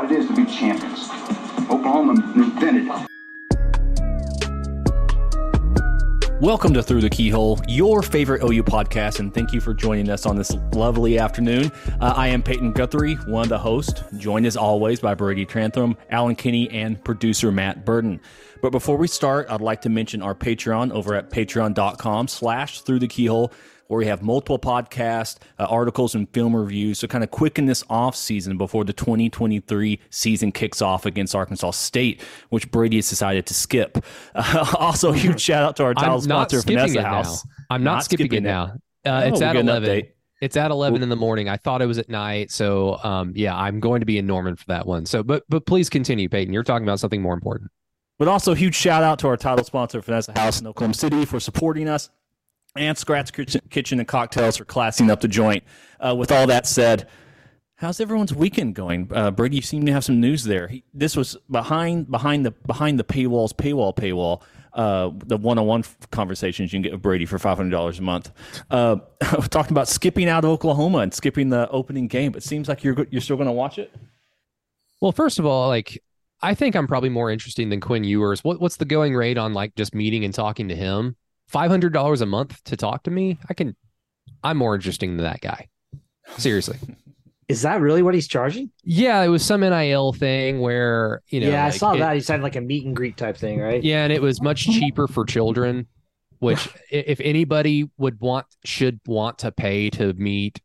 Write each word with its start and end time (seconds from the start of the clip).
What 0.00 0.12
it 0.12 0.16
is 0.16 0.28
to 0.28 0.34
be 0.34 0.44
champions. 0.44 1.10
Oklahoma 1.68 2.12
invented 2.36 2.86
it. 2.86 3.08
Welcome 6.40 6.72
to 6.74 6.84
Through 6.84 7.00
the 7.00 7.10
Keyhole, 7.10 7.60
your 7.66 8.00
favorite 8.00 8.44
OU 8.44 8.62
podcast, 8.62 9.18
and 9.18 9.34
thank 9.34 9.52
you 9.52 9.60
for 9.60 9.74
joining 9.74 10.08
us 10.08 10.24
on 10.24 10.36
this 10.36 10.54
lovely 10.72 11.18
afternoon. 11.18 11.72
Uh, 12.00 12.14
I 12.16 12.28
am 12.28 12.44
Peyton 12.44 12.74
Guthrie, 12.74 13.14
one 13.26 13.42
of 13.42 13.48
the 13.48 13.58
hosts, 13.58 14.04
joined 14.16 14.46
as 14.46 14.56
always 14.56 15.00
by 15.00 15.16
Brady 15.16 15.44
Trantham, 15.44 15.96
Alan 16.10 16.36
Kinney, 16.36 16.70
and 16.70 17.02
producer 17.02 17.50
Matt 17.50 17.84
Burton. 17.84 18.20
But 18.62 18.70
before 18.70 18.98
we 18.98 19.08
start, 19.08 19.48
I'd 19.50 19.60
like 19.60 19.80
to 19.80 19.88
mention 19.88 20.22
our 20.22 20.34
Patreon 20.36 20.92
over 20.92 21.16
at 21.16 21.30
patreon.com 21.30 22.28
slash 22.28 22.82
Through 22.82 23.00
the 23.00 23.08
Keyhole, 23.08 23.52
where 23.88 23.98
we 23.98 24.06
have 24.06 24.22
multiple 24.22 24.58
podcasts, 24.58 25.38
uh, 25.58 25.64
articles, 25.64 26.14
and 26.14 26.28
film 26.32 26.54
reviews 26.54 27.00
to 27.00 27.08
kind 27.08 27.24
of 27.24 27.30
quicken 27.30 27.66
this 27.66 27.82
off 27.90 28.14
season 28.14 28.56
before 28.56 28.84
the 28.84 28.92
2023 28.92 29.98
season 30.10 30.52
kicks 30.52 30.80
off 30.80 31.04
against 31.06 31.34
Arkansas 31.34 31.72
State, 31.72 32.22
which 32.50 32.70
Brady 32.70 32.96
has 32.96 33.08
decided 33.08 33.46
to 33.46 33.54
skip. 33.54 33.98
Uh, 34.34 34.74
also, 34.78 35.12
huge 35.12 35.40
shout 35.40 35.62
out 35.64 35.76
to 35.76 35.84
our 35.84 35.94
title 35.94 36.20
I'm 36.20 36.28
not 36.28 36.50
sponsor, 36.50 36.60
skipping 36.60 36.76
Vanessa 36.78 36.98
it 37.00 37.04
House. 37.04 37.44
now. 37.44 37.50
I'm 37.70 37.82
not, 37.82 38.04
skipping, 38.04 38.32
it 38.32 38.42
now. 38.42 38.74
Uh, 39.04 39.22
Oh, 39.24 39.28
it's 39.28 39.40
at 39.40 39.56
11. 39.56 39.88
update. 39.88 40.08
It's 40.40 40.56
at 40.56 40.70
11 40.70 41.02
in 41.02 41.08
the 41.08 41.16
morning. 41.16 41.48
I 41.48 41.56
thought 41.56 41.82
it 41.82 41.86
was 41.86 41.98
at 41.98 42.08
night. 42.08 42.50
So, 42.52 42.98
um, 43.02 43.32
yeah, 43.34 43.56
I'm 43.56 43.80
going 43.80 44.00
to 44.00 44.06
be 44.06 44.18
in 44.18 44.26
Norman 44.26 44.54
for 44.54 44.66
that 44.66 44.86
one. 44.86 45.04
So, 45.06 45.22
but 45.22 45.44
but 45.48 45.66
please 45.66 45.88
continue, 45.90 46.28
Peyton. 46.28 46.52
You're 46.52 46.62
talking 46.62 46.86
about 46.86 47.00
something 47.00 47.20
more 47.22 47.34
important. 47.34 47.70
But 48.18 48.28
also, 48.28 48.54
huge 48.54 48.74
shout 48.74 49.02
out 49.02 49.18
to 49.20 49.28
our 49.28 49.36
title 49.36 49.64
sponsor, 49.64 50.00
Vanessa 50.00 50.38
House 50.38 50.60
in 50.60 50.66
Oklahoma 50.66 50.94
City, 50.94 51.24
for 51.24 51.40
supporting 51.40 51.88
us, 51.88 52.10
and 52.76 52.96
Scratch 52.96 53.32
Kitchen, 53.32 53.98
and 53.98 54.08
Cocktails 54.08 54.56
for 54.56 54.64
classing 54.64 55.10
up 55.10 55.20
the 55.20 55.28
joint. 55.28 55.64
Uh, 56.00 56.14
with 56.14 56.30
all 56.30 56.46
that 56.46 56.66
said, 56.66 57.08
how's 57.76 58.00
everyone's 58.00 58.34
weekend 58.34 58.74
going? 58.74 59.10
Uh, 59.12 59.30
Brady, 59.30 59.56
you 59.56 59.62
seem 59.62 59.86
to 59.86 59.92
have 59.92 60.04
some 60.04 60.20
news 60.20 60.44
there. 60.44 60.68
He, 60.68 60.84
this 60.92 61.16
was 61.16 61.36
behind 61.50 62.10
behind 62.10 62.46
the 62.46 62.50
behind 62.50 62.98
the 62.98 63.04
paywalls, 63.04 63.52
paywall, 63.52 63.94
paywall. 63.94 64.42
Uh, 64.74 65.10
the 65.26 65.36
one-on-one 65.36 65.82
conversations 66.12 66.72
you 66.72 66.76
can 66.76 66.82
get 66.82 66.92
with 66.92 67.02
Brady 67.02 67.26
for 67.26 67.38
five 67.38 67.56
hundred 67.56 67.70
dollars 67.70 67.98
a 67.98 68.02
month. 68.02 68.30
Uh, 68.70 68.96
talking 69.50 69.72
about 69.72 69.88
skipping 69.88 70.28
out 70.28 70.44
of 70.44 70.50
Oklahoma 70.50 70.98
and 70.98 71.12
skipping 71.12 71.48
the 71.48 71.68
opening 71.70 72.06
game. 72.06 72.32
But 72.32 72.44
it 72.44 72.46
seems 72.46 72.68
like 72.68 72.84
you're 72.84 73.06
you're 73.10 73.20
still 73.20 73.36
going 73.36 73.46
to 73.48 73.52
watch 73.52 73.78
it. 73.78 73.94
Well, 75.00 75.12
first 75.12 75.38
of 75.38 75.46
all, 75.46 75.68
like 75.68 76.02
I 76.42 76.54
think 76.54 76.76
I'm 76.76 76.86
probably 76.86 77.08
more 77.08 77.30
interesting 77.30 77.70
than 77.70 77.80
Quinn 77.80 78.04
Ewers. 78.04 78.44
What 78.44 78.60
what's 78.60 78.76
the 78.76 78.84
going 78.84 79.14
rate 79.14 79.38
on 79.38 79.54
like 79.54 79.74
just 79.74 79.94
meeting 79.94 80.24
and 80.24 80.34
talking 80.34 80.68
to 80.68 80.76
him? 80.76 81.16
Five 81.48 81.70
hundred 81.70 81.92
dollars 81.92 82.20
a 82.20 82.26
month 82.26 82.62
to 82.64 82.76
talk 82.76 83.04
to 83.04 83.10
me? 83.10 83.38
I 83.48 83.54
can. 83.54 83.74
I'm 84.44 84.56
more 84.58 84.74
interesting 84.74 85.16
than 85.16 85.24
that 85.24 85.40
guy. 85.40 85.68
Seriously. 86.36 86.78
Is 87.48 87.62
that 87.62 87.80
really 87.80 88.02
what 88.02 88.12
he's 88.12 88.28
charging? 88.28 88.70
Yeah, 88.84 89.22
it 89.22 89.28
was 89.28 89.42
some 89.42 89.62
NIL 89.62 90.12
thing 90.12 90.60
where 90.60 91.22
you 91.28 91.40
know. 91.40 91.48
yeah, 91.48 91.64
I 91.64 91.70
saw 91.70 91.94
it- 91.94 92.00
that. 92.00 92.14
He 92.14 92.20
said 92.20 92.42
like 92.42 92.56
a 92.56 92.60
meet 92.60 92.84
and 92.84 92.94
greet 92.94 93.16
type 93.16 93.38
thing, 93.38 93.58
right? 93.58 93.82
Yeah, 93.82 94.04
and 94.04 94.12
it 94.12 94.20
was 94.20 94.42
much 94.42 94.64
cheaper 94.64 95.08
for 95.08 95.24
children, 95.24 95.86
which 96.40 96.68
if 96.90 97.20
anybody 97.20 97.88
would 97.96 98.20
want 98.20 98.46
should 98.66 99.00
want 99.06 99.38
to 99.38 99.50
pay 99.50 99.88
to 99.90 100.12
meet 100.12 100.60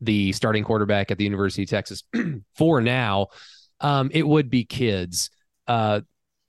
the 0.00 0.32
starting 0.32 0.64
quarterback 0.64 1.12
at 1.12 1.18
the 1.18 1.24
University 1.24 1.62
of 1.62 1.68
Texas 1.70 2.02
for 2.56 2.80
now, 2.80 3.28
um, 3.80 4.10
it 4.12 4.26
would 4.26 4.50
be 4.50 4.64
kids. 4.64 5.30
Uh, 5.68 6.00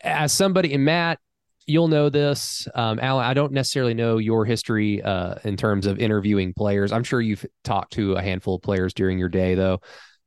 as 0.02 0.34
somebody 0.34 0.74
and 0.74 0.86
Matt, 0.86 1.20
you'll 1.68 1.90
know 1.90 2.10
this. 2.10 2.68
Um, 2.74 3.00
Alan, 3.00 3.26
I 3.26 3.34
don't 3.34 3.52
necessarily 3.52 3.94
know 3.94 4.18
your 4.18 4.46
history 4.46 5.02
uh, 5.04 5.36
in 5.44 5.58
terms 5.58 5.86
of 5.86 6.00
interviewing 6.00 6.54
players. 6.54 6.92
I'm 6.92 7.04
sure 7.04 7.22
you've 7.22 7.46
talked 7.64 7.94
to 7.94 8.14
a 8.14 8.22
handful 8.22 8.56
of 8.56 8.62
players 8.62 8.94
during 8.94 9.20
your 9.20 9.30
day, 9.30 9.54
though. 9.54 9.82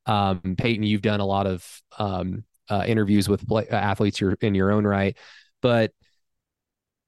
Um, 0.07 0.55
Peyton, 0.57 0.85
you've 0.85 1.03
done 1.03 1.21
a 1.21 1.27
lot 1.27 1.47
of 1.47 1.67
um, 1.99 2.45
uh, 2.69 2.85
interviews 2.87 3.29
with 3.29 3.47
play- 3.49 3.69
athletes 3.69 4.21
your, 4.21 4.37
in 4.43 4.55
your 4.55 4.71
own 4.71 4.87
right, 4.87 5.17
but 5.63 5.93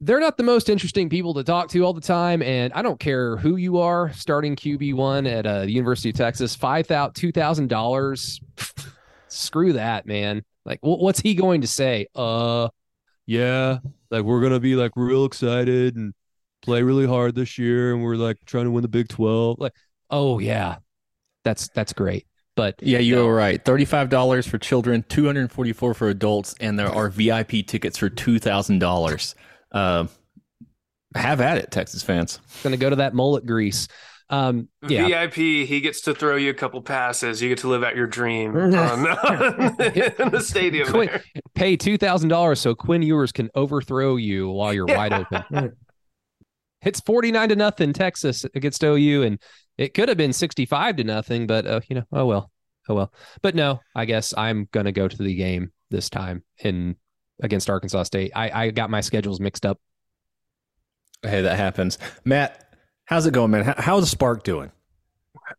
they're 0.01 0.21
not 0.21 0.37
the 0.37 0.43
most 0.43 0.69
interesting 0.69 1.09
people 1.09 1.35
to 1.35 1.45
talk 1.45 1.69
to 1.69 1.85
all 1.85 1.93
the 1.93 2.01
time. 2.01 2.43
And 2.43 2.73
I 2.73 2.83
don't 2.83 2.99
care 2.99 3.37
who 3.37 3.57
you 3.57 3.79
are, 3.79 4.13
starting 4.13 4.57
QB 4.57 4.95
one 4.95 5.27
at 5.27 5.47
uh, 5.47 5.61
the 5.61 5.71
University 5.71 6.11
of 6.11 6.17
Texas, 6.17 6.57
five 6.57 6.87
thousand, 6.87 7.15
two 7.15 7.33
thousand 7.33 7.69
dollars. 7.69 8.41
Screw 9.29 9.75
that, 9.75 10.07
man. 10.07 10.43
Like, 10.65 10.81
what's 10.83 11.21
he 11.21 11.35
going 11.35 11.61
to 11.63 11.67
say? 11.67 12.07
Uh, 12.15 12.69
yeah, 13.27 13.79
like 14.13 14.23
we're 14.23 14.41
gonna 14.41 14.61
be 14.61 14.77
like 14.77 14.93
real 14.95 15.25
excited 15.25 15.97
and 15.97 16.15
play 16.63 16.83
really 16.85 17.07
hard 17.07 17.35
this 17.35 17.59
year, 17.59 17.93
and 17.93 18.05
we're 18.05 18.15
like 18.15 18.37
trying 18.47 18.67
to 18.67 18.71
win 18.71 18.83
the 18.83 18.89
Big 18.89 19.09
Twelve. 19.09 19.59
Like, 19.59 19.73
oh 20.11 20.39
yeah, 20.39 20.77
that's 21.43 21.69
that's 21.75 21.93
great. 21.93 22.27
But 22.55 22.77
Yeah, 22.83 22.99
you 22.99 23.17
no. 23.17 23.27
were 23.27 23.35
right. 23.35 23.65
Thirty-five 23.65 24.11
dollars 24.11 24.47
for 24.47 24.59
children, 24.59 25.05
two 25.09 25.25
hundred 25.27 25.41
and 25.41 25.51
forty-four 25.53 25.95
for 25.95 26.09
adults, 26.09 26.55
and 26.61 26.79
there 26.79 26.89
are 26.89 27.09
VIP 27.09 27.67
tickets 27.67 27.97
for 27.97 28.09
two 28.11 28.39
thousand 28.39 28.79
dollars. 28.79 29.35
Uh, 29.73 30.07
have 31.15 31.41
at 31.41 31.59
it, 31.59 31.71
Texas 31.71 32.03
fans. 32.03 32.41
gonna 32.63 32.77
go 32.77 32.91
to 32.91 32.97
that 32.97 33.15
mullet 33.15 33.47
grease. 33.47 33.89
Um, 34.33 34.69
yeah, 34.89 35.27
VIP, 35.27 35.35
he 35.35 35.81
gets 35.83 36.01
to 36.03 36.15
throw 36.15 36.37
you 36.37 36.49
a 36.49 36.55
couple 36.55 36.81
passes. 36.81 37.43
You 37.43 37.51
get 37.51 37.59
to 37.59 37.69
live 37.69 37.85
out 37.85 37.95
your 37.95 38.07
dream 38.07 38.57
on, 38.57 38.71
in 38.75 40.31
the 40.31 40.43
stadium. 40.43 40.89
Quinn, 40.89 41.09
there. 41.09 41.23
pay 41.55 41.77
two 41.77 41.99
thousand 41.99 42.31
dollars 42.31 42.59
so 42.59 42.75
Quinn 42.75 43.03
Ewers 43.03 43.31
can 43.31 43.51
overthrow 43.55 44.17
you 44.17 44.49
while 44.49 44.73
you're 44.73 44.87
wide 44.87 45.13
open. 45.13 45.77
It's 46.85 46.99
forty 46.99 47.31
nine 47.31 47.51
to 47.51 47.55
nothing 47.55 47.93
Texas 47.93 48.45
against 48.57 48.83
OU, 48.83 49.23
and 49.23 49.39
it 49.79 49.95
could 49.95 50.09
have 50.09 50.19
been 50.19 50.33
sixty 50.33 50.67
five 50.67 50.97
to 50.97 51.05
nothing, 51.05 51.47
but 51.47 51.65
uh, 51.65 51.81
you 51.89 51.95
know, 51.95 52.03
oh 52.11 52.27
well, 52.27 52.51
oh 52.89 52.95
well. 52.97 53.13
But 53.41 53.55
no, 53.55 53.79
I 53.95 54.05
guess 54.05 54.35
I'm 54.37 54.67
gonna 54.73 54.91
go 54.91 55.07
to 55.07 55.17
the 55.17 55.33
game 55.33 55.71
this 55.93 56.11
time 56.11 56.43
in 56.59 56.97
against 57.41 57.71
Arkansas 57.71 58.03
State. 58.03 58.33
I, 58.35 58.65
I 58.65 58.71
got 58.71 58.91
my 58.91 59.01
schedules 59.01 59.39
mixed 59.39 59.65
up. 59.65 59.79
Hey, 61.23 61.43
that 61.43 61.57
happens. 61.57 61.99
Matt, 62.25 62.62
how's 63.05 63.27
it 63.27 63.35
going, 63.35 63.51
man? 63.51 63.65
How, 63.65 63.75
how's 63.79 64.11
Spark 64.11 64.45
doing? 64.45 64.73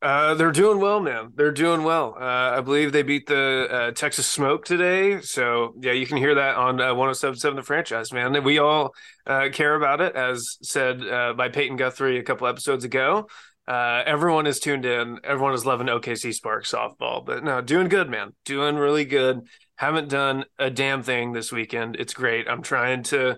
Uh, 0.01 0.33
they're 0.33 0.51
doing 0.51 0.79
well, 0.79 0.99
man. 0.99 1.31
They're 1.35 1.51
doing 1.51 1.83
well. 1.83 2.15
Uh, 2.19 2.57
I 2.57 2.61
believe 2.61 2.91
they 2.91 3.03
beat 3.03 3.27
the 3.27 3.67
uh, 3.69 3.91
Texas 3.91 4.25
Smoke 4.25 4.65
today. 4.65 5.21
So, 5.21 5.75
yeah, 5.79 5.91
you 5.91 6.05
can 6.05 6.17
hear 6.17 6.35
that 6.35 6.55
on 6.55 6.81
uh, 6.81 6.93
1077 6.95 7.55
The 7.55 7.63
Franchise, 7.63 8.11
man. 8.11 8.43
We 8.43 8.59
all 8.59 8.93
uh, 9.27 9.49
care 9.51 9.75
about 9.75 10.01
it, 10.01 10.15
as 10.15 10.57
said 10.61 11.05
uh, 11.05 11.33
by 11.33 11.49
Peyton 11.49 11.77
Guthrie 11.77 12.17
a 12.17 12.23
couple 12.23 12.47
episodes 12.47 12.83
ago. 12.83 13.27
Uh, 13.67 14.03
everyone 14.05 14.45
is 14.47 14.59
tuned 14.59 14.85
in. 14.85 15.19
Everyone 15.23 15.53
is 15.53 15.65
loving 15.65 15.87
OKC 15.87 16.33
Spark 16.33 16.65
softball. 16.65 17.25
But 17.25 17.43
no, 17.43 17.61
doing 17.61 17.87
good, 17.87 18.09
man. 18.09 18.33
Doing 18.45 18.75
really 18.75 19.05
good. 19.05 19.41
Haven't 19.75 20.09
done 20.09 20.45
a 20.59 20.69
damn 20.69 21.01
thing 21.01 21.31
this 21.33 21.51
weekend. 21.51 21.95
It's 21.95 22.13
great. 22.13 22.47
I'm 22.47 22.61
trying 22.61 23.03
to, 23.03 23.37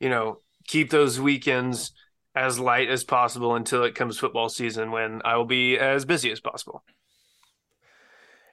you 0.00 0.08
know, 0.08 0.38
keep 0.66 0.90
those 0.90 1.20
weekends 1.20 1.92
as 2.34 2.58
light 2.58 2.88
as 2.88 3.04
possible 3.04 3.54
until 3.54 3.84
it 3.84 3.94
comes 3.94 4.18
football 4.18 4.48
season 4.48 4.90
when 4.90 5.22
I 5.24 5.36
will 5.36 5.44
be 5.44 5.78
as 5.78 6.04
busy 6.04 6.30
as 6.32 6.40
possible. 6.40 6.82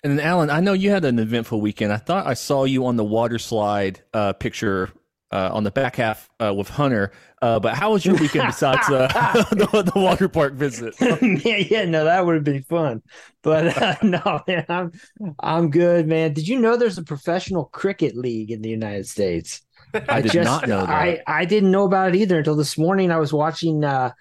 And 0.03 0.17
then, 0.17 0.25
Alan, 0.25 0.49
I 0.49 0.59
know 0.59 0.73
you 0.73 0.89
had 0.89 1.05
an 1.05 1.19
eventful 1.19 1.61
weekend. 1.61 1.93
I 1.93 1.97
thought 1.97 2.25
I 2.25 2.33
saw 2.33 2.63
you 2.63 2.85
on 2.87 2.95
the 2.95 3.03
water 3.03 3.37
slide 3.37 4.01
uh, 4.13 4.33
picture 4.33 4.89
uh, 5.31 5.49
on 5.53 5.63
the 5.63 5.71
back 5.71 5.95
half 5.95 6.29
uh, 6.39 6.53
with 6.53 6.69
Hunter. 6.69 7.11
Uh, 7.41 7.59
but 7.59 7.75
how 7.75 7.93
was 7.93 8.05
your 8.05 8.15
weekend 8.15 8.47
besides 8.47 8.87
uh, 8.89 9.07
the, 9.51 9.91
the 9.93 9.99
water 9.99 10.27
park 10.27 10.53
visit? 10.53 10.95
yeah, 10.99 11.57
yeah, 11.57 11.85
no, 11.85 12.05
that 12.05 12.25
would 12.25 12.35
have 12.35 12.43
been 12.43 12.63
fun. 12.63 13.01
But 13.41 13.77
uh, 13.77 13.95
no, 14.03 14.41
man, 14.47 14.65
I'm 14.69 14.91
I'm 15.39 15.69
good, 15.69 16.07
man. 16.07 16.33
Did 16.33 16.47
you 16.47 16.59
know 16.59 16.77
there's 16.77 16.97
a 16.97 17.03
professional 17.03 17.65
cricket 17.65 18.15
league 18.15 18.51
in 18.51 18.61
the 18.61 18.69
United 18.69 19.07
States? 19.07 19.61
I 19.93 20.21
did 20.21 20.43
not 20.43 20.67
know 20.67 20.81
that. 20.81 20.89
I, 20.89 21.21
I 21.27 21.45
didn't 21.45 21.71
know 21.71 21.85
about 21.85 22.09
it 22.09 22.15
either 22.15 22.37
until 22.37 22.55
this 22.55 22.77
morning. 22.77 23.11
I 23.11 23.17
was 23.17 23.33
watching 23.33 23.83
uh, 23.83 24.11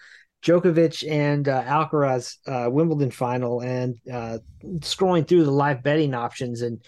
Djokovic 0.42 1.08
and 1.08 1.48
uh, 1.48 1.62
Alcaraz 1.64 2.36
uh, 2.46 2.70
Wimbledon 2.70 3.10
final 3.10 3.60
and 3.60 3.96
uh, 4.12 4.38
scrolling 4.78 5.26
through 5.26 5.44
the 5.44 5.50
live 5.50 5.82
betting 5.82 6.14
options, 6.14 6.62
and 6.62 6.82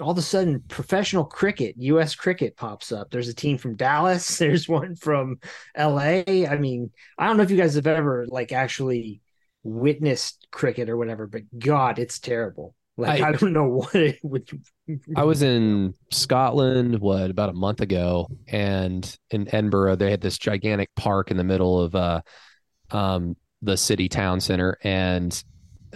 all 0.00 0.10
of 0.10 0.18
a 0.18 0.22
sudden, 0.22 0.62
professional 0.68 1.24
cricket, 1.24 1.74
U.S. 1.78 2.14
cricket 2.14 2.56
pops 2.56 2.92
up. 2.92 3.10
There's 3.10 3.28
a 3.28 3.34
team 3.34 3.58
from 3.58 3.76
Dallas. 3.76 4.38
There's 4.38 4.68
one 4.68 4.94
from 4.94 5.38
L.A. 5.74 6.46
I 6.46 6.58
mean, 6.58 6.90
I 7.16 7.26
don't 7.26 7.36
know 7.36 7.42
if 7.42 7.50
you 7.50 7.56
guys 7.56 7.74
have 7.74 7.86
ever 7.86 8.26
like 8.28 8.52
actually 8.52 9.20
witnessed 9.62 10.46
cricket 10.50 10.88
or 10.88 10.96
whatever, 10.96 11.26
but 11.26 11.42
God, 11.58 11.98
it's 11.98 12.18
terrible. 12.18 12.74
Like 12.98 13.22
I, 13.22 13.28
I- 13.28 13.32
don't 13.32 13.52
know 13.52 13.68
what 13.68 13.94
it 13.94 14.18
would. 14.24 14.50
I 15.16 15.22
was 15.24 15.42
in 15.44 15.94
Scotland, 16.10 16.98
what, 16.98 17.30
about 17.30 17.48
a 17.48 17.54
month 17.54 17.80
ago, 17.80 18.28
and 18.48 19.16
in 19.30 19.48
Edinburgh, 19.54 19.96
they 19.96 20.10
had 20.10 20.20
this 20.20 20.36
gigantic 20.36 20.90
park 20.96 21.30
in 21.30 21.36
the 21.36 21.44
middle 21.44 21.80
of 21.80 21.94
uh, 21.94 22.20
um, 22.90 23.36
the 23.62 23.76
city 23.76 24.08
town 24.08 24.40
center. 24.40 24.76
And 24.82 25.42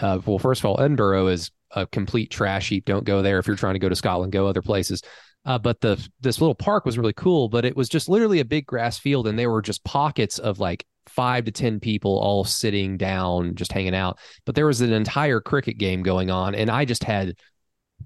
uh, 0.00 0.20
well, 0.24 0.38
first 0.38 0.60
of 0.60 0.66
all, 0.66 0.80
Edinburgh 0.80 1.26
is 1.26 1.50
a 1.72 1.86
complete 1.86 2.30
trash 2.30 2.68
heap. 2.68 2.84
Don't 2.84 3.04
go 3.04 3.20
there 3.20 3.40
if 3.40 3.46
you're 3.48 3.56
trying 3.56 3.74
to 3.74 3.80
go 3.80 3.88
to 3.88 3.96
Scotland. 3.96 4.32
Go 4.32 4.46
other 4.46 4.62
places. 4.62 5.02
Uh, 5.44 5.58
but 5.58 5.80
the 5.80 6.08
this 6.20 6.40
little 6.40 6.54
park 6.54 6.84
was 6.84 6.96
really 6.96 7.12
cool. 7.14 7.48
But 7.48 7.64
it 7.64 7.76
was 7.76 7.88
just 7.88 8.08
literally 8.08 8.38
a 8.38 8.44
big 8.44 8.64
grass 8.64 8.98
field, 8.98 9.26
and 9.26 9.36
there 9.36 9.50
were 9.50 9.62
just 9.62 9.82
pockets 9.82 10.38
of 10.38 10.60
like 10.60 10.84
five 11.06 11.44
to 11.44 11.50
ten 11.52 11.80
people 11.80 12.18
all 12.18 12.44
sitting 12.44 12.96
down, 12.96 13.54
just 13.54 13.72
hanging 13.72 13.94
out. 13.94 14.18
But 14.46 14.54
there 14.54 14.66
was 14.66 14.80
an 14.80 14.92
entire 14.92 15.40
cricket 15.40 15.78
game 15.78 16.02
going 16.02 16.30
on, 16.30 16.54
and 16.54 16.70
I 16.70 16.84
just 16.84 17.04
had 17.04 17.34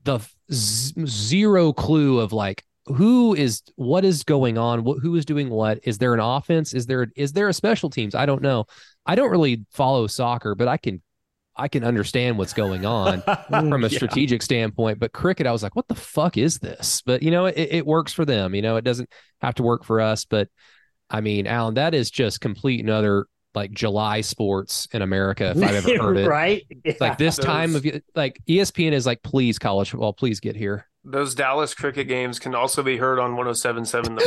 the 0.05 0.21
z- 0.53 0.95
zero 1.07 1.73
clue 1.73 2.21
of 2.21 2.33
like 2.33 2.63
who 2.87 3.35
is 3.35 3.63
what 3.75 4.05
is 4.05 4.23
going 4.23 4.59
on? 4.59 4.85
What 4.85 4.99
who 5.03 5.17
is 5.17 5.25
doing 5.25 5.51
what? 5.51 5.81
Is 5.83 5.99
there 5.99 6.15
an 6.15 6.21
offense? 6.21 6.73
Is 6.75 6.87
there 6.87 7.09
is 7.17 7.33
there 7.33 7.49
a 7.49 7.53
special 7.55 7.91
teams? 7.91 8.15
I 8.15 8.27
don't 8.27 8.43
know. 8.43 8.67
I 9.05 9.15
don't 9.15 9.31
really 9.31 9.65
follow 9.71 10.07
soccer 10.09 10.55
but 10.57 10.67
i 10.67 10.77
can 10.77 11.01
i 11.57 11.69
can 11.69 11.85
understand 11.85 12.37
what's 12.39 12.53
going 12.53 12.85
on 12.85 13.23
from 13.49 13.85
a 13.85 13.89
Yeah. 13.89 13.97
strategic 13.97 14.43
standpoint. 14.43 14.99
But 14.99 15.13
cricket 15.13 15.47
i 15.47 15.53
was 15.53 15.63
like 15.63 15.75
what 15.77 15.89
the 15.89 15.95
fuck 15.95 16.37
is 16.37 16.59
this? 16.59 17.03
But 17.07 17.23
you 17.23 17.31
know 17.31 17.47
it, 17.47 17.57
it 17.57 17.87
works 17.87 18.13
for 18.13 18.25
them. 18.25 18.55
You 18.55 18.63
know 18.63 18.77
it 18.77 18.85
doesn't 18.85 19.09
have 19.41 19.55
to 19.57 19.63
work 19.63 19.85
for 19.85 20.01
us. 20.01 20.25
But 20.25 20.49
i 21.11 21.21
mean 21.21 21.47
alan 21.47 21.75
that 21.75 21.95
is 21.95 22.11
just 22.11 22.41
complete 22.41 22.81
and 22.81 22.89
another 22.89 23.27
like 23.55 23.71
july 23.73 24.21
sports 24.21 24.87
in 24.93 25.03
america 25.03 25.53
if 25.57 25.63
i've 25.63 25.87
ever 25.87 25.99
heard 26.03 26.17
it 26.19 26.29
right? 26.29 26.63
It's 26.85 27.01
like 27.01 27.19
this 27.19 27.37
time 27.37 27.75
of 27.77 27.85
y- 27.85 28.01
like 28.15 28.41
espn 28.49 28.93
is 28.93 29.07
like 29.07 29.23
please 29.23 29.59
college 29.59 29.91
football 29.91 30.13
please 30.13 30.41
get 30.41 30.57
here 30.57 30.87
Those 31.05 31.35
Dallas 31.37 31.73
cricket 31.73 32.09
games 32.09 32.39
can 32.41 32.55
also 32.55 32.83
be 32.83 32.97
heard 32.97 33.19
on 33.21 33.37
1077 33.37 34.17
The 34.17 34.21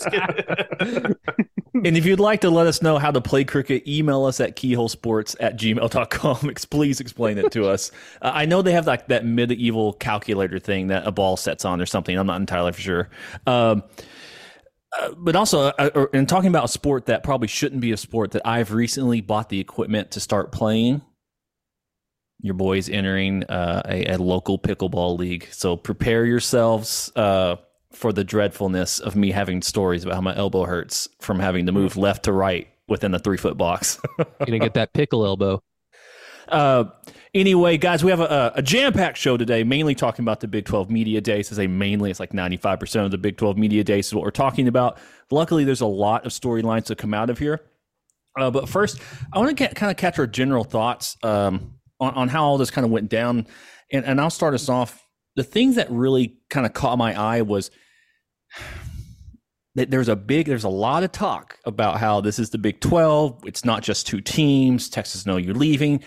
franchise. 0.00 1.14
And 1.84 1.96
if 1.96 2.06
you'd 2.06 2.20
like 2.20 2.40
to 2.42 2.50
let 2.50 2.66
us 2.68 2.82
know 2.82 2.98
how 2.98 3.10
to 3.10 3.20
play 3.20 3.42
cricket, 3.44 3.86
email 3.86 4.24
us 4.24 4.40
at 4.40 4.54
keyholesports 4.56 5.34
at 5.40 5.56
gmail.com. 5.58 6.48
Ex- 6.50 6.64
Please 6.64 7.00
explain 7.00 7.36
it 7.36 7.50
to 7.52 7.66
us. 7.68 7.90
Uh, 8.22 8.30
I 8.32 8.46
know 8.46 8.62
they 8.62 8.72
have 8.72 8.86
like 8.86 9.08
that 9.08 9.24
medieval 9.26 9.92
calculator 9.94 10.60
thing 10.60 10.86
that 10.88 11.04
a 11.06 11.10
ball 11.10 11.36
sets 11.36 11.64
on 11.64 11.80
or 11.80 11.86
something. 11.86 12.16
I'm 12.16 12.28
not 12.28 12.40
entirely 12.40 12.70
for 12.72 12.80
sure. 12.80 13.10
Um, 13.46 13.82
uh, 14.98 15.10
but 15.16 15.36
also, 15.36 15.68
uh, 15.68 15.90
uh, 15.94 16.06
in 16.12 16.26
talking 16.26 16.48
about 16.48 16.64
a 16.64 16.68
sport 16.68 17.06
that 17.06 17.22
probably 17.22 17.48
shouldn't 17.48 17.80
be 17.80 17.92
a 17.92 17.96
sport 17.96 18.32
that 18.32 18.42
I've 18.44 18.72
recently 18.72 19.20
bought 19.20 19.48
the 19.48 19.60
equipment 19.60 20.10
to 20.12 20.20
start 20.20 20.52
playing. 20.52 21.02
Your 22.40 22.54
boy's 22.54 22.88
entering 22.88 23.44
uh, 23.44 23.82
a, 23.86 24.04
a 24.14 24.18
local 24.18 24.58
pickleball 24.58 25.18
league. 25.18 25.48
So 25.50 25.76
prepare 25.76 26.26
yourselves 26.26 27.10
uh, 27.16 27.56
for 27.92 28.12
the 28.12 28.24
dreadfulness 28.24 29.00
of 29.00 29.16
me 29.16 29.30
having 29.30 29.62
stories 29.62 30.04
about 30.04 30.16
how 30.16 30.20
my 30.20 30.36
elbow 30.36 30.64
hurts 30.64 31.08
from 31.20 31.38
having 31.38 31.66
to 31.66 31.72
move 31.72 31.96
left 31.96 32.24
to 32.24 32.32
right 32.32 32.68
within 32.86 33.14
a 33.14 33.18
three 33.18 33.38
foot 33.38 33.56
box. 33.56 33.98
you're 34.18 34.26
gonna 34.46 34.58
get 34.58 34.74
that 34.74 34.92
pickle 34.92 35.24
elbow 35.24 35.62
Uh, 36.48 36.84
anyway, 37.34 37.76
guys, 37.76 38.04
we 38.04 38.10
have 38.10 38.20
a, 38.20 38.52
a 38.54 38.62
jam 38.62 38.92
packed 38.92 39.18
show 39.18 39.36
today, 39.36 39.64
mainly 39.64 39.94
talking 39.94 40.24
about 40.24 40.40
the 40.40 40.48
Big 40.48 40.64
12 40.64 40.90
Media 40.90 41.20
Days. 41.20 41.52
I 41.52 41.56
say 41.56 41.66
mainly, 41.66 42.10
it's 42.10 42.20
like 42.20 42.32
95% 42.32 43.04
of 43.04 43.10
the 43.10 43.18
Big 43.18 43.36
12 43.36 43.58
Media 43.58 43.84
Days 43.84 44.06
is 44.06 44.14
what 44.14 44.24
we're 44.24 44.30
talking 44.30 44.68
about. 44.68 44.98
Luckily, 45.30 45.64
there's 45.64 45.80
a 45.80 45.86
lot 45.86 46.24
of 46.24 46.32
storylines 46.32 46.84
to 46.86 46.96
come 46.96 47.12
out 47.12 47.30
of 47.30 47.38
here. 47.38 47.60
Uh, 48.38 48.50
but 48.50 48.68
first, 48.68 49.00
I 49.32 49.38
want 49.38 49.56
to 49.56 49.68
kind 49.74 49.90
of 49.90 49.96
catch 49.96 50.18
our 50.18 50.26
general 50.26 50.64
thoughts 50.64 51.16
um, 51.22 51.74
on, 52.00 52.14
on 52.14 52.28
how 52.28 52.44
all 52.44 52.58
this 52.58 52.70
kind 52.70 52.84
of 52.84 52.90
went 52.90 53.08
down. 53.08 53.46
And, 53.92 54.04
and 54.04 54.20
I'll 54.20 54.30
start 54.30 54.54
us 54.54 54.68
off. 54.68 55.04
The 55.36 55.44
things 55.44 55.76
that 55.76 55.90
really 55.90 56.38
kind 56.50 56.66
of 56.66 56.72
caught 56.72 56.98
my 56.98 57.18
eye 57.18 57.42
was 57.42 57.70
that 59.76 59.90
there's 59.90 60.08
a 60.08 60.14
big, 60.16 60.46
there's 60.46 60.64
a 60.64 60.68
lot 60.68 61.02
of 61.02 61.10
talk 61.10 61.58
about 61.64 61.98
how 61.98 62.20
this 62.20 62.38
is 62.38 62.50
the 62.50 62.58
Big 62.58 62.80
12. 62.80 63.42
It's 63.44 63.64
not 63.64 63.82
just 63.82 64.06
two 64.06 64.20
teams. 64.20 64.88
Texas 64.88 65.26
know 65.26 65.36
you're 65.36 65.54
leaving 65.54 66.02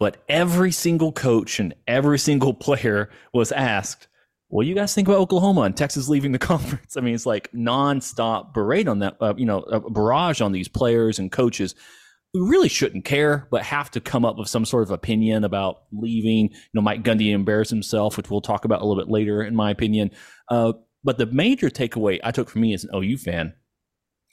but 0.00 0.16
every 0.28 0.72
single 0.72 1.12
coach 1.12 1.60
and 1.60 1.74
every 1.86 2.18
single 2.18 2.54
player 2.54 3.10
was 3.32 3.52
asked, 3.52 4.08
"What 4.48 4.64
do 4.64 4.68
you 4.68 4.74
guys 4.74 4.94
think 4.94 5.06
about 5.06 5.20
Oklahoma 5.20 5.60
and 5.60 5.76
Texas 5.76 6.08
leaving 6.08 6.32
the 6.32 6.38
conference?" 6.52 6.96
I 6.96 7.02
mean, 7.02 7.14
it's 7.14 7.26
like 7.26 7.52
nonstop 7.52 8.52
berate 8.52 8.88
on 8.88 9.00
that, 9.00 9.16
uh, 9.20 9.34
you 9.36 9.46
know, 9.46 9.58
a 9.58 9.88
barrage 9.90 10.40
on 10.40 10.50
these 10.50 10.66
players 10.66 11.20
and 11.20 11.30
coaches 11.30 11.76
who 12.32 12.48
really 12.48 12.68
shouldn't 12.68 13.04
care, 13.04 13.46
but 13.50 13.62
have 13.62 13.90
to 13.90 14.00
come 14.00 14.24
up 14.24 14.36
with 14.38 14.48
some 14.48 14.64
sort 14.64 14.84
of 14.84 14.90
opinion 14.90 15.44
about 15.44 15.82
leaving. 15.92 16.50
You 16.50 16.70
know, 16.74 16.80
Mike 16.80 17.02
Gundy 17.02 17.32
embarrassed 17.32 17.70
himself, 17.70 18.16
which 18.16 18.30
we'll 18.30 18.40
talk 18.40 18.64
about 18.64 18.80
a 18.80 18.86
little 18.86 19.02
bit 19.02 19.10
later, 19.10 19.42
in 19.42 19.54
my 19.54 19.70
opinion. 19.70 20.12
Uh, 20.48 20.72
but 21.04 21.18
the 21.18 21.26
major 21.26 21.68
takeaway 21.68 22.20
I 22.24 22.30
took 22.30 22.48
from 22.48 22.62
me 22.62 22.72
as 22.72 22.84
an 22.84 22.90
OU 22.94 23.18
fan 23.18 23.54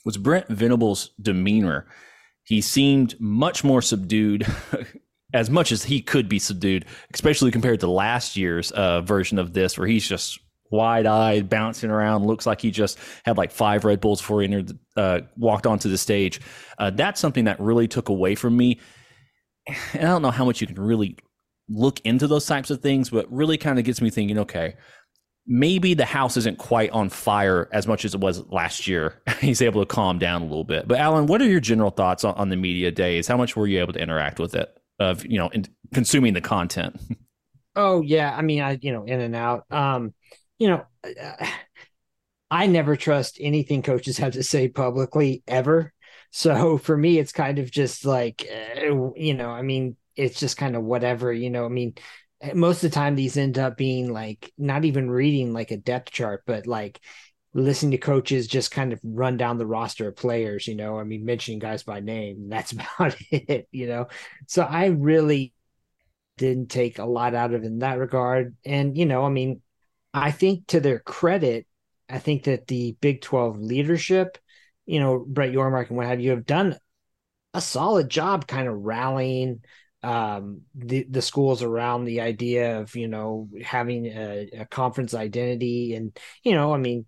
was 0.04 0.16
Brent 0.16 0.48
Venables' 0.48 1.10
demeanor. 1.20 1.86
He 2.44 2.60
seemed 2.62 3.20
much 3.20 3.64
more 3.64 3.82
subdued 3.82 4.46
as 5.34 5.50
much 5.50 5.72
as 5.72 5.84
he 5.84 6.00
could 6.00 6.28
be 6.28 6.38
subdued, 6.38 6.84
especially 7.12 7.50
compared 7.50 7.80
to 7.80 7.86
last 7.86 8.36
year's 8.36 8.70
uh, 8.72 9.00
version 9.02 9.38
of 9.38 9.52
this, 9.52 9.78
where 9.78 9.86
he's 9.86 10.08
just 10.08 10.38
wide 10.70 11.06
eyed, 11.06 11.48
bouncing 11.48 11.90
around, 11.90 12.26
looks 12.26 12.46
like 12.46 12.60
he 12.60 12.70
just 12.70 12.98
had 13.24 13.36
like 13.36 13.50
five 13.50 13.84
Red 13.84 14.00
Bulls 14.00 14.20
before 14.20 14.40
he 14.40 14.46
entered, 14.46 14.78
uh, 14.96 15.20
walked 15.36 15.66
onto 15.66 15.88
the 15.88 15.98
stage. 15.98 16.40
Uh, 16.78 16.90
that's 16.90 17.20
something 17.20 17.44
that 17.44 17.60
really 17.60 17.88
took 17.88 18.08
away 18.08 18.34
from 18.34 18.56
me. 18.56 18.78
And 19.92 20.02
I 20.02 20.06
don't 20.06 20.22
know 20.22 20.30
how 20.30 20.44
much 20.44 20.60
you 20.60 20.66
can 20.66 20.80
really 20.80 21.16
look 21.68 22.00
into 22.00 22.26
those 22.26 22.46
types 22.46 22.70
of 22.70 22.80
things, 22.80 23.10
but 23.10 23.30
really 23.30 23.58
kind 23.58 23.78
of 23.78 23.84
gets 23.84 24.00
me 24.00 24.08
thinking, 24.08 24.38
okay, 24.38 24.76
maybe 25.46 25.94
the 25.94 26.04
house 26.04 26.36
isn't 26.36 26.58
quite 26.58 26.90
on 26.90 27.08
fire 27.10 27.68
as 27.72 27.86
much 27.86 28.04
as 28.04 28.14
it 28.14 28.20
was 28.20 28.46
last 28.48 28.86
year. 28.86 29.20
He's 29.40 29.62
able 29.62 29.82
to 29.82 29.86
calm 29.86 30.18
down 30.18 30.42
a 30.42 30.46
little 30.46 30.64
bit. 30.64 30.88
But 30.88 30.98
Alan, 30.98 31.26
what 31.26 31.42
are 31.42 31.46
your 31.46 31.60
general 31.60 31.90
thoughts 31.90 32.24
on, 32.24 32.34
on 32.34 32.48
the 32.48 32.56
media 32.56 32.90
days? 32.90 33.26
How 33.26 33.36
much 33.36 33.56
were 33.56 33.66
you 33.66 33.80
able 33.80 33.92
to 33.92 34.00
interact 34.00 34.38
with 34.38 34.54
it? 34.54 34.74
Of 34.98 35.24
you 35.24 35.38
know, 35.38 35.48
in 35.48 35.66
consuming 35.94 36.34
the 36.34 36.40
content. 36.40 37.00
Oh 37.76 38.00
yeah, 38.00 38.34
I 38.36 38.42
mean, 38.42 38.60
I 38.60 38.78
you 38.80 38.92
know, 38.92 39.04
in 39.04 39.20
and 39.20 39.36
out. 39.36 39.64
Um, 39.70 40.12
you 40.58 40.68
know, 40.68 40.84
I 42.50 42.66
never 42.66 42.96
trust 42.96 43.38
anything 43.40 43.82
coaches 43.82 44.18
have 44.18 44.32
to 44.32 44.42
say 44.42 44.68
publicly 44.68 45.42
ever. 45.46 45.92
So 46.30 46.78
for 46.78 46.96
me, 46.96 47.18
it's 47.18 47.32
kind 47.32 47.58
of 47.58 47.70
just 47.70 48.04
like, 48.04 48.46
uh, 48.50 49.12
you 49.14 49.34
know, 49.34 49.50
I 49.50 49.62
mean, 49.62 49.96
it's 50.16 50.40
just 50.40 50.56
kind 50.56 50.76
of 50.76 50.82
whatever, 50.82 51.32
you 51.32 51.50
know. 51.50 51.64
I 51.64 51.68
mean, 51.68 51.94
eh, 52.40 52.52
most 52.54 52.82
of 52.82 52.90
the 52.90 52.94
time 52.94 53.14
these 53.14 53.36
end 53.36 53.58
up 53.58 53.76
being 53.76 54.12
like 54.12 54.52
not 54.58 54.84
even 54.84 55.10
reading 55.10 55.52
like 55.52 55.70
a 55.70 55.76
depth 55.76 56.10
chart, 56.10 56.42
but 56.46 56.66
like 56.66 57.00
listening 57.58 57.92
to 57.92 57.98
coaches 57.98 58.46
just 58.46 58.70
kind 58.70 58.92
of 58.92 59.00
run 59.02 59.36
down 59.36 59.58
the 59.58 59.66
roster 59.66 60.08
of 60.08 60.16
players, 60.16 60.66
you 60.66 60.74
know. 60.74 60.98
I 60.98 61.04
mean, 61.04 61.24
mentioning 61.24 61.58
guys 61.58 61.82
by 61.82 62.00
name, 62.00 62.46
that's 62.48 62.72
about 62.72 63.16
it, 63.30 63.68
you 63.70 63.86
know. 63.86 64.08
So 64.46 64.62
I 64.62 64.86
really 64.86 65.52
didn't 66.36 66.70
take 66.70 66.98
a 66.98 67.04
lot 67.04 67.34
out 67.34 67.52
of 67.52 67.64
in 67.64 67.80
that 67.80 67.98
regard. 67.98 68.56
And, 68.64 68.96
you 68.96 69.06
know, 69.06 69.24
I 69.24 69.28
mean, 69.28 69.60
I 70.14 70.30
think 70.30 70.68
to 70.68 70.80
their 70.80 71.00
credit, 71.00 71.66
I 72.08 72.18
think 72.18 72.44
that 72.44 72.66
the 72.66 72.96
Big 73.00 73.20
12 73.20 73.58
leadership, 73.60 74.38
you 74.86 75.00
know, 75.00 75.24
Brett 75.26 75.52
Yormark 75.52 75.88
and 75.88 75.96
what 75.96 76.06
have 76.06 76.20
you, 76.20 76.30
have 76.30 76.46
done 76.46 76.78
a 77.54 77.60
solid 77.60 78.08
job 78.08 78.46
kind 78.46 78.68
of 78.68 78.74
rallying 78.74 79.60
um 80.04 80.60
the 80.76 81.04
the 81.10 81.22
schools 81.22 81.62
around 81.62 82.04
the 82.04 82.20
idea 82.20 82.78
of 82.78 82.94
you 82.94 83.08
know 83.08 83.48
having 83.64 84.06
a, 84.06 84.48
a 84.58 84.66
conference 84.66 85.12
identity 85.12 85.94
and 85.94 86.16
you 86.44 86.54
know 86.54 86.72
i 86.72 86.78
mean 86.78 87.04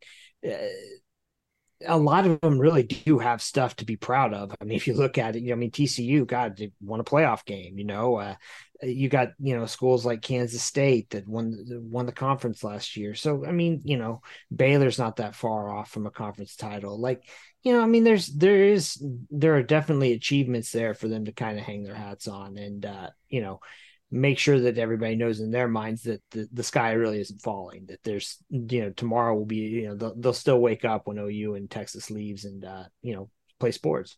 a 1.87 1.97
lot 1.97 2.27
of 2.27 2.41
them 2.41 2.59
really 2.59 2.83
do 2.83 3.19
have 3.19 3.41
stuff 3.41 3.77
to 3.77 3.85
be 3.85 3.97
proud 3.97 4.35
of. 4.35 4.55
I 4.61 4.65
mean, 4.65 4.77
if 4.77 4.87
you 4.87 4.95
look 4.95 5.17
at 5.17 5.35
it, 5.37 5.43
you 5.43 5.49
know, 5.49 5.55
I 5.55 5.57
mean, 5.57 5.71
TCU, 5.71 6.27
God, 6.27 6.57
they 6.57 6.73
won 6.81 7.01
a 7.01 7.05
playoff 7.05 7.45
game. 7.45 7.79
You 7.79 7.85
know, 7.85 8.17
uh, 8.17 8.35
you 8.83 9.09
got 9.09 9.31
you 9.39 9.57
know 9.57 9.67
schools 9.67 10.05
like 10.05 10.23
Kansas 10.23 10.63
State 10.63 11.11
that 11.11 11.27
won 11.27 11.65
won 11.69 12.07
the 12.07 12.13
conference 12.13 12.63
last 12.63 12.97
year. 12.97 13.15
So 13.15 13.47
I 13.47 13.53
mean, 13.53 13.83
you 13.85 13.97
know, 13.97 14.21
Baylor's 14.55 14.99
not 14.99 15.17
that 15.17 15.35
far 15.35 15.71
off 15.71 15.91
from 15.91 16.07
a 16.07 16.11
conference 16.11 16.55
title. 16.55 17.01
Like, 17.01 17.27
you 17.63 17.73
know, 17.73 17.83
I 17.83 17.87
mean, 17.87 18.05
there's 18.05 18.27
there 18.27 18.65
is 18.65 19.03
there 19.31 19.57
are 19.57 19.63
definitely 19.63 20.13
achievements 20.13 20.73
there 20.73 20.95
for 20.95 21.09
them 21.09 21.25
to 21.27 21.33
kind 21.33 21.59
of 21.59 21.65
hang 21.65 21.83
their 21.83 21.95
hats 21.95 22.29
on, 22.29 22.59
and 22.59 22.85
uh, 22.85 23.11
you 23.29 23.41
know, 23.41 23.61
make 24.11 24.39
sure 24.39 24.59
that 24.59 24.79
everybody 24.79 25.15
knows 25.15 25.41
in 25.41 25.51
their 25.51 25.69
minds 25.69 26.03
that 26.03 26.23
the, 26.31 26.49
the 26.53 26.63
sky 26.63 26.93
really 26.93 27.21
isn't 27.21 27.41
falling. 27.41 27.87
That 27.87 28.03
there's 28.03 28.39
you 28.51 28.83
know 28.83 28.91
tomorrow 28.91 29.35
will 29.35 29.47
be 29.47 29.57
you 29.57 29.89
know 29.89 29.95
they'll, 29.95 30.15
they'll 30.17 30.33
still 30.33 30.61
wake 30.61 30.85
up 30.85 31.07
when 31.07 31.19
OU 31.19 31.55
and 31.55 31.71
Texas 31.71 32.11
leaves 32.11 32.45
and 32.45 32.65
uh, 32.65 32.85
you 33.03 33.15
know 33.15 33.31
play 33.59 33.71
sports. 33.71 34.17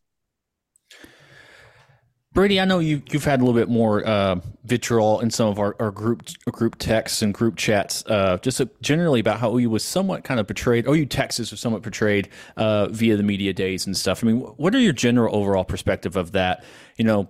Brady, 2.34 2.58
I 2.58 2.64
know 2.64 2.78
you 2.78 3.02
you've 3.10 3.26
had 3.26 3.40
a 3.40 3.44
little 3.44 3.60
bit 3.60 3.68
more 3.68 4.06
uh, 4.06 4.36
vitriol 4.64 5.20
in 5.20 5.30
some 5.30 5.48
of 5.48 5.58
our, 5.58 5.76
our 5.78 5.90
group 5.90 6.22
group 6.50 6.76
texts 6.78 7.20
and 7.20 7.34
group 7.34 7.56
chats, 7.56 8.04
uh, 8.06 8.38
just 8.40 8.62
generally 8.80 9.20
about 9.20 9.38
how 9.38 9.54
OU 9.54 9.68
was 9.68 9.84
somewhat 9.84 10.24
kind 10.24 10.40
of 10.40 10.46
portrayed. 10.46 10.86
OU 10.88 11.06
Texas 11.06 11.50
was 11.50 11.60
somewhat 11.60 11.82
portrayed 11.82 12.30
uh, 12.56 12.88
via 12.88 13.18
the 13.18 13.22
media 13.22 13.52
days 13.52 13.84
and 13.84 13.94
stuff. 13.94 14.24
I 14.24 14.28
mean, 14.28 14.38
what 14.38 14.74
are 14.74 14.78
your 14.78 14.94
general 14.94 15.36
overall 15.36 15.64
perspective 15.64 16.16
of 16.16 16.32
that? 16.32 16.64
You 16.96 17.04
know, 17.04 17.28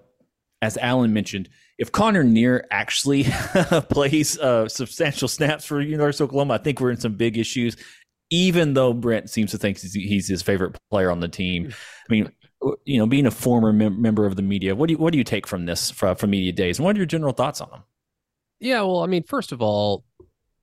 as 0.61 0.79
Alan 0.79 1.13
mentioned, 1.13 1.49
if 1.79 1.91
Connor 1.93 2.25
Neer 2.25 2.67
actually 2.71 3.25
plays 3.91 4.39
uh, 4.39 4.69
substantial 4.69 5.29
snaps 5.29 5.65
for 5.65 5.81
University 5.81 6.25
of 6.25 6.31
Oklahoma, 6.31 6.55
I 6.55 6.59
think 6.59 6.81
we're 6.81 6.91
in 6.91 7.01
some 7.01 7.15
big 7.15 7.39
issues. 7.39 7.77
Even 8.31 8.73
though 8.75 8.95
Brent 8.95 9.29
seems 9.29 9.51
to 9.51 9.59
think 9.59 9.79
he's 9.79 10.27
his 10.27 10.43
favorite 10.43 10.79
player 10.91 11.11
on 11.11 11.21
the 11.21 11.29
team, 11.29 11.71
I 11.71 12.13
mean, 12.13 12.33
you 12.85 12.99
know, 12.99 13.07
being 13.07 13.27
a 13.27 13.31
former 13.31 13.73
mem- 13.73 14.01
member 14.01 14.25
of 14.25 14.37
the 14.37 14.43
media, 14.43 14.75
what 14.75 14.87
do 14.87 14.93
you 14.93 14.99
what 14.99 15.13
do 15.13 15.19
you 15.19 15.25
take 15.25 15.47
from 15.47 15.67
this 15.67 15.91
from, 15.91 16.17
from 16.17 16.31
media 16.31 16.53
days, 16.53 16.79
and 16.79 16.87
what 16.87 16.97
are 16.97 16.99
your 16.99 17.07
general 17.07 17.33
thoughts 17.33 17.61
on 17.61 17.69
them? 17.71 17.83
Yeah, 18.61 18.83
well, 18.83 19.03
I 19.03 19.07
mean, 19.07 19.25
first 19.25 19.53
of 19.53 19.61
all, 19.61 20.05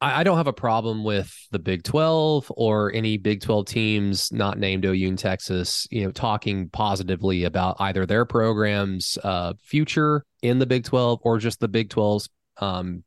I, 0.02 0.22
I 0.22 0.24
don't 0.24 0.38
have 0.38 0.48
a 0.48 0.54
problem 0.54 1.04
with 1.04 1.34
the 1.52 1.60
Big 1.60 1.84
Twelve 1.84 2.52
or 2.56 2.94
any 2.94 3.18
Big 3.18 3.42
Twelve 3.42 3.66
teams 3.66 4.32
not 4.32 4.58
named 4.58 4.86
OU 4.86 5.08
in 5.08 5.18
Texas, 5.18 5.88
you 5.92 6.04
know, 6.04 6.12
talking 6.12 6.70
positively 6.70 7.44
about 7.44 7.78
either 7.80 8.06
their 8.06 8.26
programs' 8.26 9.18
uh, 9.24 9.54
future 9.64 10.26
in 10.42 10.60
the 10.60 10.66
Big 10.66 10.84
Twelve 10.84 11.20
or 11.24 11.38
just 11.38 11.60
the 11.60 11.68
Big 11.68 11.90
12's 11.90 12.30
um, 12.58 13.04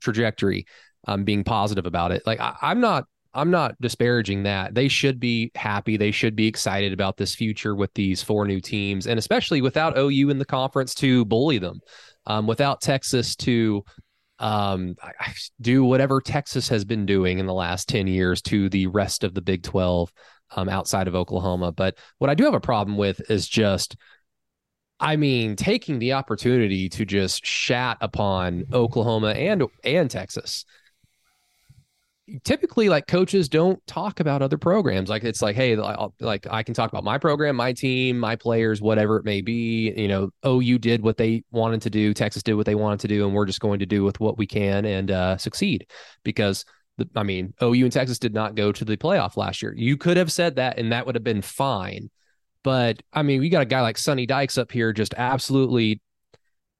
trajectory, 0.00 0.66
um, 1.06 1.24
being 1.24 1.44
positive 1.44 1.86
about 1.86 2.12
it. 2.12 2.22
Like 2.26 2.40
I, 2.40 2.56
I'm 2.62 2.80
not 2.80 3.04
I'm 3.34 3.50
not 3.50 3.80
disparaging 3.80 4.44
that. 4.44 4.74
They 4.74 4.88
should 4.88 5.20
be 5.20 5.52
happy. 5.54 5.96
They 5.96 6.10
should 6.10 6.34
be 6.34 6.46
excited 6.46 6.92
about 6.92 7.16
this 7.16 7.34
future 7.34 7.74
with 7.74 7.92
these 7.94 8.22
four 8.22 8.46
new 8.46 8.60
teams, 8.60 9.06
and 9.06 9.18
especially 9.18 9.60
without 9.60 9.98
OU 9.98 10.30
in 10.30 10.38
the 10.38 10.44
conference 10.44 10.94
to 10.96 11.24
bully 11.26 11.58
them, 11.58 11.80
um, 12.26 12.46
without 12.46 12.80
Texas 12.80 13.36
to 13.36 13.84
um, 14.38 14.96
I 15.02 15.32
do 15.60 15.84
whatever 15.84 16.20
Texas 16.20 16.68
has 16.68 16.84
been 16.84 17.06
doing 17.06 17.38
in 17.38 17.46
the 17.46 17.54
last 17.54 17.88
10 17.88 18.06
years 18.06 18.40
to 18.42 18.68
the 18.68 18.86
rest 18.86 19.24
of 19.24 19.34
the 19.34 19.42
Big 19.42 19.62
12 19.62 20.12
um, 20.56 20.68
outside 20.68 21.08
of 21.08 21.14
Oklahoma. 21.14 21.72
But 21.72 21.98
what 22.18 22.30
I 22.30 22.34
do 22.34 22.44
have 22.44 22.54
a 22.54 22.60
problem 22.60 22.96
with 22.96 23.30
is 23.30 23.48
just, 23.48 23.96
I 25.00 25.16
mean, 25.16 25.56
taking 25.56 25.98
the 25.98 26.14
opportunity 26.14 26.88
to 26.90 27.04
just 27.04 27.44
shat 27.44 27.98
upon 28.00 28.64
Oklahoma 28.72 29.30
and 29.30 29.64
and 29.84 30.10
Texas 30.10 30.64
typically 32.44 32.88
like 32.88 33.06
coaches 33.06 33.48
don't 33.48 33.84
talk 33.86 34.20
about 34.20 34.42
other 34.42 34.58
programs. 34.58 35.08
Like 35.08 35.24
it's 35.24 35.42
like 35.42 35.56
hey 35.56 35.76
I'll, 35.76 36.14
like 36.20 36.46
i 36.50 36.62
can 36.62 36.74
talk 36.74 36.90
about 36.90 37.04
my 37.04 37.18
program 37.18 37.56
my 37.56 37.72
team 37.72 38.18
my 38.18 38.36
players 38.36 38.80
whatever 38.80 39.16
it 39.16 39.24
may 39.24 39.40
be. 39.40 39.92
You 39.96 40.08
know 40.08 40.30
ou 40.44 40.78
did 40.78 41.02
what 41.02 41.16
they 41.16 41.44
wanted 41.50 41.82
to 41.82 41.90
do. 41.90 42.14
Texas 42.14 42.42
did 42.42 42.54
what 42.54 42.66
they 42.66 42.74
wanted 42.74 43.00
to 43.00 43.08
do 43.08 43.26
and 43.26 43.34
we're 43.34 43.46
just 43.46 43.60
going 43.60 43.78
to 43.80 43.86
do 43.86 44.04
with 44.04 44.20
what 44.20 44.38
we 44.38 44.46
can 44.46 44.84
and 44.84 45.10
uh, 45.10 45.36
succeed. 45.36 45.86
Because 46.24 46.64
the, 46.96 47.08
i 47.14 47.22
mean 47.22 47.54
ou 47.62 47.72
and 47.74 47.92
texas 47.92 48.18
did 48.18 48.34
not 48.34 48.54
go 48.54 48.72
to 48.72 48.84
the 48.84 48.96
playoff 48.96 49.36
last 49.36 49.62
year. 49.62 49.74
You 49.76 49.96
could 49.96 50.16
have 50.16 50.32
said 50.32 50.56
that 50.56 50.78
and 50.78 50.92
that 50.92 51.06
would 51.06 51.14
have 51.14 51.24
been 51.24 51.42
fine. 51.42 52.10
But 52.64 53.02
i 53.12 53.22
mean 53.22 53.40
we 53.40 53.48
got 53.48 53.62
a 53.62 53.66
guy 53.66 53.80
like 53.80 53.98
sonny 53.98 54.26
dykes 54.26 54.58
up 54.58 54.72
here 54.72 54.92
just 54.92 55.14
absolutely 55.16 56.00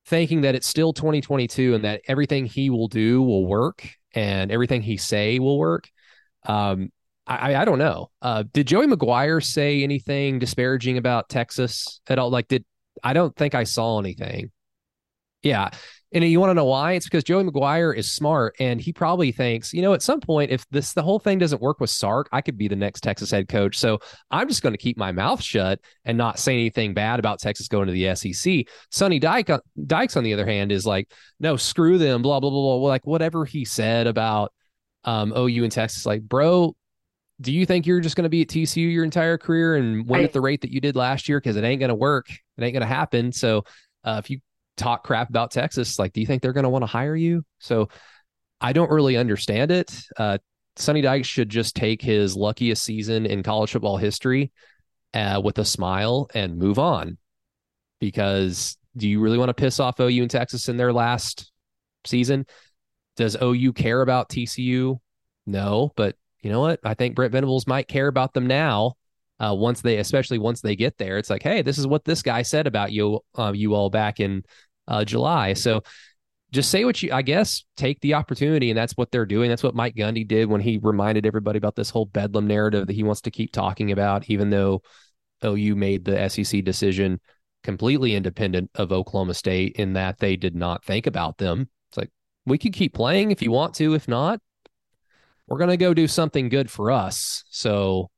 thinking 0.06 0.40
that 0.40 0.54
it's 0.54 0.66
still 0.66 0.92
2022 0.92 1.74
and 1.74 1.84
that 1.84 2.00
everything 2.08 2.46
he 2.46 2.70
will 2.70 2.88
do 2.88 3.20
will 3.20 3.46
work 3.46 3.97
and 4.14 4.50
everything 4.50 4.82
he 4.82 4.96
say 4.96 5.38
will 5.38 5.58
work. 5.58 5.88
Um, 6.46 6.90
I, 7.26 7.56
I 7.56 7.64
don't 7.64 7.78
know. 7.78 8.10
Uh, 8.22 8.44
did 8.52 8.66
Joey 8.66 8.86
McGuire 8.86 9.44
say 9.44 9.82
anything 9.82 10.38
disparaging 10.38 10.96
about 10.96 11.28
Texas 11.28 12.00
at 12.08 12.18
all? 12.18 12.30
Like, 12.30 12.48
did 12.48 12.64
I 13.02 13.12
don't 13.12 13.34
think 13.36 13.54
I 13.54 13.64
saw 13.64 13.98
anything. 13.98 14.50
Yeah. 15.42 15.70
And 16.12 16.24
you 16.24 16.40
want 16.40 16.50
to 16.50 16.54
know 16.54 16.64
why? 16.64 16.92
It's 16.92 17.04
because 17.04 17.22
Joey 17.22 17.44
McGuire 17.44 17.94
is 17.94 18.10
smart 18.10 18.56
and 18.58 18.80
he 18.80 18.94
probably 18.94 19.30
thinks, 19.30 19.74
you 19.74 19.82
know, 19.82 19.92
at 19.92 20.02
some 20.02 20.20
point, 20.20 20.50
if 20.50 20.66
this 20.70 20.94
the 20.94 21.02
whole 21.02 21.18
thing 21.18 21.38
doesn't 21.38 21.60
work 21.60 21.80
with 21.80 21.90
Sark, 21.90 22.30
I 22.32 22.40
could 22.40 22.56
be 22.56 22.66
the 22.66 22.76
next 22.76 23.02
Texas 23.02 23.30
head 23.30 23.48
coach. 23.48 23.76
So 23.78 23.98
I'm 24.30 24.48
just 24.48 24.62
going 24.62 24.72
to 24.72 24.78
keep 24.78 24.96
my 24.96 25.12
mouth 25.12 25.42
shut 25.42 25.80
and 26.06 26.16
not 26.16 26.38
say 26.38 26.54
anything 26.54 26.94
bad 26.94 27.18
about 27.18 27.40
Texas 27.40 27.68
going 27.68 27.88
to 27.88 27.92
the 27.92 28.14
SEC. 28.14 28.64
Sonny 28.90 29.18
Dyke, 29.18 29.50
Dykes, 29.86 30.16
on 30.16 30.24
the 30.24 30.32
other 30.32 30.46
hand, 30.46 30.72
is 30.72 30.86
like, 30.86 31.12
no, 31.40 31.56
screw 31.56 31.98
them, 31.98 32.22
blah, 32.22 32.40
blah, 32.40 32.50
blah, 32.50 32.78
blah. 32.78 32.88
Like 32.88 33.06
whatever 33.06 33.44
he 33.44 33.66
said 33.66 34.06
about 34.06 34.52
um, 35.04 35.34
OU 35.36 35.64
and 35.64 35.72
Texas, 35.72 36.06
like, 36.06 36.22
bro, 36.22 36.74
do 37.40 37.52
you 37.52 37.66
think 37.66 37.86
you're 37.86 38.00
just 38.00 38.16
going 38.16 38.24
to 38.24 38.30
be 38.30 38.42
at 38.42 38.48
TCU 38.48 38.90
your 38.90 39.04
entire 39.04 39.36
career 39.36 39.76
and 39.76 40.08
win 40.08 40.22
I, 40.22 40.24
at 40.24 40.32
the 40.32 40.40
rate 40.40 40.62
that 40.62 40.72
you 40.72 40.80
did 40.80 40.96
last 40.96 41.28
year? 41.28 41.38
Because 41.38 41.56
it 41.56 41.64
ain't 41.64 41.80
going 41.80 41.90
to 41.90 41.94
work. 41.94 42.30
It 42.30 42.64
ain't 42.64 42.72
going 42.72 42.80
to 42.80 42.86
happen. 42.86 43.30
So 43.30 43.64
uh, 44.04 44.20
if 44.24 44.30
you 44.30 44.40
talk 44.78 45.04
crap 45.04 45.28
about 45.28 45.50
Texas, 45.50 45.98
like, 45.98 46.12
do 46.12 46.20
you 46.20 46.26
think 46.26 46.42
they're 46.42 46.52
going 46.52 46.64
to 46.64 46.70
want 46.70 46.82
to 46.82 46.86
hire 46.86 47.16
you? 47.16 47.44
So 47.58 47.88
I 48.60 48.72
don't 48.72 48.90
really 48.90 49.16
understand 49.16 49.70
it. 49.70 49.94
Uh, 50.16 50.38
Sonny 50.76 51.00
Dykes 51.00 51.26
should 51.26 51.48
just 51.48 51.74
take 51.74 52.00
his 52.00 52.36
luckiest 52.36 52.82
season 52.82 53.26
in 53.26 53.42
college 53.42 53.72
football 53.72 53.96
history 53.96 54.52
uh, 55.14 55.40
with 55.42 55.58
a 55.58 55.64
smile 55.64 56.28
and 56.34 56.56
move 56.56 56.78
on. 56.78 57.18
Because 58.00 58.76
do 58.96 59.08
you 59.08 59.20
really 59.20 59.38
want 59.38 59.48
to 59.48 59.54
piss 59.54 59.80
off 59.80 60.00
OU 60.00 60.22
and 60.22 60.30
Texas 60.30 60.68
in 60.68 60.76
their 60.76 60.92
last 60.92 61.50
season? 62.04 62.46
Does 63.16 63.36
OU 63.42 63.72
care 63.72 64.02
about 64.02 64.28
TCU? 64.28 65.00
No, 65.46 65.92
but 65.96 66.14
you 66.42 66.50
know 66.50 66.60
what? 66.60 66.78
I 66.84 66.94
think 66.94 67.16
Brent 67.16 67.32
Venables 67.32 67.66
might 67.66 67.88
care 67.88 68.06
about 68.06 68.32
them 68.34 68.46
now 68.46 68.94
uh, 69.40 69.54
once 69.56 69.80
they, 69.80 69.98
especially 69.98 70.38
once 70.38 70.60
they 70.60 70.76
get 70.76 70.98
there, 70.98 71.18
it's 71.18 71.30
like, 71.30 71.42
hey, 71.42 71.62
this 71.62 71.78
is 71.78 71.86
what 71.86 72.04
this 72.04 72.22
guy 72.22 72.42
said 72.42 72.66
about 72.66 72.92
you, 72.92 73.20
uh, 73.36 73.52
you 73.54 73.74
all 73.74 73.90
back 73.90 74.20
in 74.20 74.42
uh, 74.88 75.04
July. 75.04 75.52
So 75.52 75.82
just 76.50 76.70
say 76.70 76.84
what 76.84 77.02
you, 77.02 77.12
I 77.12 77.22
guess, 77.22 77.64
take 77.76 78.00
the 78.00 78.14
opportunity, 78.14 78.70
and 78.70 78.78
that's 78.78 78.94
what 78.94 79.10
they're 79.10 79.26
doing. 79.26 79.50
That's 79.50 79.62
what 79.62 79.74
Mike 79.74 79.94
Gundy 79.94 80.26
did 80.26 80.48
when 80.48 80.62
he 80.62 80.78
reminded 80.82 81.26
everybody 81.26 81.58
about 81.58 81.76
this 81.76 81.90
whole 81.90 82.06
Bedlam 82.06 82.46
narrative 82.46 82.86
that 82.86 82.92
he 82.94 83.02
wants 83.02 83.20
to 83.22 83.30
keep 83.30 83.52
talking 83.52 83.92
about, 83.92 84.28
even 84.30 84.50
though 84.50 84.82
OU 85.44 85.76
made 85.76 86.04
the 86.04 86.28
SEC 86.28 86.64
decision 86.64 87.20
completely 87.62 88.14
independent 88.14 88.70
of 88.74 88.92
Oklahoma 88.92 89.34
State 89.34 89.76
in 89.76 89.92
that 89.92 90.18
they 90.18 90.36
did 90.36 90.54
not 90.54 90.84
think 90.84 91.06
about 91.06 91.36
them. 91.38 91.68
It's 91.90 91.98
like 91.98 92.10
we 92.46 92.56
could 92.56 92.72
keep 92.72 92.94
playing 92.94 93.30
if 93.30 93.42
you 93.42 93.50
want 93.50 93.74
to. 93.74 93.94
If 93.94 94.08
not, 94.08 94.40
we're 95.46 95.58
going 95.58 95.70
to 95.70 95.76
go 95.76 95.92
do 95.92 96.08
something 96.08 96.48
good 96.48 96.70
for 96.70 96.90
us. 96.90 97.44
So 97.50 98.10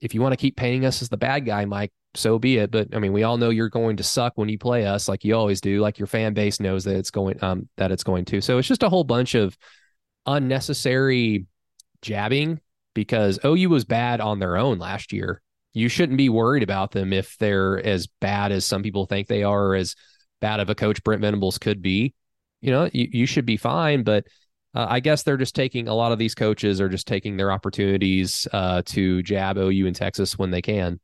if 0.00 0.14
you 0.14 0.20
want 0.20 0.32
to 0.32 0.36
keep 0.36 0.56
painting 0.56 0.84
us 0.84 1.00
as 1.00 1.08
the 1.08 1.16
bad 1.16 1.46
guy, 1.46 1.64
Mike, 1.64 1.92
so 2.14 2.38
be 2.38 2.58
it. 2.58 2.70
But 2.70 2.94
I 2.94 2.98
mean, 2.98 3.12
we 3.12 3.22
all 3.22 3.36
know 3.36 3.50
you're 3.50 3.68
going 3.68 3.96
to 3.96 4.02
suck 4.02 4.34
when 4.36 4.48
you 4.48 4.58
play 4.58 4.86
us, 4.86 5.08
like 5.08 5.24
you 5.24 5.34
always 5.34 5.60
do. 5.60 5.80
Like 5.80 5.98
your 5.98 6.06
fan 6.06 6.34
base 6.34 6.60
knows 6.60 6.84
that 6.84 6.96
it's 6.96 7.10
going 7.10 7.42
um 7.42 7.68
that 7.76 7.90
it's 7.90 8.04
going 8.04 8.24
to. 8.26 8.40
So 8.40 8.58
it's 8.58 8.68
just 8.68 8.82
a 8.82 8.88
whole 8.88 9.04
bunch 9.04 9.34
of 9.34 9.56
unnecessary 10.26 11.46
jabbing 12.02 12.60
because 12.94 13.38
OU 13.44 13.68
was 13.70 13.84
bad 13.84 14.20
on 14.20 14.38
their 14.38 14.56
own 14.56 14.78
last 14.78 15.12
year. 15.12 15.40
You 15.72 15.88
shouldn't 15.88 16.18
be 16.18 16.28
worried 16.28 16.62
about 16.62 16.90
them 16.90 17.12
if 17.12 17.38
they're 17.38 17.84
as 17.84 18.06
bad 18.20 18.52
as 18.52 18.66
some 18.66 18.82
people 18.82 19.06
think 19.06 19.26
they 19.26 19.42
are, 19.42 19.68
or 19.68 19.74
as 19.74 19.94
bad 20.40 20.60
of 20.60 20.68
a 20.68 20.74
coach 20.74 21.02
Brent 21.02 21.22
Venables 21.22 21.56
could 21.56 21.80
be. 21.80 22.14
You 22.60 22.70
know, 22.70 22.90
you, 22.92 23.08
you 23.10 23.26
should 23.26 23.46
be 23.46 23.56
fine, 23.56 24.02
but 24.02 24.26
uh, 24.74 24.86
I 24.88 25.00
guess 25.00 25.22
they're 25.22 25.38
just 25.38 25.54
taking 25.54 25.88
a 25.88 25.94
lot 25.94 26.12
of 26.12 26.18
these 26.18 26.34
coaches 26.34 26.80
are 26.80 26.88
just 26.88 27.06
taking 27.06 27.36
their 27.36 27.50
opportunities 27.50 28.46
uh, 28.52 28.82
to 28.86 29.22
jab 29.22 29.56
OU 29.56 29.86
in 29.86 29.94
Texas 29.94 30.38
when 30.38 30.50
they 30.50 30.62
can. 30.62 31.00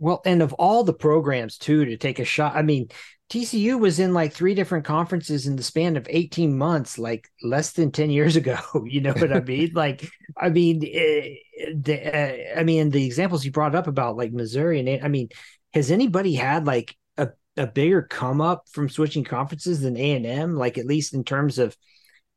Well, 0.00 0.22
and 0.24 0.40
of 0.40 0.54
all 0.54 0.82
the 0.82 0.94
programs 0.94 1.58
too 1.58 1.84
to 1.84 1.96
take 1.98 2.18
a 2.18 2.24
shot, 2.24 2.56
I 2.56 2.62
mean, 2.62 2.88
TCU 3.28 3.78
was 3.78 4.00
in 4.00 4.14
like 4.14 4.32
three 4.32 4.54
different 4.54 4.86
conferences 4.86 5.46
in 5.46 5.56
the 5.56 5.62
span 5.62 5.96
of 5.96 6.06
18 6.08 6.56
months, 6.56 6.98
like 6.98 7.28
less 7.42 7.72
than 7.72 7.92
10 7.92 8.10
years 8.10 8.34
ago. 8.42 8.58
You 8.84 9.02
know 9.02 9.12
what 9.12 9.32
I 9.32 9.40
mean? 9.46 9.70
like, 9.74 10.10
I 10.36 10.48
mean, 10.48 10.78
uh, 10.78 11.70
the, 11.76 12.56
uh, 12.56 12.58
I 12.58 12.64
mean, 12.64 12.90
the 12.90 13.04
examples 13.04 13.44
you 13.44 13.52
brought 13.52 13.74
up 13.74 13.86
about 13.86 14.16
like 14.16 14.32
Missouri 14.32 14.80
and 14.80 15.04
I 15.04 15.08
mean, 15.08 15.28
has 15.74 15.90
anybody 15.90 16.34
had 16.34 16.66
like 16.66 16.96
a, 17.18 17.28
a 17.58 17.66
bigger 17.66 18.02
come 18.02 18.40
up 18.40 18.64
from 18.72 18.88
switching 18.88 19.22
conferences 19.22 19.82
than 19.82 19.98
A 19.98 20.16
and 20.16 20.26
M? 20.26 20.56
Like 20.56 20.78
at 20.78 20.86
least 20.86 21.12
in 21.12 21.22
terms 21.22 21.58
of 21.58 21.76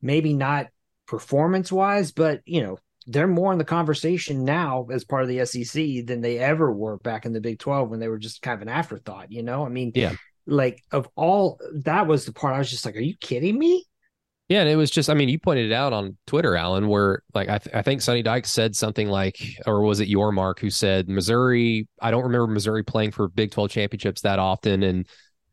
maybe 0.02 0.34
not 0.34 0.66
performance 1.06 1.72
wise, 1.72 2.12
but 2.12 2.42
you 2.44 2.62
know, 2.62 2.78
they're 3.06 3.26
more 3.28 3.52
in 3.52 3.58
the 3.58 3.64
conversation 3.64 4.44
now 4.44 4.86
as 4.92 5.04
part 5.04 5.22
of 5.22 5.28
the 5.28 5.44
SEC 5.44 6.06
than 6.06 6.20
they 6.20 6.38
ever 6.38 6.72
were 6.72 6.96
back 6.98 7.26
in 7.26 7.32
the 7.32 7.40
Big 7.40 7.58
12 7.58 7.90
when 7.90 8.00
they 8.00 8.08
were 8.08 8.18
just 8.18 8.42
kind 8.42 8.54
of 8.56 8.62
an 8.62 8.68
afterthought, 8.68 9.30
you 9.30 9.42
know? 9.42 9.64
I 9.64 9.68
mean, 9.68 9.92
Yeah. 9.94 10.14
like 10.46 10.82
of 10.92 11.08
all 11.16 11.58
that 11.84 12.06
was 12.06 12.26
the 12.26 12.32
part 12.32 12.54
I 12.54 12.58
was 12.58 12.70
just 12.70 12.84
like, 12.84 12.96
are 12.96 13.00
you 13.00 13.16
kidding 13.20 13.58
me? 13.58 13.86
Yeah, 14.48 14.60
and 14.60 14.68
it 14.68 14.76
was 14.76 14.90
just, 14.90 15.08
I 15.08 15.14
mean, 15.14 15.30
you 15.30 15.38
pointed 15.38 15.70
it 15.70 15.74
out 15.74 15.94
on 15.94 16.18
Twitter, 16.26 16.54
Alan, 16.54 16.88
where 16.88 17.22
like 17.32 17.48
I, 17.48 17.56
th- 17.58 17.74
I 17.74 17.80
think 17.80 18.02
Sonny 18.02 18.22
Dykes 18.22 18.50
said 18.50 18.76
something 18.76 19.08
like, 19.08 19.38
or 19.66 19.80
was 19.80 20.00
it 20.00 20.08
Yormark 20.10 20.58
who 20.58 20.68
said 20.68 21.08
Missouri? 21.08 21.88
I 22.00 22.10
don't 22.10 22.24
remember 22.24 22.48
Missouri 22.48 22.82
playing 22.82 23.12
for 23.12 23.28
Big 23.28 23.52
12 23.52 23.70
championships 23.70 24.20
that 24.20 24.38
often, 24.38 24.82
and 24.82 25.08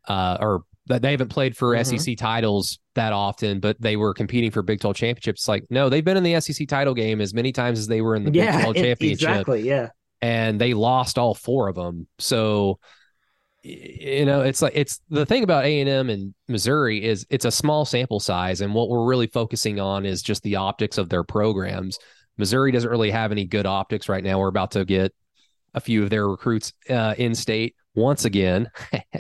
uh, 0.10 0.38
or 0.42 0.64
that 0.88 1.02
they 1.02 1.12
haven't 1.12 1.30
played 1.30 1.56
for 1.56 1.76
Mhm. 1.76 1.86
SEC 2.00 2.16
titles 2.18 2.80
that 2.96 3.14
often, 3.14 3.60
but 3.60 3.80
they 3.80 3.96
were 3.96 4.14
competing 4.14 4.52
for 4.52 4.62
Big 4.62 4.80
12 4.82 4.96
championships. 4.96 5.48
Like, 5.48 5.64
no, 5.70 5.90
they've 5.90 6.04
been 6.04 6.18
in 6.18 6.24
the 6.24 6.36
SEC 6.36 6.66
title 6.68 6.94
game 6.94 7.22
as 7.22 7.34
many 7.34 7.52
times 7.52 7.80
as 7.80 7.88
they 7.88 8.02
were 8.02 8.16
in 8.16 8.24
the 8.24 8.32
Big 8.32 8.44
yeah, 8.44 8.62
12 8.62 8.76
it- 8.78 8.82
championship 8.84 9.30
exactly. 9.30 9.62
Yeah. 9.62 9.90
and 10.22 10.60
they 10.60 10.74
lost 10.74 11.18
all 11.18 11.34
four 11.36 11.68
of 11.70 11.76
them. 11.76 12.08
So 12.20 12.80
you 13.64 14.26
know, 14.26 14.42
it's 14.42 14.60
like 14.64 14.74
it's 14.76 15.00
the 15.10 15.24
thing 15.24 15.44
about 15.44 15.66
A 15.66 15.82
and 15.82 15.88
M 15.90 16.10
and 16.10 16.34
Missouri 16.48 17.04
is 17.06 17.28
it's 17.30 17.46
a 17.46 17.52
small 17.52 17.86
sample 17.86 18.20
size, 18.20 18.62
and 18.62 18.74
what 18.74 18.90
we're 18.90 19.06
really 19.06 19.28
focusing 19.28 19.80
on 19.80 20.04
is 20.04 20.24
just 20.24 20.42
the 20.42 20.56
optics 20.56 20.98
of 20.98 21.10
their 21.10 21.24
programs. 21.24 22.00
Missouri 22.40 22.72
doesn't 22.72 22.90
really 22.90 23.12
have 23.12 23.32
any 23.32 23.46
good 23.46 23.68
optics 23.68 24.10
right 24.10 24.24
now. 24.24 24.40
We're 24.40 24.48
about 24.48 24.72
to 24.72 24.84
get 24.84 25.14
a 25.76 25.80
few 25.80 26.02
of 26.02 26.10
their 26.10 26.28
recruits 26.28 26.74
uh, 26.90 27.14
in 27.20 27.36
state 27.36 27.76
once 27.94 28.26
again. 28.26 28.68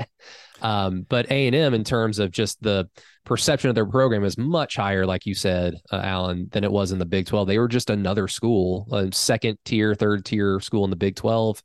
um, 0.62 1.06
but 1.10 1.30
A 1.32 1.48
and 1.48 1.56
M, 1.56 1.74
in 1.74 1.84
terms 1.84 2.20
of 2.20 2.32
just 2.32 2.62
the 2.62 2.90
perception 3.26 3.70
of 3.70 3.76
their 3.76 3.86
program, 3.86 4.24
is 4.24 4.38
much 4.38 4.76
higher, 4.76 5.06
like 5.06 5.26
you 5.26 5.36
said, 5.36 5.76
uh, 5.92 5.98
Alan, 5.98 6.48
than 6.52 6.64
it 6.64 6.72
was 6.72 6.92
in 6.92 7.00
the 7.00 7.06
Big 7.06 7.26
Twelve. 7.26 7.48
They 7.48 7.60
were 7.60 7.68
just 7.68 7.90
another 7.90 8.28
school, 8.28 8.88
a 8.92 9.12
second 9.12 9.58
tier, 9.66 9.96
third 9.96 10.26
tier 10.26 10.60
school 10.60 10.84
in 10.84 10.90
the 10.90 10.96
Big 10.96 11.16
Twelve. 11.16 11.62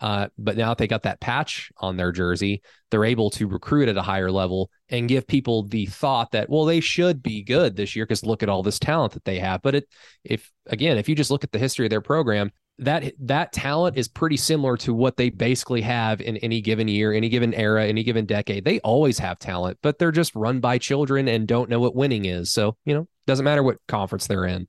Uh, 0.00 0.26
but 0.36 0.56
now 0.56 0.70
that 0.70 0.78
they 0.78 0.88
got 0.88 1.04
that 1.04 1.20
patch 1.20 1.70
on 1.76 1.96
their 1.96 2.10
jersey, 2.10 2.60
they're 2.90 3.04
able 3.04 3.30
to 3.30 3.46
recruit 3.46 3.88
at 3.88 3.96
a 3.96 4.02
higher 4.02 4.32
level 4.32 4.68
and 4.88 5.08
give 5.08 5.24
people 5.28 5.62
the 5.62 5.86
thought 5.86 6.32
that, 6.32 6.50
well, 6.50 6.64
they 6.64 6.80
should 6.80 7.22
be 7.22 7.44
good 7.44 7.76
this 7.76 7.94
year 7.94 8.04
because 8.04 8.24
look 8.24 8.42
at 8.42 8.48
all 8.48 8.64
this 8.64 8.80
talent 8.80 9.12
that 9.12 9.24
they 9.24 9.38
have. 9.38 9.62
But 9.62 9.76
it, 9.76 9.88
if 10.24 10.50
again, 10.66 10.98
if 10.98 11.08
you 11.08 11.14
just 11.14 11.30
look 11.30 11.44
at 11.44 11.52
the 11.52 11.58
history 11.60 11.86
of 11.86 11.90
their 11.90 12.00
program, 12.00 12.50
that 12.84 13.12
that 13.20 13.52
talent 13.52 13.96
is 13.96 14.08
pretty 14.08 14.36
similar 14.36 14.76
to 14.78 14.94
what 14.94 15.16
they 15.16 15.30
basically 15.30 15.80
have 15.82 16.20
in 16.20 16.36
any 16.38 16.60
given 16.60 16.88
year, 16.88 17.12
any 17.12 17.28
given 17.28 17.54
era, 17.54 17.86
any 17.86 18.02
given 18.02 18.26
decade. 18.26 18.64
They 18.64 18.80
always 18.80 19.18
have 19.18 19.38
talent, 19.38 19.78
but 19.82 19.98
they're 19.98 20.12
just 20.12 20.34
run 20.34 20.60
by 20.60 20.78
children 20.78 21.28
and 21.28 21.46
don't 21.46 21.70
know 21.70 21.80
what 21.80 21.94
winning 21.94 22.24
is. 22.24 22.50
So 22.50 22.76
you 22.84 22.94
know, 22.94 23.08
doesn't 23.26 23.44
matter 23.44 23.62
what 23.62 23.78
conference 23.88 24.26
they're 24.26 24.44
in. 24.44 24.68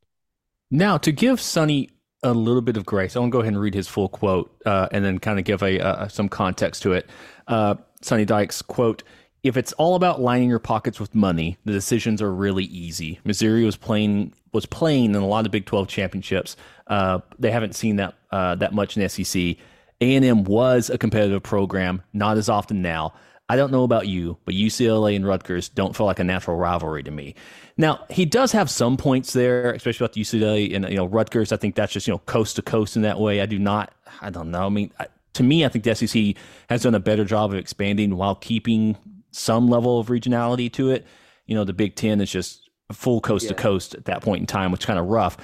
Now, 0.72 0.98
to 1.00 1.12
give 1.12 1.40
Sonny 1.40 1.90
a 2.24 2.34
little 2.34 2.62
bit 2.62 2.78
of 2.78 2.86
grace, 2.86 3.16
I 3.16 3.20
want 3.20 3.32
to 3.32 3.36
go 3.36 3.42
ahead 3.42 3.54
and 3.54 3.62
read 3.62 3.76
his 3.76 3.88
full 3.88 4.10
quote 4.10 4.56
uh, 4.66 4.88
and 4.92 5.04
then 5.04 5.20
kind 5.20 5.38
of 5.38 5.46
give 5.46 5.62
a 5.62 5.80
uh, 5.80 6.08
some 6.08 6.30
context 6.30 6.82
to 6.84 6.94
it. 6.94 7.08
Uh, 7.48 7.76
Sonny 8.02 8.26
Dykes 8.26 8.62
quote: 8.62 9.04
"If 9.44 9.58
it's 9.58 9.74
all 9.74 9.96
about 9.96 10.22
lining 10.22 10.50
your 10.50 10.60
pockets 10.60 11.00
with 11.00 11.14
money, 11.14 11.58
the 11.66 11.72
decisions 11.72 12.22
are 12.22 12.34
really 12.34 12.66
easy. 12.66 13.20
Missouri 13.24 13.64
was 13.64 13.78
playing 13.78 14.34
was 14.52 14.66
playing 14.66 15.06
in 15.06 15.16
a 15.16 15.28
lot 15.28 15.46
of 15.46 15.52
Big 15.52 15.66
Twelve 15.66 15.88
championships. 15.88 16.56
Uh, 16.88 17.20
they 17.40 17.52
haven't 17.52 17.76
seen 17.76 17.98
that 17.98 18.16
uh, 18.32 18.56
that 18.56 18.74
much 18.74 18.98
in 18.98 19.08
SEC. 19.08 19.58
A 20.02 20.16
and 20.16 20.26
M 20.26 20.44
was 20.44 20.90
a 20.90 20.98
competitive 20.98 21.44
program, 21.44 22.02
not 22.14 22.38
as 22.38 22.50
often 22.50 22.82
now." 22.82 23.14
I 23.50 23.56
don't 23.58 23.72
know 23.72 23.84
about 23.84 24.08
you, 24.08 24.38
but 24.46 24.56
UCLA 24.56 25.16
and 25.16 25.28
Rutgers 25.28 25.68
don't 25.68 25.96
feel 25.96 26.06
like 26.06 26.20
a 26.20 26.24
natural 26.24 26.56
rivalry 26.56 27.04
to 27.04 27.12
me. 27.12 27.36
Now 27.78 28.06
he 28.10 28.26
does 28.26 28.52
have 28.54 28.70
some 28.70 28.98
points 28.98 29.34
there, 29.34 29.74
especially 29.74 30.06
about 30.06 30.16
UCLA 30.16 30.76
and 30.76 30.90
you 30.90 30.96
know 30.96 31.06
Rutgers. 31.06 31.52
I 31.52 31.58
think 31.58 31.76
that's 31.76 31.92
just 31.92 32.08
you 32.08 32.14
know 32.14 32.20
coast 32.20 32.56
to 32.56 32.62
coast 32.62 32.96
in 32.96 33.02
that 33.02 33.20
way. 33.20 33.42
I 33.42 33.46
do 33.46 33.60
not. 33.60 33.94
I 34.22 34.30
don't 34.30 34.50
know. 34.50 34.66
I 34.66 34.70
mean, 34.70 34.92
I, 35.00 35.08
to 35.34 35.44
me, 35.44 35.66
I 35.66 35.70
think 35.70 35.84
the 35.84 35.94
SEC 35.94 36.36
has 36.70 36.84
done 36.84 36.96
a 36.96 37.00
better 37.00 37.26
job 37.26 37.52
of 37.52 37.58
expanding 37.58 38.16
while 38.16 38.36
keeping 38.36 38.98
some 39.34 39.68
level 39.68 40.00
of 40.00 40.08
regionality 40.08 40.72
to 40.74 40.92
it. 40.92 41.06
You 41.46 41.56
know, 41.56 41.64
the 41.64 41.74
Big 41.74 41.96
Ten 41.96 42.22
is 42.22 42.32
just 42.32 42.70
full 42.92 43.22
coast 43.22 43.48
to 43.48 43.54
coast 43.54 43.96
at 43.96 44.06
that 44.06 44.22
point 44.22 44.42
in 44.42 44.48
time, 44.48 44.72
which 44.72 44.82
is 44.82 44.86
kind 44.86 45.00
of 45.00 45.08
rough. 45.08 45.38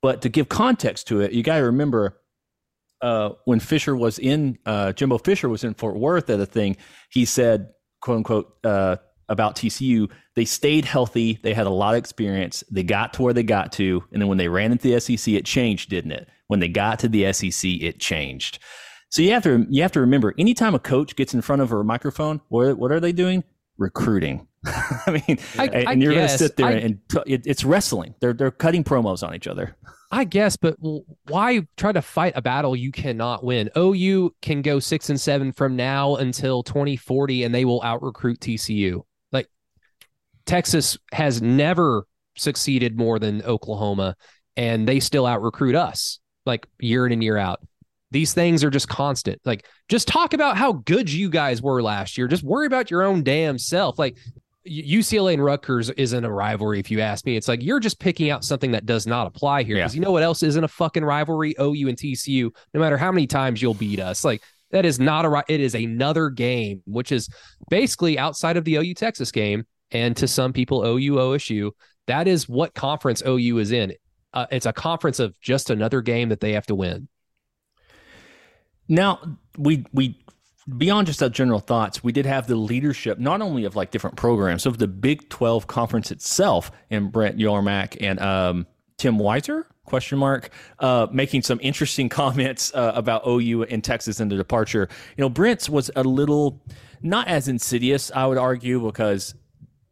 But 0.00 0.22
to 0.22 0.28
give 0.28 0.48
context 0.48 1.08
to 1.08 1.20
it, 1.20 1.32
you 1.32 1.42
got 1.42 1.58
to 1.58 1.64
remember 1.64 2.18
uh, 3.00 3.30
when 3.44 3.60
Fisher 3.60 3.96
was 3.96 4.18
in 4.18 4.58
uh, 4.64 4.92
Jimbo 4.92 5.18
Fisher 5.18 5.48
was 5.48 5.64
in 5.64 5.74
Fort 5.74 5.96
Worth 5.96 6.30
at 6.30 6.40
a 6.40 6.46
thing, 6.46 6.76
he 7.10 7.24
said, 7.24 7.70
"quote 8.00 8.18
unquote," 8.18 8.56
uh, 8.64 8.96
about 9.28 9.56
TCU. 9.56 10.10
They 10.36 10.44
stayed 10.44 10.84
healthy. 10.84 11.38
They 11.42 11.52
had 11.52 11.66
a 11.66 11.70
lot 11.70 11.94
of 11.94 11.98
experience. 11.98 12.62
They 12.70 12.84
got 12.84 13.12
to 13.14 13.22
where 13.22 13.34
they 13.34 13.42
got 13.42 13.72
to, 13.72 14.04
and 14.12 14.22
then 14.22 14.28
when 14.28 14.38
they 14.38 14.48
ran 14.48 14.72
into 14.72 14.88
the 14.88 15.00
SEC, 15.00 15.34
it 15.34 15.44
changed, 15.44 15.90
didn't 15.90 16.12
it? 16.12 16.28
When 16.46 16.60
they 16.60 16.68
got 16.68 17.00
to 17.00 17.08
the 17.08 17.32
SEC, 17.32 17.70
it 17.70 17.98
changed. 17.98 18.60
So 19.12 19.20
you 19.20 19.32
have 19.32 19.42
to 19.42 19.66
you 19.68 19.82
have 19.82 19.92
to 19.92 20.00
remember, 20.00 20.34
anytime 20.38 20.74
a 20.74 20.78
coach 20.78 21.16
gets 21.16 21.34
in 21.34 21.42
front 21.42 21.60
of 21.60 21.70
a 21.70 21.84
microphone, 21.84 22.40
what 22.48 22.78
what 22.78 22.90
are 22.90 22.98
they 22.98 23.12
doing? 23.12 23.44
Recruiting. 23.76 24.48
I 24.64 25.22
mean, 25.28 25.38
I- 25.58 25.66
and, 25.66 25.88
I 25.88 25.92
you're 25.92 26.14
going 26.14 26.28
to 26.28 26.38
sit 26.38 26.56
there 26.56 26.68
I- 26.68 26.72
and 26.72 26.98
t- 27.10 27.18
it, 27.26 27.42
it's 27.46 27.62
wrestling. 27.62 28.14
They're 28.20 28.32
they're 28.32 28.50
cutting 28.50 28.82
promos 28.84 29.22
on 29.22 29.34
each 29.34 29.46
other. 29.46 29.76
I 30.10 30.24
guess, 30.24 30.56
but 30.56 30.76
why 31.28 31.60
try 31.76 31.92
to 31.92 32.00
fight 32.00 32.32
a 32.36 32.42
battle 32.42 32.74
you 32.74 32.90
cannot 32.90 33.44
win? 33.44 33.68
OU 33.76 34.34
can 34.40 34.62
go 34.62 34.78
six 34.78 35.10
and 35.10 35.20
seven 35.20 35.52
from 35.52 35.76
now 35.76 36.16
until 36.16 36.62
2040, 36.62 37.44
and 37.44 37.54
they 37.54 37.66
will 37.66 37.82
out 37.82 38.02
recruit 38.02 38.40
TCU. 38.40 39.02
Like 39.30 39.48
Texas 40.46 40.96
has 41.12 41.42
never 41.42 42.06
succeeded 42.34 42.96
more 42.96 43.18
than 43.18 43.42
Oklahoma, 43.42 44.16
and 44.56 44.88
they 44.88 45.00
still 45.00 45.26
out 45.26 45.42
recruit 45.42 45.74
us 45.74 46.18
like 46.46 46.66
year 46.80 47.04
in 47.04 47.12
and 47.12 47.22
year 47.22 47.36
out. 47.36 47.60
These 48.12 48.34
things 48.34 48.62
are 48.62 48.70
just 48.70 48.88
constant. 48.88 49.40
Like, 49.44 49.66
just 49.88 50.06
talk 50.06 50.34
about 50.34 50.56
how 50.56 50.72
good 50.72 51.10
you 51.10 51.30
guys 51.30 51.62
were 51.62 51.82
last 51.82 52.16
year. 52.16 52.28
Just 52.28 52.44
worry 52.44 52.66
about 52.66 52.90
your 52.90 53.02
own 53.02 53.22
damn 53.22 53.58
self. 53.58 53.98
Like, 53.98 54.16
UCLA 54.66 55.34
and 55.34 55.44
Rutgers 55.44 55.90
isn't 55.90 56.24
a 56.24 56.30
rivalry, 56.30 56.78
if 56.78 56.90
you 56.90 57.00
ask 57.00 57.26
me. 57.26 57.36
It's 57.36 57.48
like 57.48 57.62
you're 57.62 57.80
just 57.80 57.98
picking 57.98 58.30
out 58.30 58.44
something 58.44 58.70
that 58.72 58.86
does 58.86 59.06
not 59.06 59.26
apply 59.26 59.64
here. 59.64 59.76
Yeah. 59.76 59.84
Because 59.84 59.96
you 59.96 60.02
know 60.02 60.12
what 60.12 60.22
else 60.22 60.42
isn't 60.42 60.62
a 60.62 60.68
fucking 60.68 61.04
rivalry? 61.04 61.54
OU 61.60 61.88
and 61.88 61.98
TCU. 61.98 62.54
No 62.72 62.80
matter 62.80 62.96
how 62.96 63.10
many 63.10 63.26
times 63.26 63.60
you'll 63.60 63.74
beat 63.74 63.98
us, 63.98 64.24
like 64.24 64.42
that 64.70 64.84
is 64.84 65.00
not 65.00 65.24
a. 65.24 65.44
It 65.48 65.60
is 65.60 65.74
another 65.74 66.30
game, 66.30 66.82
which 66.86 67.10
is 67.10 67.28
basically 67.70 68.18
outside 68.18 68.56
of 68.56 68.64
the 68.64 68.76
OU 68.76 68.94
Texas 68.94 69.32
game, 69.32 69.64
and 69.90 70.16
to 70.16 70.28
some 70.28 70.52
people, 70.52 70.84
OU 70.84 71.14
OSU. 71.14 71.70
That 72.06 72.28
is 72.28 72.48
what 72.48 72.74
conference 72.74 73.22
OU 73.26 73.58
is 73.58 73.72
in. 73.72 73.94
Uh, 74.32 74.46
it's 74.50 74.66
a 74.66 74.72
conference 74.72 75.20
of 75.20 75.38
just 75.40 75.70
another 75.70 76.00
game 76.00 76.30
that 76.30 76.40
they 76.40 76.52
have 76.52 76.66
to 76.66 76.74
win. 76.74 77.08
Now 78.92 79.38
we 79.56 79.86
we 79.94 80.22
beyond 80.76 81.06
just 81.06 81.22
our 81.22 81.30
general 81.30 81.60
thoughts, 81.60 82.04
we 82.04 82.12
did 82.12 82.26
have 82.26 82.46
the 82.46 82.56
leadership 82.56 83.18
not 83.18 83.40
only 83.40 83.64
of 83.64 83.74
like 83.74 83.90
different 83.90 84.16
programs 84.16 84.66
of 84.66 84.76
the 84.76 84.86
Big 84.86 85.30
Twelve 85.30 85.66
conference 85.66 86.10
itself, 86.10 86.70
and 86.90 87.10
Brent 87.10 87.38
Yormark 87.38 87.96
and 88.02 88.20
um, 88.20 88.66
Tim 88.98 89.16
Weiser 89.16 89.64
question 89.86 90.18
mark 90.18 90.50
uh, 90.78 91.06
making 91.10 91.40
some 91.40 91.58
interesting 91.62 92.08
comments 92.10 92.70
uh, 92.74 92.92
about 92.94 93.26
OU 93.26 93.62
and 93.64 93.82
Texas 93.82 94.20
and 94.20 94.30
the 94.30 94.36
departure. 94.36 94.90
You 95.16 95.22
know, 95.22 95.30
Brent's 95.30 95.70
was 95.70 95.90
a 95.96 96.04
little 96.04 96.62
not 97.00 97.28
as 97.28 97.48
insidious, 97.48 98.12
I 98.14 98.26
would 98.26 98.38
argue, 98.38 98.78
because 98.84 99.34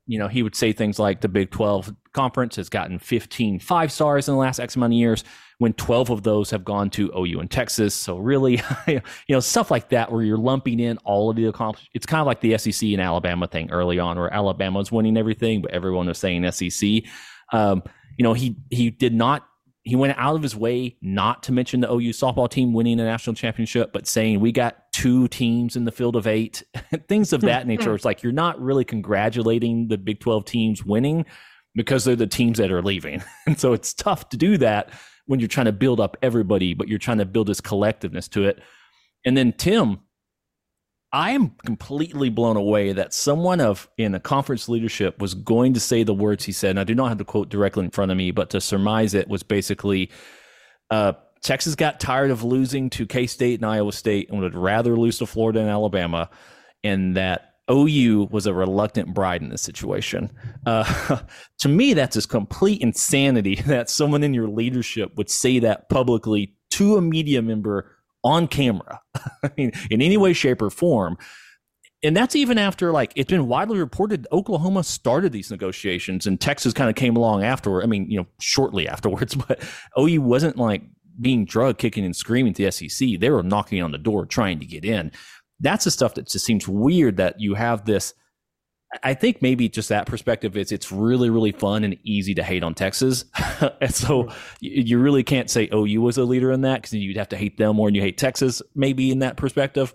you 0.06 0.18
know, 0.18 0.28
he 0.28 0.42
would 0.42 0.54
say 0.54 0.72
things 0.72 0.98
like 0.98 1.22
the 1.22 1.28
Big 1.28 1.50
12 1.52 1.94
conference 2.12 2.56
has 2.56 2.68
gotten 2.68 2.98
15 2.98 3.60
five 3.60 3.90
stars 3.90 4.28
in 4.28 4.34
the 4.34 4.40
last 4.40 4.60
X 4.60 4.76
amount 4.76 4.92
of 4.92 4.98
years 4.98 5.24
when 5.60 5.74
12 5.74 6.08
of 6.08 6.22
those 6.22 6.50
have 6.50 6.64
gone 6.64 6.88
to 6.88 7.12
OU 7.14 7.38
and 7.38 7.50
Texas. 7.50 7.94
So 7.94 8.16
really, 8.16 8.62
you 8.88 9.02
know, 9.28 9.40
stuff 9.40 9.70
like 9.70 9.90
that 9.90 10.10
where 10.10 10.22
you're 10.22 10.38
lumping 10.38 10.80
in 10.80 10.96
all 11.04 11.28
of 11.28 11.36
the 11.36 11.44
accomplishments. 11.44 11.90
It's 11.92 12.06
kind 12.06 12.22
of 12.22 12.26
like 12.26 12.40
the 12.40 12.56
SEC 12.56 12.88
and 12.88 13.00
Alabama 13.00 13.46
thing 13.46 13.70
early 13.70 13.98
on 13.98 14.18
where 14.18 14.32
Alabama 14.32 14.78
was 14.78 14.90
winning 14.90 15.18
everything, 15.18 15.60
but 15.60 15.70
everyone 15.70 16.06
was 16.06 16.16
saying 16.16 16.50
SEC. 16.50 17.02
Um, 17.52 17.82
you 18.16 18.22
know, 18.22 18.32
he, 18.32 18.56
he 18.70 18.88
did 18.88 19.12
not, 19.12 19.46
he 19.82 19.96
went 19.96 20.16
out 20.16 20.34
of 20.34 20.42
his 20.42 20.56
way 20.56 20.96
not 21.02 21.42
to 21.42 21.52
mention 21.52 21.80
the 21.80 21.92
OU 21.92 22.12
softball 22.12 22.48
team 22.48 22.72
winning 22.72 22.98
a 22.98 23.04
national 23.04 23.36
championship, 23.36 23.92
but 23.92 24.06
saying 24.06 24.40
we 24.40 24.52
got 24.52 24.90
two 24.94 25.28
teams 25.28 25.76
in 25.76 25.84
the 25.84 25.92
field 25.92 26.16
of 26.16 26.26
eight, 26.26 26.62
things 27.06 27.34
of 27.34 27.42
that 27.42 27.66
nature. 27.66 27.94
It's 27.94 28.06
like 28.06 28.22
you're 28.22 28.32
not 28.32 28.58
really 28.58 28.86
congratulating 28.86 29.88
the 29.88 29.98
Big 29.98 30.20
12 30.20 30.46
teams 30.46 30.86
winning 30.86 31.26
because 31.74 32.04
they're 32.04 32.16
the 32.16 32.26
teams 32.26 32.56
that 32.56 32.72
are 32.72 32.82
leaving. 32.82 33.22
And 33.46 33.60
so 33.60 33.74
it's 33.74 33.92
tough 33.92 34.30
to 34.30 34.38
do 34.38 34.56
that 34.56 34.90
when 35.30 35.38
you're 35.38 35.46
trying 35.46 35.66
to 35.66 35.72
build 35.72 36.00
up 36.00 36.16
everybody, 36.22 36.74
but 36.74 36.88
you're 36.88 36.98
trying 36.98 37.18
to 37.18 37.24
build 37.24 37.46
this 37.46 37.60
collectiveness 37.60 38.28
to 38.28 38.48
it. 38.48 38.60
And 39.24 39.36
then 39.36 39.52
Tim, 39.52 40.00
I 41.12 41.30
am 41.30 41.50
completely 41.64 42.30
blown 42.30 42.56
away 42.56 42.92
that 42.94 43.14
someone 43.14 43.60
of 43.60 43.88
in 43.96 44.16
a 44.16 44.18
conference 44.18 44.68
leadership 44.68 45.20
was 45.20 45.34
going 45.34 45.74
to 45.74 45.80
say 45.80 46.02
the 46.02 46.12
words 46.12 46.44
he 46.44 46.50
said. 46.50 46.70
And 46.70 46.80
I 46.80 46.84
do 46.84 46.96
not 46.96 47.10
have 47.10 47.18
the 47.18 47.24
quote 47.24 47.48
directly 47.48 47.84
in 47.84 47.92
front 47.92 48.10
of 48.10 48.16
me, 48.16 48.32
but 48.32 48.50
to 48.50 48.60
surmise 48.60 49.14
it 49.14 49.28
was 49.28 49.44
basically 49.44 50.10
uh, 50.90 51.12
Texas 51.44 51.76
got 51.76 52.00
tired 52.00 52.32
of 52.32 52.42
losing 52.42 52.90
to 52.90 53.06
K 53.06 53.28
State 53.28 53.60
and 53.60 53.66
Iowa 53.66 53.92
State 53.92 54.30
and 54.30 54.40
would 54.40 54.56
rather 54.56 54.96
lose 54.96 55.18
to 55.18 55.26
Florida 55.26 55.60
and 55.60 55.70
Alabama, 55.70 56.28
and 56.82 57.16
that 57.16 57.49
OU 57.70 58.28
was 58.30 58.46
a 58.46 58.54
reluctant 58.54 59.14
bride 59.14 59.42
in 59.42 59.50
this 59.50 59.62
situation. 59.62 60.30
Uh, 60.66 61.20
to 61.58 61.68
me, 61.68 61.94
that's 61.94 62.14
just 62.14 62.28
complete 62.28 62.82
insanity 62.82 63.54
that 63.66 63.88
someone 63.88 64.22
in 64.22 64.34
your 64.34 64.48
leadership 64.48 65.16
would 65.16 65.30
say 65.30 65.58
that 65.60 65.88
publicly 65.88 66.54
to 66.70 66.96
a 66.96 67.00
media 67.00 67.42
member 67.42 67.96
on 68.24 68.48
camera. 68.48 69.00
I 69.42 69.50
mean, 69.56 69.72
in 69.90 70.02
any 70.02 70.16
way, 70.16 70.32
shape, 70.32 70.60
or 70.60 70.70
form. 70.70 71.16
And 72.02 72.16
that's 72.16 72.34
even 72.34 72.56
after, 72.56 72.92
like, 72.92 73.12
it's 73.14 73.30
been 73.30 73.46
widely 73.46 73.78
reported 73.78 74.26
Oklahoma 74.32 74.84
started 74.84 75.32
these 75.32 75.50
negotiations 75.50 76.26
and 76.26 76.40
Texas 76.40 76.72
kind 76.72 76.88
of 76.88 76.96
came 76.96 77.14
along 77.14 77.44
afterward. 77.44 77.82
I 77.82 77.86
mean, 77.86 78.10
you 78.10 78.18
know, 78.18 78.26
shortly 78.40 78.88
afterwards, 78.88 79.34
but 79.34 79.62
OU 79.98 80.22
wasn't 80.22 80.56
like 80.56 80.82
being 81.20 81.44
drug 81.44 81.76
kicking 81.76 82.04
and 82.06 82.16
screaming 82.16 82.54
to 82.54 82.64
the 82.64 82.70
SEC. 82.72 83.20
They 83.20 83.28
were 83.28 83.42
knocking 83.42 83.82
on 83.82 83.92
the 83.92 83.98
door 83.98 84.24
trying 84.24 84.58
to 84.60 84.66
get 84.66 84.84
in 84.84 85.12
that's 85.60 85.84
the 85.84 85.90
stuff 85.90 86.14
that 86.14 86.28
just 86.28 86.44
seems 86.44 86.66
weird 86.66 87.18
that 87.18 87.40
you 87.40 87.54
have 87.54 87.84
this. 87.84 88.14
I 89.04 89.14
think 89.14 89.40
maybe 89.40 89.68
just 89.68 89.88
that 89.90 90.06
perspective 90.06 90.56
is 90.56 90.72
it's 90.72 90.90
really, 90.90 91.30
really 91.30 91.52
fun 91.52 91.84
and 91.84 91.96
easy 92.02 92.34
to 92.34 92.42
hate 92.42 92.64
on 92.64 92.74
Texas. 92.74 93.24
and 93.80 93.94
so 93.94 94.28
you, 94.60 94.98
really 94.98 95.22
can't 95.22 95.48
say 95.48 95.68
OU 95.72 96.00
was 96.00 96.18
a 96.18 96.24
leader 96.24 96.50
in 96.50 96.62
that 96.62 96.82
because 96.82 96.94
you'd 96.94 97.16
have 97.16 97.28
to 97.28 97.36
hate 97.36 97.56
them 97.56 97.76
more 97.76 97.86
than 97.86 97.94
you 97.94 98.00
hate 98.00 98.18
Texas, 98.18 98.62
maybe 98.74 99.12
in 99.12 99.20
that 99.20 99.36
perspective. 99.36 99.94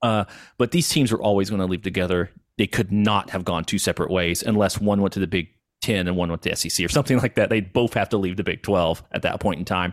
Uh, 0.00 0.26
but 0.58 0.70
these 0.70 0.88
teams 0.88 1.10
are 1.10 1.20
always 1.20 1.50
going 1.50 1.60
to 1.60 1.66
leave 1.66 1.82
together. 1.82 2.30
They 2.56 2.68
could 2.68 2.92
not 2.92 3.30
have 3.30 3.44
gone 3.44 3.64
two 3.64 3.78
separate 3.78 4.10
ways 4.10 4.42
unless 4.44 4.80
one 4.80 5.00
went 5.00 5.14
to 5.14 5.20
the 5.20 5.26
Big 5.26 5.48
Ten 5.82 6.06
and 6.06 6.16
one 6.16 6.28
went 6.30 6.42
to 6.42 6.54
SEC 6.54 6.84
or 6.84 6.88
something 6.88 7.18
like 7.22 7.34
that. 7.34 7.50
They'd 7.50 7.72
both 7.72 7.94
have 7.94 8.10
to 8.10 8.16
leave 8.16 8.36
the 8.36 8.44
Big 8.44 8.62
12 8.62 9.02
at 9.10 9.22
that 9.22 9.40
point 9.40 9.58
in 9.58 9.64
time. 9.64 9.92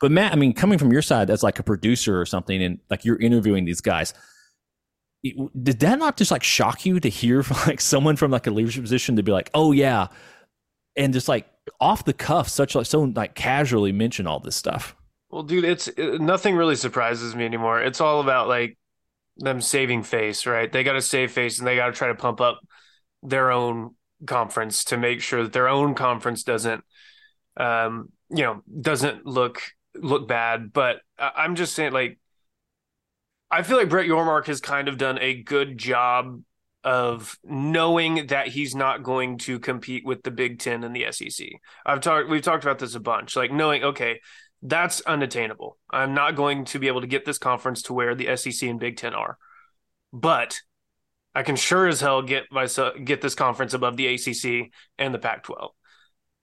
But 0.00 0.12
Matt, 0.12 0.32
I 0.32 0.36
mean, 0.36 0.52
coming 0.52 0.78
from 0.78 0.92
your 0.92 1.02
side 1.02 1.30
as 1.30 1.42
like 1.42 1.58
a 1.58 1.62
producer 1.62 2.20
or 2.20 2.26
something, 2.26 2.62
and 2.62 2.78
like 2.90 3.04
you're 3.04 3.20
interviewing 3.20 3.64
these 3.64 3.80
guys, 3.80 4.14
did 5.22 5.80
that 5.80 5.98
not 5.98 6.16
just 6.16 6.30
like 6.30 6.42
shock 6.42 6.86
you 6.86 7.00
to 7.00 7.08
hear 7.08 7.42
from 7.44 7.56
like 7.66 7.80
someone 7.80 8.16
from 8.16 8.30
like 8.30 8.46
a 8.46 8.50
leadership 8.50 8.82
position 8.82 9.16
to 9.16 9.22
be 9.22 9.32
like, 9.32 9.50
oh 9.54 9.72
yeah, 9.72 10.08
and 10.96 11.12
just 11.12 11.28
like 11.28 11.46
off 11.80 12.04
the 12.04 12.12
cuff, 12.12 12.48
such 12.48 12.74
like 12.74 12.86
so 12.86 13.00
like 13.02 13.34
casually 13.34 13.92
mention 13.92 14.26
all 14.26 14.40
this 14.40 14.56
stuff? 14.56 14.94
Well, 15.30 15.42
dude, 15.42 15.64
it's 15.64 15.88
it, 15.88 16.20
nothing 16.20 16.56
really 16.56 16.76
surprises 16.76 17.34
me 17.34 17.44
anymore. 17.44 17.80
It's 17.80 18.00
all 18.00 18.20
about 18.20 18.48
like 18.48 18.78
them 19.36 19.60
saving 19.60 20.02
face, 20.02 20.46
right? 20.46 20.70
They 20.70 20.82
got 20.84 20.94
to 20.94 21.02
save 21.02 21.32
face 21.32 21.58
and 21.58 21.66
they 21.66 21.76
got 21.76 21.86
to 21.86 21.92
try 21.92 22.08
to 22.08 22.14
pump 22.14 22.40
up 22.40 22.60
their 23.22 23.50
own 23.50 23.94
conference 24.26 24.84
to 24.84 24.96
make 24.96 25.20
sure 25.20 25.42
that 25.42 25.52
their 25.52 25.68
own 25.68 25.94
conference 25.94 26.42
doesn't, 26.42 26.82
um, 27.56 28.10
you 28.30 28.42
know, 28.42 28.62
doesn't 28.80 29.26
look 29.26 29.62
look 30.02 30.28
bad. 30.28 30.72
But 30.72 31.00
I'm 31.18 31.54
just 31.54 31.74
saying, 31.74 31.92
like, 31.92 32.18
I 33.50 33.62
feel 33.62 33.76
like 33.76 33.88
Brett 33.88 34.06
Yormark 34.06 34.46
has 34.46 34.60
kind 34.60 34.88
of 34.88 34.98
done 34.98 35.18
a 35.18 35.42
good 35.42 35.78
job 35.78 36.42
of 36.84 37.36
knowing 37.42 38.28
that 38.28 38.48
he's 38.48 38.74
not 38.74 39.02
going 39.02 39.38
to 39.38 39.58
compete 39.58 40.06
with 40.06 40.22
the 40.22 40.30
Big 40.30 40.58
Ten 40.58 40.84
and 40.84 40.94
the 40.94 41.10
SEC. 41.10 41.48
I've 41.84 42.00
talked, 42.00 42.28
we've 42.28 42.42
talked 42.42 42.64
about 42.64 42.78
this 42.78 42.94
a 42.94 43.00
bunch, 43.00 43.36
like 43.36 43.50
knowing, 43.50 43.82
okay, 43.82 44.20
that's 44.62 45.00
unattainable. 45.02 45.76
I'm 45.90 46.14
not 46.14 46.36
going 46.36 46.64
to 46.66 46.78
be 46.78 46.88
able 46.88 47.00
to 47.00 47.06
get 47.06 47.24
this 47.24 47.38
conference 47.38 47.82
to 47.82 47.94
where 47.94 48.14
the 48.14 48.36
SEC 48.36 48.68
and 48.68 48.78
Big 48.78 48.96
Ten 48.96 49.12
are, 49.12 49.38
but 50.12 50.60
I 51.34 51.42
can 51.42 51.56
sure 51.56 51.86
as 51.86 52.00
hell 52.00 52.22
get 52.22 52.50
myself 52.50 52.94
get 53.04 53.20
this 53.20 53.34
conference 53.34 53.74
above 53.74 53.96
the 53.96 54.06
ACC 54.06 54.70
and 54.98 55.14
the 55.14 55.18
Pac-12. 55.18 55.70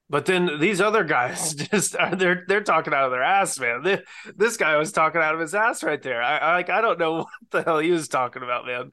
But 0.09 0.25
then 0.25 0.59
these 0.59 0.81
other 0.81 1.03
guys 1.03 1.53
just 1.55 1.95
are 1.95 2.15
they're 2.15 2.43
they're 2.47 2.63
talking 2.63 2.93
out 2.93 3.05
of 3.05 3.11
their 3.11 3.23
ass, 3.23 3.59
man. 3.59 3.83
They, 3.83 4.01
this 4.35 4.57
guy 4.57 4.77
was 4.77 4.91
talking 4.91 5.21
out 5.21 5.33
of 5.33 5.41
his 5.41 5.55
ass 5.55 5.83
right 5.83 6.01
there. 6.01 6.21
I, 6.21 6.37
I 6.37 6.55
like 6.55 6.69
I 6.69 6.81
don't 6.81 6.99
know 6.99 7.17
what 7.17 7.27
the 7.51 7.63
hell 7.63 7.79
he 7.79 7.91
was 7.91 8.07
talking 8.07 8.43
about, 8.43 8.65
man. 8.65 8.91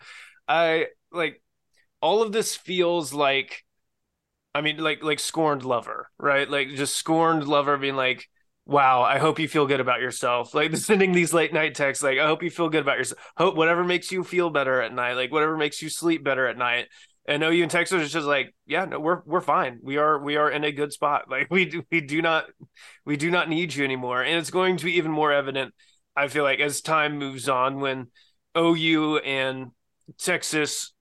I 0.48 0.86
like 1.12 1.42
all 2.00 2.22
of 2.22 2.32
this 2.32 2.56
feels 2.56 3.12
like 3.12 3.64
I 4.54 4.60
mean 4.62 4.78
like 4.78 5.02
like 5.02 5.20
scorned 5.20 5.64
lover, 5.64 6.08
right? 6.18 6.48
Like 6.48 6.68
just 6.70 6.96
scorned 6.96 7.46
lover 7.46 7.76
being 7.76 7.96
like, 7.96 8.26
"Wow, 8.66 9.02
I 9.02 9.18
hope 9.18 9.38
you 9.38 9.48
feel 9.48 9.66
good 9.66 9.80
about 9.80 10.00
yourself." 10.00 10.54
Like 10.62 10.76
sending 10.76 11.12
these 11.12 11.34
late 11.34 11.52
night 11.52 11.74
texts 11.74 12.02
like, 12.02 12.18
"I 12.18 12.26
hope 12.26 12.42
you 12.42 12.50
feel 12.50 12.70
good 12.70 12.82
about 12.82 12.98
yourself." 12.98 13.20
Hope 13.36 13.54
whatever 13.56 13.84
makes 13.84 14.10
you 14.12 14.24
feel 14.24 14.50
better 14.50 14.80
at 14.80 14.94
night, 14.94 15.14
like 15.14 15.30
whatever 15.32 15.56
makes 15.58 15.82
you 15.82 15.90
sleep 15.90 16.24
better 16.24 16.46
at 16.46 16.56
night 16.56 16.88
and 17.26 17.42
OU 17.42 17.62
and 17.62 17.70
Texas 17.70 18.02
is 18.02 18.12
just 18.12 18.26
like, 18.26 18.54
yeah, 18.66 18.84
no, 18.84 18.98
we're 18.98 19.22
we're 19.24 19.40
fine. 19.40 19.78
We 19.82 19.96
are 19.96 20.18
we 20.18 20.36
are 20.36 20.50
in 20.50 20.64
a 20.64 20.72
good 20.72 20.92
spot. 20.92 21.30
Like 21.30 21.48
we 21.50 21.66
do 21.66 21.84
we 21.90 22.00
do 22.00 22.20
not 22.20 22.46
we 23.04 23.16
do 23.16 23.30
not 23.30 23.48
need 23.48 23.74
you 23.74 23.84
anymore. 23.84 24.22
And 24.22 24.38
it's 24.38 24.50
going 24.50 24.76
to 24.78 24.84
be 24.84 24.96
even 24.96 25.12
more 25.12 25.32
evident, 25.32 25.74
I 26.16 26.28
feel 26.28 26.42
like, 26.44 26.60
as 26.60 26.80
time 26.80 27.18
moves 27.18 27.48
on 27.48 27.80
when 27.80 28.08
OU 28.56 29.18
and 29.18 29.70
Texas, 30.18 30.92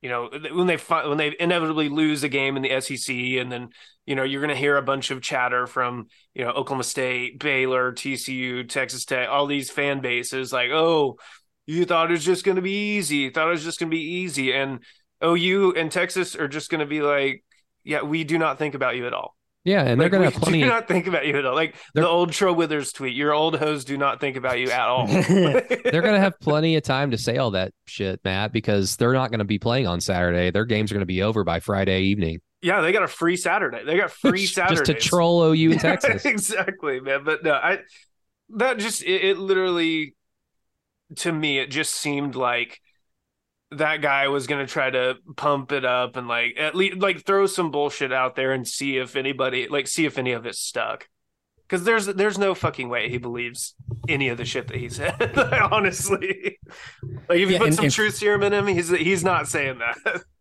you 0.00 0.08
know, 0.08 0.30
when 0.32 0.66
they 0.66 0.76
when 0.76 1.18
they 1.18 1.36
inevitably 1.38 1.90
lose 1.90 2.24
a 2.24 2.28
game 2.28 2.56
in 2.56 2.62
the 2.62 2.80
SEC, 2.80 3.14
and 3.14 3.52
then 3.52 3.68
you 4.06 4.14
know 4.14 4.24
you're 4.24 4.40
going 4.40 4.54
to 4.54 4.56
hear 4.56 4.78
a 4.78 4.82
bunch 4.82 5.10
of 5.10 5.20
chatter 5.20 5.66
from 5.66 6.06
you 6.34 6.44
know 6.44 6.50
Oklahoma 6.50 6.84
State, 6.84 7.38
Baylor, 7.38 7.92
TCU, 7.92 8.66
Texas 8.68 9.04
Tech, 9.04 9.28
all 9.28 9.46
these 9.46 9.70
fan 9.70 10.00
bases 10.00 10.50
like, 10.50 10.70
oh, 10.70 11.18
you 11.66 11.84
thought 11.84 12.10
it 12.10 12.12
was 12.14 12.24
just 12.24 12.44
going 12.44 12.56
to 12.56 12.62
be 12.62 12.96
easy, 12.96 13.16
you 13.16 13.30
thought 13.30 13.48
it 13.48 13.52
was 13.52 13.64
just 13.64 13.78
going 13.78 13.90
to 13.90 13.94
be 13.94 14.02
easy, 14.02 14.52
and 14.52 14.80
OU 15.22 15.74
and 15.76 15.90
Texas 15.90 16.36
are 16.36 16.48
just 16.48 16.70
going 16.70 16.80
to 16.80 16.86
be 16.86 17.00
like, 17.00 17.44
yeah, 17.84 18.02
we 18.02 18.24
do 18.24 18.38
not 18.38 18.58
think 18.58 18.74
about 18.74 18.96
you 18.96 19.06
at 19.06 19.14
all. 19.14 19.36
Yeah, 19.64 19.82
and 19.82 19.90
like, 19.90 19.98
they're 19.98 20.08
going 20.18 20.28
to 20.28 20.30
have 20.30 20.42
plenty. 20.42 20.60
Do 20.60 20.66
not 20.66 20.88
think 20.88 21.06
about 21.06 21.24
you 21.24 21.38
at 21.38 21.46
all. 21.46 21.54
Like 21.54 21.76
the 21.94 22.06
old 22.06 22.32
Tro 22.32 22.52
Withers 22.52 22.92
tweet, 22.92 23.14
your 23.14 23.32
old 23.32 23.56
hoes 23.56 23.84
do 23.84 23.96
not 23.96 24.18
think 24.18 24.36
about 24.36 24.58
you 24.58 24.70
at 24.70 24.88
all. 24.88 25.06
they're 25.08 26.02
going 26.02 26.14
to 26.14 26.20
have 26.20 26.38
plenty 26.40 26.74
of 26.74 26.82
time 26.82 27.12
to 27.12 27.18
say 27.18 27.36
all 27.36 27.52
that 27.52 27.72
shit, 27.86 28.20
Matt, 28.24 28.52
because 28.52 28.96
they're 28.96 29.12
not 29.12 29.30
going 29.30 29.38
to 29.38 29.44
be 29.44 29.60
playing 29.60 29.86
on 29.86 30.00
Saturday. 30.00 30.50
Their 30.50 30.64
games 30.64 30.90
are 30.90 30.96
going 30.96 31.02
to 31.02 31.06
be 31.06 31.22
over 31.22 31.44
by 31.44 31.60
Friday 31.60 32.02
evening. 32.02 32.40
Yeah, 32.60 32.80
they 32.80 32.90
got 32.90 33.04
a 33.04 33.08
free 33.08 33.36
Saturday. 33.36 33.84
They 33.84 33.96
got 33.96 34.10
free 34.10 34.46
Saturday 34.46 34.80
just 34.84 34.86
to 34.86 34.94
troll 34.94 35.42
OU 35.42 35.72
in 35.72 35.78
Texas. 35.78 36.24
exactly, 36.24 36.98
man. 37.00 37.22
But 37.22 37.44
no, 37.44 37.52
I 37.52 37.80
that 38.56 38.78
just 38.78 39.02
it, 39.02 39.24
it 39.24 39.38
literally 39.38 40.16
to 41.16 41.32
me 41.32 41.58
it 41.58 41.70
just 41.70 41.94
seemed 41.94 42.34
like 42.34 42.80
that 43.78 44.00
guy 44.00 44.28
was 44.28 44.46
going 44.46 44.64
to 44.64 44.72
try 44.72 44.90
to 44.90 45.16
pump 45.36 45.72
it 45.72 45.84
up 45.84 46.16
and 46.16 46.28
like 46.28 46.56
at 46.58 46.74
least 46.74 46.98
like 46.98 47.24
throw 47.24 47.46
some 47.46 47.70
bullshit 47.70 48.12
out 48.12 48.36
there 48.36 48.52
and 48.52 48.66
see 48.66 48.98
if 48.98 49.16
anybody 49.16 49.68
like 49.68 49.88
see 49.88 50.04
if 50.04 50.18
any 50.18 50.32
of 50.32 50.46
it 50.46 50.54
stuck. 50.54 51.08
Because 51.62 51.84
there's 51.84 52.06
there's 52.06 52.38
no 52.38 52.54
fucking 52.54 52.88
way 52.88 53.08
he 53.08 53.18
believes 53.18 53.74
any 54.08 54.28
of 54.28 54.36
the 54.36 54.44
shit 54.44 54.68
that 54.68 54.76
he 54.76 54.88
said 54.88 55.38
honestly. 55.70 56.58
Like 57.28 57.38
if 57.38 57.48
you 57.48 57.54
yeah, 57.54 57.58
put 57.58 57.68
and, 57.68 57.76
some 57.76 57.84
and, 57.86 57.94
truth 57.94 58.16
serum 58.16 58.42
in 58.42 58.52
him 58.52 58.66
he's 58.66 58.90
he's 58.90 59.24
not 59.24 59.48
saying 59.48 59.78
that 59.78 60.22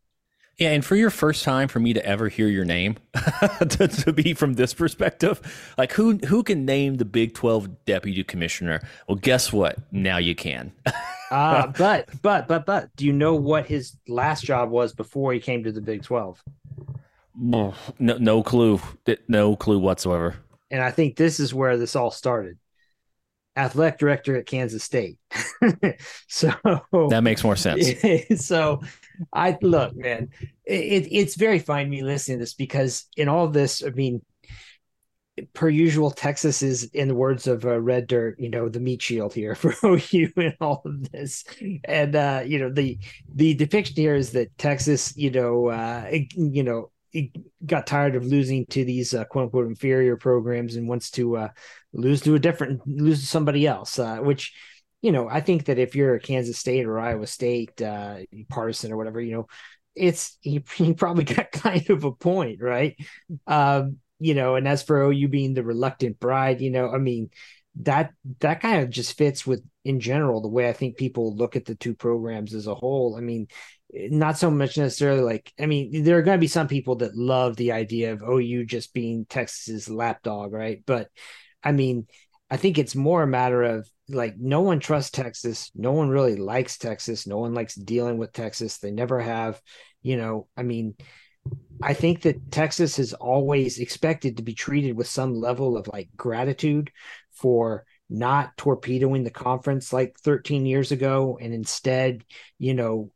yeah, 0.62 0.74
and 0.74 0.86
for 0.86 0.96
your 0.96 1.10
first 1.10 1.44
time 1.44 1.68
for 1.68 1.80
me 1.80 1.92
to 1.94 2.06
ever 2.06 2.30
hear 2.30 2.48
your 2.48 2.66
name, 2.66 2.98
to, 3.68 3.88
to, 3.88 4.14
be 4.14 4.36
from 4.36 4.54
this 4.54 4.76
perspective, 4.76 5.42
like 5.76 5.92
who 5.94 6.18
who 6.18 6.44
can 6.44 6.66
name 6.66 6.98
the 6.98 7.06
Big 7.06 7.34
Twelve 7.34 7.84
deputy 7.86 8.24
commissioner? 8.24 8.80
Well, 9.08 9.16
guess 9.16 9.52
what? 9.52 9.80
Now 9.92 10.18
you 10.18 10.36
can. 10.36 10.72
Ah, 11.34 11.64
uh, 11.64 11.68
but 11.78 12.10
but 12.22 12.46
but 12.50 12.66
but 12.66 12.94
do 12.98 13.06
you 13.06 13.14
know 13.14 13.36
what 13.36 13.66
his 13.66 13.96
last 14.06 14.44
job 14.44 14.70
was 14.70 14.92
before 14.92 15.32
he 15.32 15.40
came 15.40 15.64
to 15.64 15.72
the 15.72 15.82
Big 15.82 16.04
Twelve? 16.04 16.44
No, 17.34 17.74
no 17.98 18.44
clue. 18.44 18.82
No 19.30 19.56
clue 19.56 19.80
whatsoever. 19.80 20.36
And 20.70 20.84
I 20.84 20.92
think 20.92 21.16
this 21.16 21.40
is 21.40 21.54
where 21.54 21.78
this 21.78 21.96
all 21.96 22.12
started. 22.12 22.60
Athletic 23.56 23.98
director 23.98 24.36
at 24.36 24.46
Kansas 24.46 24.84
State. 24.84 25.18
so 26.28 26.52
that 27.10 27.22
makes 27.24 27.46
more 27.46 27.56
sense. 27.56 28.46
so 28.46 28.82
I 29.34 29.58
look, 29.62 29.96
man, 29.96 30.30
it, 30.66 31.08
it's 31.12 31.36
very 31.36 31.60
fine 31.60 31.90
me 31.90 32.04
listening 32.04 32.38
to 32.38 32.44
this 32.44 32.54
because 32.54 33.08
in 33.18 33.28
all 33.28 33.48
this, 33.48 33.84
I 33.84 33.90
mean, 33.90 34.22
per 35.54 35.70
usual, 35.70 36.12
Texas 36.12 36.62
is, 36.62 36.86
in 36.86 37.08
the 37.08 37.16
words 37.16 37.48
of 37.48 37.66
uh, 37.66 37.80
Red 37.80 38.08
Dirt, 38.08 38.40
you 38.40 38.50
know, 38.50 38.70
the 38.70 38.80
meat 38.80 39.02
shield 39.02 39.34
here 39.34 39.56
for 39.56 39.74
OU 39.84 40.32
and 40.36 40.56
all 40.60 40.82
of 40.86 41.12
this. 41.12 41.44
And 41.86 42.16
uh, 42.16 42.44
you 42.46 42.60
know, 42.60 42.72
the 42.72 42.98
the 43.34 43.54
depiction 43.54 43.96
here 43.96 44.16
is 44.16 44.32
that 44.32 44.58
Texas, 44.58 45.16
you 45.16 45.32
know, 45.32 45.68
uh, 45.68 46.08
it, 46.10 46.34
you 46.36 46.64
know, 46.64 46.92
got 47.66 47.88
tired 47.88 48.16
of 48.16 48.26
losing 48.26 48.66
to 48.68 48.86
these 48.86 49.14
uh, 49.14 49.26
quote 49.26 49.46
unquote 49.46 49.68
inferior 49.68 50.16
programs 50.16 50.76
and 50.76 50.88
wants 50.88 51.12
to 51.12 51.38
uh, 51.38 51.50
lose 51.94 52.22
to 52.22 52.36
a 52.36 52.40
different 52.40 52.86
lose 52.88 53.22
to 53.22 53.28
somebody 53.28 53.68
else, 53.68 54.00
uh, 54.00 54.18
which 54.18 54.54
you 55.02 55.12
know, 55.12 55.28
I 55.28 55.42
think 55.42 55.66
that 55.66 55.80
if 55.80 55.96
you're 55.96 56.16
a 56.16 56.20
Kansas 56.20 56.58
State 56.58 56.86
or 56.86 57.00
Iowa 57.00 57.28
State 57.28 57.82
uh, 57.82 58.18
partisan 58.50 58.92
or 58.92 58.98
whatever, 58.98 59.20
you 59.20 59.34
know, 59.34 59.48
it's 59.96 60.38
he, 60.42 60.64
he 60.76 60.94
probably 60.94 61.24
got 61.24 61.52
kind 61.52 61.90
of 61.90 62.04
a 62.04 62.12
point, 62.12 62.62
right? 62.62 62.96
Um, 63.48 63.98
you 64.20 64.36
know, 64.36 64.56
and 64.56 64.68
as 64.68 64.84
for 64.84 65.02
OU 65.02 65.28
being 65.30 65.54
the 65.54 65.64
reluctant 65.64 66.20
bride, 66.20 66.62
you 66.62 66.70
know, 66.70 66.92
I 66.92 67.00
mean, 67.00 67.32
that 67.82 68.12
that 68.40 68.62
kind 68.62 68.84
of 68.84 68.90
just 68.90 69.18
fits 69.18 69.48
with 69.48 69.64
in 69.86 70.00
general 70.00 70.42
the 70.42 70.48
way 70.50 70.70
I 70.70 70.74
think 70.74 70.98
people 70.98 71.36
look 71.36 71.56
at 71.56 71.66
the 71.66 71.76
two 71.76 71.96
programs 71.96 72.54
as 72.54 72.68
a 72.68 72.76
whole. 72.76 73.16
I 73.18 73.22
mean, 73.22 73.48
not 73.94 74.38
so 74.38 74.52
much 74.52 74.78
necessarily 74.78 75.22
like 75.22 75.52
I 75.60 75.66
mean, 75.66 76.04
there 76.04 76.18
are 76.18 76.22
going 76.22 76.38
to 76.38 76.42
be 76.42 76.48
some 76.48 76.68
people 76.68 76.98
that 76.98 77.16
love 77.16 77.56
the 77.56 77.72
idea 77.72 78.14
of 78.14 78.22
OU 78.22 78.66
just 78.66 78.94
being 78.94 79.26
Texas's 79.26 79.90
lapdog, 79.90 80.54
right? 80.54 80.84
But 80.86 81.08
I 81.64 81.72
mean, 81.72 82.08
I 82.52 82.58
think 82.58 82.78
it's 82.78 82.96
more 82.96 83.24
a 83.24 83.28
matter 83.28 83.64
of 83.64 83.90
like 84.10 84.36
no 84.38 84.60
one 84.60 84.82
trusts 84.82 85.12
Texas. 85.12 85.72
No 85.74 85.94
one 85.94 86.10
really 86.10 86.36
likes 86.36 86.78
Texas. 86.78 87.26
No 87.26 87.38
one 87.38 87.54
likes 87.54 87.76
dealing 87.76 88.18
with 88.18 88.34
Texas. 88.34 88.78
They 88.78 88.92
never 88.92 89.22
have, 89.22 89.62
you 90.02 90.18
know, 90.18 90.48
I 90.58 90.64
mean, 90.64 90.96
I 91.82 91.94
think 91.94 92.24
that 92.24 92.52
Texas 92.52 93.00
is 93.00 93.14
always 93.14 93.80
expected 93.80 94.38
to 94.38 94.44
be 94.44 94.54
treated 94.54 94.98
with 94.98 95.08
some 95.08 95.34
level 95.34 95.78
of 95.78 95.88
like 95.88 96.10
gratitude 96.18 96.92
for 97.32 97.86
not 98.10 98.58
torpedoing 98.58 99.24
the 99.24 99.32
conference 99.32 99.94
like 99.94 100.20
13 100.20 100.66
years 100.66 100.92
ago 100.92 101.40
and 101.42 101.54
instead, 101.54 102.26
you 102.60 102.74
know, 102.74 103.12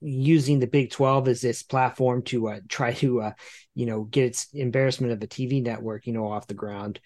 using 0.00 0.58
the 0.58 0.66
Big 0.66 0.90
12 0.90 1.28
as 1.28 1.40
this 1.40 1.62
platform 1.62 2.22
to 2.22 2.48
uh, 2.48 2.60
try 2.68 2.92
to, 2.94 3.20
uh, 3.22 3.32
you 3.76 3.86
know, 3.86 4.02
get 4.02 4.24
its 4.24 4.48
embarrassment 4.52 5.12
of 5.12 5.22
a 5.22 5.26
TV 5.28 5.62
network, 5.62 6.06
you 6.06 6.12
know, 6.12 6.26
off 6.26 6.48
the 6.48 6.54
ground. 6.54 6.98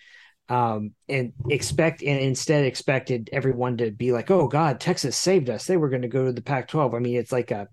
Um, 0.50 0.94
and 1.08 1.32
expect 1.48 2.02
and 2.02 2.18
instead 2.18 2.64
expected 2.64 3.30
everyone 3.32 3.76
to 3.76 3.92
be 3.92 4.10
like, 4.10 4.32
oh 4.32 4.48
God, 4.48 4.80
Texas 4.80 5.16
saved 5.16 5.48
us. 5.48 5.64
They 5.64 5.76
were 5.76 5.88
going 5.88 6.02
to 6.02 6.08
go 6.08 6.26
to 6.26 6.32
the 6.32 6.42
Pac 6.42 6.66
12. 6.68 6.92
I 6.92 6.98
mean, 6.98 7.16
it's 7.16 7.30
like 7.30 7.52
a, 7.52 7.68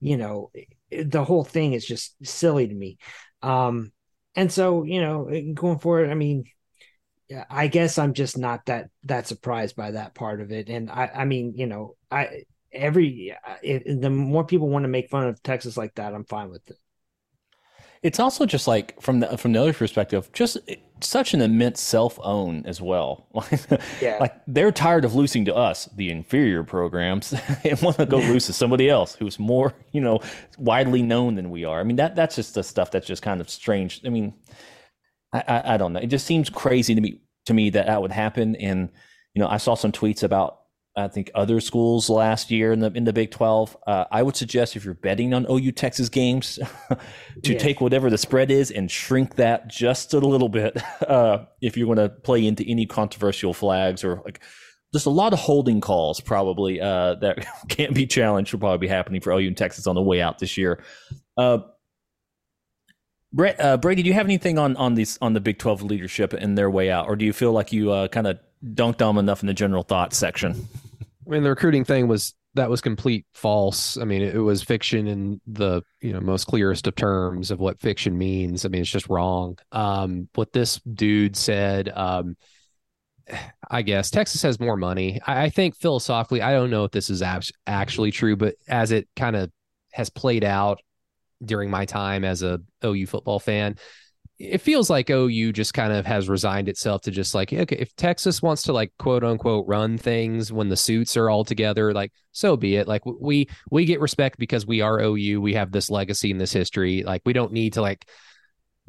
you 0.00 0.16
know, 0.16 0.50
the 0.90 1.24
whole 1.24 1.44
thing 1.44 1.72
is 1.72 1.86
just 1.86 2.16
silly 2.26 2.66
to 2.66 2.74
me. 2.74 2.98
Um, 3.42 3.92
and 4.34 4.50
so, 4.50 4.82
you 4.82 5.00
know, 5.00 5.30
going 5.54 5.78
forward, 5.78 6.10
I 6.10 6.14
mean, 6.14 6.46
I 7.50 7.68
guess 7.68 7.98
I'm 7.98 8.12
just 8.12 8.38
not 8.38 8.66
that 8.66 8.90
that 9.04 9.26
surprised 9.26 9.76
by 9.76 9.92
that 9.92 10.14
part 10.14 10.40
of 10.40 10.52
it. 10.52 10.68
And 10.68 10.90
I, 10.90 11.10
I 11.14 11.24
mean, 11.24 11.54
you 11.56 11.66
know, 11.66 11.96
I 12.10 12.42
every 12.72 13.34
it, 13.62 14.00
the 14.00 14.10
more 14.10 14.44
people 14.44 14.68
want 14.68 14.84
to 14.84 14.88
make 14.88 15.10
fun 15.10 15.28
of 15.28 15.42
Texas 15.42 15.76
like 15.76 15.94
that, 15.96 16.14
I'm 16.14 16.24
fine 16.24 16.50
with 16.50 16.68
it. 16.70 16.76
It's 18.02 18.20
also 18.20 18.46
just 18.46 18.66
like 18.66 19.00
from 19.00 19.20
the 19.20 19.38
from 19.38 19.52
the 19.52 19.60
other 19.60 19.72
perspective, 19.72 20.30
just 20.32 20.58
eh, 20.68 20.76
such 21.00 21.34
an 21.34 21.40
immense 21.40 21.80
self 21.80 22.18
own 22.22 22.64
as 22.66 22.80
well. 22.80 23.26
yeah. 24.00 24.18
Like 24.20 24.34
they're 24.46 24.72
tired 24.72 25.04
of 25.04 25.14
losing 25.14 25.44
to 25.46 25.54
us, 25.54 25.86
the 25.96 26.10
inferior 26.10 26.62
programs, 26.62 27.34
and 27.64 27.80
want 27.82 27.96
to 27.98 28.06
go 28.06 28.18
lose 28.18 28.46
to 28.46 28.52
somebody 28.52 28.88
else 28.88 29.14
who's 29.14 29.38
more, 29.38 29.74
you 29.92 30.00
know, 30.00 30.20
widely 30.58 31.02
known 31.02 31.34
than 31.34 31.50
we 31.50 31.64
are. 31.64 31.80
I 31.80 31.84
mean, 31.84 31.96
that 31.96 32.16
that's 32.16 32.36
just 32.36 32.54
the 32.54 32.62
stuff 32.62 32.90
that's 32.90 33.06
just 33.06 33.22
kind 33.22 33.40
of 33.40 33.48
strange. 33.50 34.00
I 34.04 34.08
mean, 34.08 34.34
I, 35.32 35.44
I, 35.46 35.74
I 35.74 35.76
don't 35.76 35.92
know. 35.92 36.00
It 36.00 36.08
just 36.08 36.26
seems 36.26 36.50
crazy 36.50 36.94
to 36.94 37.00
me 37.00 37.20
to 37.46 37.54
me 37.54 37.70
that 37.70 37.86
that 37.86 38.02
would 38.02 38.12
happen. 38.12 38.56
And 38.56 38.90
you 39.34 39.40
know, 39.40 39.48
I 39.48 39.56
saw 39.56 39.74
some 39.74 39.92
tweets 39.92 40.22
about 40.22 40.60
I 40.96 41.08
think 41.08 41.30
other 41.34 41.60
schools 41.60 42.08
last 42.08 42.50
year 42.50 42.72
in 42.72 42.80
the 42.80 42.90
in 42.92 43.04
the 43.04 43.12
Big 43.12 43.30
Twelve. 43.30 43.76
Uh, 43.86 44.06
I 44.10 44.22
would 44.22 44.34
suggest 44.34 44.76
if 44.76 44.84
you're 44.84 44.94
betting 44.94 45.34
on 45.34 45.46
OU 45.50 45.72
Texas 45.72 46.08
games, 46.08 46.58
to 47.42 47.52
yeah. 47.52 47.58
take 47.58 47.80
whatever 47.80 48.08
the 48.08 48.16
spread 48.16 48.50
is 48.50 48.70
and 48.70 48.90
shrink 48.90 49.36
that 49.36 49.68
just 49.68 50.14
a 50.14 50.18
little 50.18 50.48
bit. 50.48 50.76
Uh, 51.06 51.44
if 51.60 51.76
you 51.76 51.86
want 51.86 51.98
to 51.98 52.08
play 52.08 52.44
into 52.44 52.64
any 52.66 52.84
controversial 52.84 53.54
flags 53.54 54.02
or 54.02 54.22
like 54.24 54.40
just 54.92 55.06
a 55.06 55.10
lot 55.10 55.32
of 55.32 55.38
holding 55.38 55.80
calls, 55.80 56.20
probably 56.20 56.80
uh, 56.80 57.14
that 57.16 57.46
can't 57.68 57.94
be 57.94 58.06
challenged 58.06 58.52
will 58.52 58.60
probably 58.60 58.78
be 58.78 58.88
happening 58.88 59.20
for 59.20 59.32
OU 59.32 59.48
and 59.48 59.56
Texas 59.56 59.86
on 59.86 59.94
the 59.94 60.02
way 60.02 60.20
out 60.20 60.38
this 60.38 60.56
year. 60.56 60.82
Uh, 61.36 61.58
Brett, 63.32 63.60
uh, 63.60 63.76
Brady, 63.76 64.02
do 64.02 64.08
you 64.08 64.14
have 64.14 64.26
anything 64.26 64.58
on 64.58 64.76
on 64.76 64.94
these 64.94 65.18
on 65.20 65.34
the 65.34 65.40
Big 65.40 65.58
Twelve 65.58 65.82
leadership 65.82 66.32
and 66.32 66.56
their 66.56 66.70
way 66.70 66.90
out, 66.90 67.06
or 67.06 67.14
do 67.14 67.24
you 67.24 67.32
feel 67.32 67.52
like 67.52 67.72
you 67.72 67.92
uh, 67.92 68.08
kind 68.08 68.26
of 68.26 68.38
dunked 68.64 69.02
on 69.02 69.14
them 69.14 69.18
enough 69.18 69.42
in 69.42 69.46
the 69.46 69.54
general 69.54 69.82
thoughts 69.82 70.16
section? 70.16 70.66
I 71.26 71.30
mean, 71.30 71.42
the 71.42 71.50
recruiting 71.50 71.84
thing 71.84 72.08
was 72.08 72.34
that 72.54 72.70
was 72.70 72.80
complete 72.80 73.26
false. 73.34 73.96
I 73.96 74.04
mean, 74.04 74.22
it, 74.22 74.34
it, 74.34 74.40
was 74.40 74.62
fiction 74.62 75.06
in 75.06 75.40
the 75.46 75.82
you 76.00 76.12
know 76.12 76.20
most 76.20 76.46
clearest 76.46 76.86
of 76.86 76.94
terms 76.94 77.50
of 77.50 77.60
what 77.60 77.80
fiction 77.80 78.16
means. 78.16 78.64
I 78.64 78.68
mean, 78.68 78.82
it's 78.82 78.90
just 78.90 79.08
wrong. 79.08 79.58
Um, 79.72 80.28
what 80.34 80.52
this 80.52 80.80
dude 80.80 81.36
said, 81.36 81.90
um, 81.94 82.36
I 83.70 83.82
guess 83.82 84.10
Texas 84.10 84.42
has 84.42 84.60
more 84.60 84.76
money. 84.76 85.20
I, 85.26 85.44
I 85.44 85.50
think 85.50 85.76
philosophically, 85.76 86.42
I 86.42 86.52
don't 86.52 86.70
know 86.70 86.84
if 86.84 86.92
this 86.92 87.10
is 87.10 87.22
actually 87.66 88.10
true, 88.10 88.36
but 88.36 88.54
as 88.68 88.90
it 88.92 89.08
kind 89.16 89.36
of 89.36 89.50
has 89.92 90.10
played 90.10 90.44
out 90.44 90.80
during 91.44 91.70
my 91.70 91.84
time 91.84 92.24
as 92.24 92.42
a 92.42 92.60
OU 92.84 93.06
football 93.06 93.38
fan, 93.38 93.76
it 94.38 94.58
feels 94.58 94.90
like 94.90 95.08
OU 95.08 95.52
just 95.52 95.72
kind 95.72 95.92
of 95.92 96.04
has 96.04 96.28
resigned 96.28 96.68
itself 96.68 97.00
to 97.02 97.10
just 97.10 97.34
like, 97.34 97.52
okay, 97.52 97.76
if 97.76 97.94
Texas 97.96 98.42
wants 98.42 98.62
to 98.64 98.72
like 98.72 98.92
quote 98.98 99.24
unquote 99.24 99.66
run 99.66 99.96
things 99.96 100.52
when 100.52 100.68
the 100.68 100.76
suits 100.76 101.16
are 101.16 101.30
all 101.30 101.44
together, 101.44 101.94
like 101.94 102.12
so 102.32 102.56
be 102.56 102.76
it. 102.76 102.86
Like 102.86 103.02
we 103.06 103.48
we 103.70 103.86
get 103.86 104.00
respect 104.00 104.38
because 104.38 104.66
we 104.66 104.82
are 104.82 105.00
OU. 105.00 105.40
We 105.40 105.54
have 105.54 105.72
this 105.72 105.90
legacy 105.90 106.30
and 106.30 106.40
this 106.40 106.52
history. 106.52 107.02
Like 107.02 107.22
we 107.24 107.32
don't 107.32 107.52
need 107.52 107.74
to 107.74 107.80
like, 107.80 108.06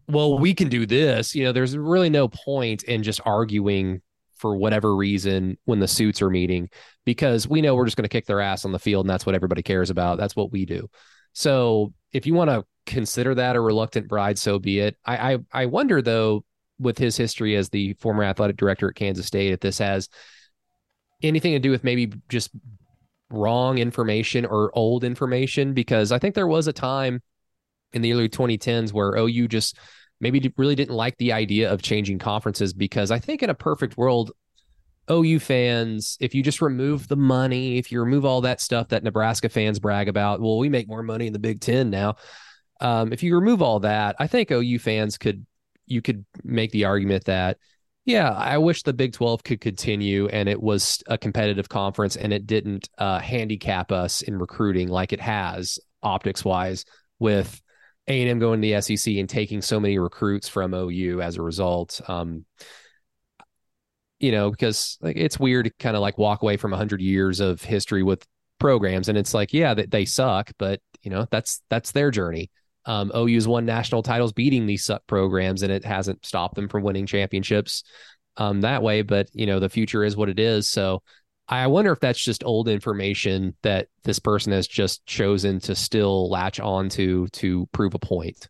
well, 0.08 0.38
we 0.38 0.54
can 0.54 0.68
do 0.68 0.86
this. 0.86 1.34
You 1.34 1.46
know, 1.46 1.54
there's 1.54 1.78
really 1.78 2.10
no 2.10 2.28
point 2.28 2.84
in 2.84 3.02
just 3.04 3.22
arguing 3.26 4.02
for 4.36 4.56
whatever 4.58 4.96
reason 4.96 5.58
when 5.64 5.80
the 5.80 5.88
suits 5.88 6.22
are 6.22 6.30
meeting 6.30 6.70
because 7.06 7.48
we 7.48 7.62
know 7.62 7.74
we're 7.74 7.86
just 7.86 7.98
going 7.98 8.04
to 8.04 8.10
kick 8.10 8.26
their 8.26 8.42
ass 8.42 8.66
on 8.66 8.72
the 8.72 8.80
field 8.80 9.06
and 9.06 9.10
that's 9.10 9.26
what 9.26 9.34
everybody 9.34 9.64
cares 9.64 9.90
about. 9.90 10.18
That's 10.18 10.36
what 10.36 10.52
we 10.52 10.66
do. 10.66 10.90
So 11.34 11.94
if 12.12 12.26
you 12.26 12.34
want 12.34 12.50
to 12.50 12.66
consider 12.88 13.36
that 13.36 13.56
a 13.56 13.62
reluctant 13.62 14.08
bride, 14.08 14.40
so 14.40 14.58
be 14.58 14.80
it. 14.80 14.98
I, 15.06 15.34
I, 15.34 15.38
I 15.54 15.66
wonder 15.68 16.02
though, 16.02 16.44
with 16.80 16.98
his 16.98 17.18
history 17.18 17.56
as 17.56 17.70
the 17.70 17.94
former 17.94 18.24
athletic 18.24 18.58
director 18.58 18.90
at 18.90 18.96
Kansas 18.96 19.26
State, 19.26 19.52
if 19.52 19.60
this 19.60 19.78
has 19.80 20.10
anything 21.22 21.54
to 21.54 21.60
do 21.60 21.72
with 21.72 21.84
maybe 21.84 22.14
just 22.30 22.52
wrong 23.30 23.78
information 23.78 24.46
or 24.46 24.72
old 24.76 25.04
information, 25.04 25.74
because 25.74 26.12
I 26.12 26.20
think 26.20 26.36
there 26.36 26.48
was 26.48 26.68
a 26.68 26.74
time 26.74 27.22
in 27.94 28.02
the 28.02 28.14
early 28.14 28.30
2010s 28.30 28.94
where 28.94 29.16
OU 29.16 29.48
just 29.48 29.78
maybe 30.20 30.54
really 30.58 30.76
didn't 30.76 30.96
like 30.96 31.18
the 31.18 31.34
idea 31.34 31.72
of 31.72 31.82
changing 31.82 32.20
conferences 32.20 32.74
because 32.74 33.12
I 33.12 33.20
think 33.20 33.44
in 33.44 33.50
a 33.50 33.56
perfect 33.56 33.98
world, 33.98 34.32
OU 35.10 35.40
fans, 35.40 36.18
if 36.20 36.36
you 36.36 36.44
just 36.44 36.62
remove 36.62 37.08
the 37.08 37.16
money, 37.16 37.78
if 37.78 37.92
you 37.92 38.00
remove 38.00 38.26
all 38.26 38.42
that 38.42 38.62
stuff 38.62 38.90
that 38.90 39.04
Nebraska 39.04 39.50
fans 39.50 39.80
brag 39.80 40.10
about, 40.10 40.42
well, 40.42 40.58
we 40.58 40.70
make 40.70 40.88
more 40.88 41.04
money 41.04 41.28
in 41.28 41.34
the 41.34 41.40
Big 41.40 41.62
Ten 41.62 41.90
now. 41.90 42.16
Um, 42.80 43.14
if 43.14 43.24
you 43.24 43.36
remove 43.36 43.62
all 43.62 43.80
that, 43.82 44.16
I 44.20 44.28
think 44.28 44.52
OU 44.52 44.80
fans 44.80 45.18
could 45.18 45.46
you 45.86 46.02
could 46.02 46.26
make 46.44 46.72
the 46.72 46.86
argument 46.86 47.26
that 47.26 47.58
yeah, 48.08 48.32
I 48.32 48.58
wish 48.58 48.84
the 48.84 48.94
Big 48.94 49.12
12 49.12 49.44
could 49.44 49.60
continue 49.60 50.28
and 50.30 50.48
it 50.48 50.64
was 50.64 51.04
a 51.08 51.18
competitive 51.18 51.68
conference 51.68 52.16
and 52.16 52.32
it 52.32 52.48
didn't 52.48 52.88
uh, 52.98 53.20
handicap 53.20 53.92
us 53.92 54.22
in 54.22 54.40
recruiting 54.40 54.88
like 54.88 55.12
it 55.12 55.20
has 55.20 55.78
optics 56.02 56.46
wise 56.46 56.86
with 57.20 57.62
A&M 58.08 58.40
going 58.40 58.62
to 58.62 58.68
the 58.68 58.82
SEC 58.82 59.16
and 59.16 59.28
taking 59.28 59.62
so 59.62 59.78
many 59.78 60.00
recruits 60.00 60.48
from 60.48 60.74
OU 60.74 61.22
as 61.22 61.36
a 61.36 61.42
result. 61.42 62.00
Um, 62.08 62.46
you 64.20 64.32
know, 64.32 64.52
because 64.52 64.98
like 65.02 65.18
it's 65.18 65.38
weird 65.38 65.66
to 65.66 65.72
kind 65.78 65.98
of 65.98 66.02
like 66.02 66.18
walk 66.18 66.44
away 66.44 66.56
from 66.56 66.72
100 66.72 67.02
years 67.02 67.42
of 67.42 67.62
history 67.62 68.04
with 68.04 68.26
programs 68.58 69.10
and 69.10 69.18
it's 69.18 69.34
like, 69.34 69.52
yeah, 69.52 69.74
that 69.74 69.92
they 69.92 70.06
suck, 70.06 70.52
but 70.58 70.80
you 71.02 71.12
know, 71.12 71.28
that's 71.30 71.62
that's 71.70 71.92
their 71.92 72.10
journey. 72.10 72.52
Um, 72.88 73.12
OU's 73.16 73.48
won 73.48 73.66
national 73.66 74.02
titles 74.02 74.34
beating 74.34 74.66
these 74.66 74.86
suck 74.86 75.06
programs, 75.06 75.62
and 75.62 75.72
it 75.72 75.86
hasn't 75.86 76.26
stopped 76.26 76.56
them 76.56 76.70
from 76.70 76.84
winning 76.84 77.06
championships 77.06 77.84
um, 78.38 78.62
that 78.62 78.82
way. 78.82 79.04
But 79.04 79.30
you 79.34 79.46
know, 79.46 79.60
the 79.60 79.70
future 79.70 80.04
is 80.04 80.18
what 80.18 80.30
it 80.30 80.40
is. 80.40 80.68
So 80.68 81.04
I 81.48 81.68
wonder 81.68 81.92
if 81.92 82.00
that's 82.00 82.24
just 82.24 82.44
old 82.44 82.68
information 82.68 83.56
that 83.62 83.88
this 84.04 84.20
person 84.20 84.52
has 84.54 84.68
just 84.68 85.06
chosen 85.06 85.60
to 85.62 85.76
still 85.76 86.30
latch 86.30 86.60
on 86.60 86.90
to 86.90 87.28
to 87.28 87.68
prove 87.72 87.94
a 87.94 88.00
point. 88.00 88.48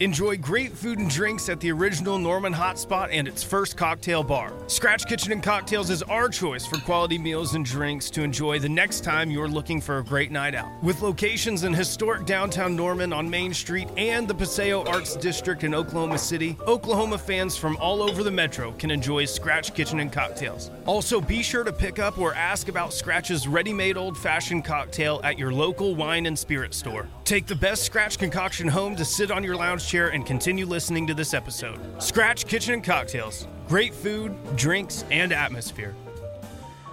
Enjoy 0.00 0.36
great 0.36 0.72
food 0.72 0.98
and 0.98 1.08
drinks 1.08 1.48
at 1.48 1.60
the 1.60 1.70
original 1.70 2.18
Norman 2.18 2.52
Hotspot 2.52 3.10
and 3.12 3.28
its 3.28 3.44
first 3.44 3.76
cocktail 3.76 4.24
bar. 4.24 4.52
Scratch 4.66 5.06
Kitchen 5.06 5.30
and 5.30 5.40
Cocktails 5.40 5.88
is 5.88 6.02
our 6.02 6.28
choice 6.28 6.66
for 6.66 6.78
quality 6.78 7.16
meals 7.16 7.54
and 7.54 7.64
drinks 7.64 8.10
to 8.10 8.22
enjoy 8.22 8.58
the 8.58 8.68
next 8.68 9.04
time 9.04 9.30
you're 9.30 9.46
looking 9.46 9.80
for 9.80 9.98
a 9.98 10.04
great 10.04 10.32
night 10.32 10.56
out. 10.56 10.68
With 10.82 11.00
locations 11.00 11.62
in 11.62 11.72
historic 11.72 12.26
downtown 12.26 12.74
Norman 12.74 13.12
on 13.12 13.30
Main 13.30 13.54
Street 13.54 13.88
and 13.96 14.26
the 14.26 14.34
Paseo 14.34 14.82
Arts 14.84 15.14
District 15.14 15.62
in 15.62 15.76
Oklahoma 15.76 16.18
City, 16.18 16.56
Oklahoma 16.66 17.16
fans 17.16 17.56
from 17.56 17.76
all 17.76 18.02
over 18.02 18.24
the 18.24 18.32
metro 18.32 18.72
can 18.72 18.90
enjoy 18.90 19.24
Scratch 19.24 19.74
Kitchen 19.74 20.00
and 20.00 20.12
Cocktails. 20.12 20.72
Also, 20.86 21.20
be 21.20 21.40
sure 21.40 21.62
to 21.62 21.72
pick 21.72 22.00
up 22.00 22.18
or 22.18 22.34
ask 22.34 22.66
about 22.66 22.92
Scratch's 22.92 23.46
ready 23.46 23.72
made 23.72 23.96
old 23.96 24.18
fashioned 24.18 24.64
cocktail 24.64 25.20
at 25.22 25.38
your 25.38 25.52
local 25.52 25.94
wine 25.94 26.26
and 26.26 26.36
spirit 26.36 26.74
store. 26.74 27.08
Take 27.24 27.46
the 27.46 27.54
best 27.54 27.84
Scratch 27.84 28.18
concoction 28.18 28.66
home 28.66 28.96
to 28.96 29.04
sit 29.04 29.30
on 29.30 29.44
your 29.44 29.54
lounge 29.54 29.83
chair 29.86 30.08
and 30.08 30.24
continue 30.24 30.66
listening 30.66 31.06
to 31.06 31.14
this 31.14 31.34
episode. 31.34 31.78
Scratch 32.02 32.46
Kitchen 32.46 32.74
and 32.74 32.84
Cocktails. 32.84 33.46
Great 33.68 33.94
food, 33.94 34.34
drinks, 34.56 35.04
and 35.10 35.32
atmosphere. 35.32 35.94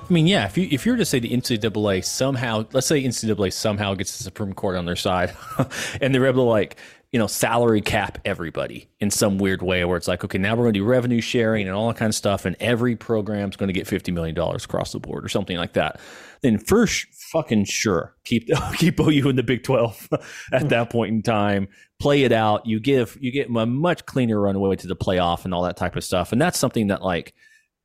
I 0.09 0.13
mean, 0.13 0.27
yeah, 0.27 0.45
if 0.45 0.57
you 0.57 0.67
if 0.71 0.85
you 0.85 0.91
were 0.91 0.97
to 0.97 1.05
say 1.05 1.19
the 1.19 1.29
NCAA 1.29 2.03
somehow, 2.03 2.65
let's 2.73 2.87
say 2.87 3.01
NCAA 3.01 3.53
somehow 3.53 3.93
gets 3.93 4.17
the 4.17 4.23
Supreme 4.23 4.53
Court 4.53 4.75
on 4.75 4.85
their 4.85 4.95
side, 4.95 5.33
and 6.01 6.13
they're 6.13 6.25
able 6.25 6.43
to 6.45 6.49
like 6.49 6.77
you 7.11 7.19
know, 7.19 7.27
salary 7.27 7.81
cap 7.81 8.17
everybody 8.23 8.87
in 9.01 9.11
some 9.11 9.37
weird 9.37 9.61
way 9.61 9.83
where 9.83 9.97
it's 9.97 10.07
like, 10.07 10.23
okay, 10.23 10.37
now 10.37 10.51
we're 10.55 10.63
going 10.63 10.73
to 10.73 10.79
do 10.79 10.85
revenue 10.85 11.19
sharing 11.19 11.67
and 11.67 11.75
all 11.75 11.89
that 11.89 11.97
kind 11.97 12.09
of 12.09 12.15
stuff, 12.15 12.45
and 12.45 12.55
every 12.61 12.95
program's 12.95 13.57
going 13.57 13.67
to 13.67 13.73
get 13.73 13.85
$50 13.85 14.13
million 14.13 14.37
across 14.37 14.93
the 14.93 14.99
board 14.99 15.25
or 15.25 15.29
something 15.29 15.57
like 15.57 15.73
that, 15.73 15.99
then 16.41 16.57
first, 16.57 17.07
fucking 17.31 17.65
sure, 17.65 18.15
keep 18.23 18.49
keep 18.77 18.99
OU 18.99 19.29
in 19.29 19.35
the 19.35 19.43
Big 19.43 19.63
12 19.63 20.09
at 20.53 20.69
that 20.69 20.89
point 20.89 21.13
in 21.13 21.21
time. 21.21 21.67
Play 21.99 22.23
it 22.23 22.31
out. 22.31 22.65
You 22.65 22.79
give 22.79 23.17
you 23.21 23.31
get 23.31 23.47
a 23.49 23.65
much 23.65 24.05
cleaner 24.05 24.39
runway 24.39 24.75
to 24.77 24.87
the 24.87 24.95
playoff 24.95 25.45
and 25.45 25.53
all 25.53 25.63
that 25.63 25.77
type 25.77 25.95
of 25.95 26.03
stuff. 26.03 26.31
And 26.31 26.41
that's 26.41 26.57
something 26.57 26.87
that 26.87 27.01
like, 27.01 27.33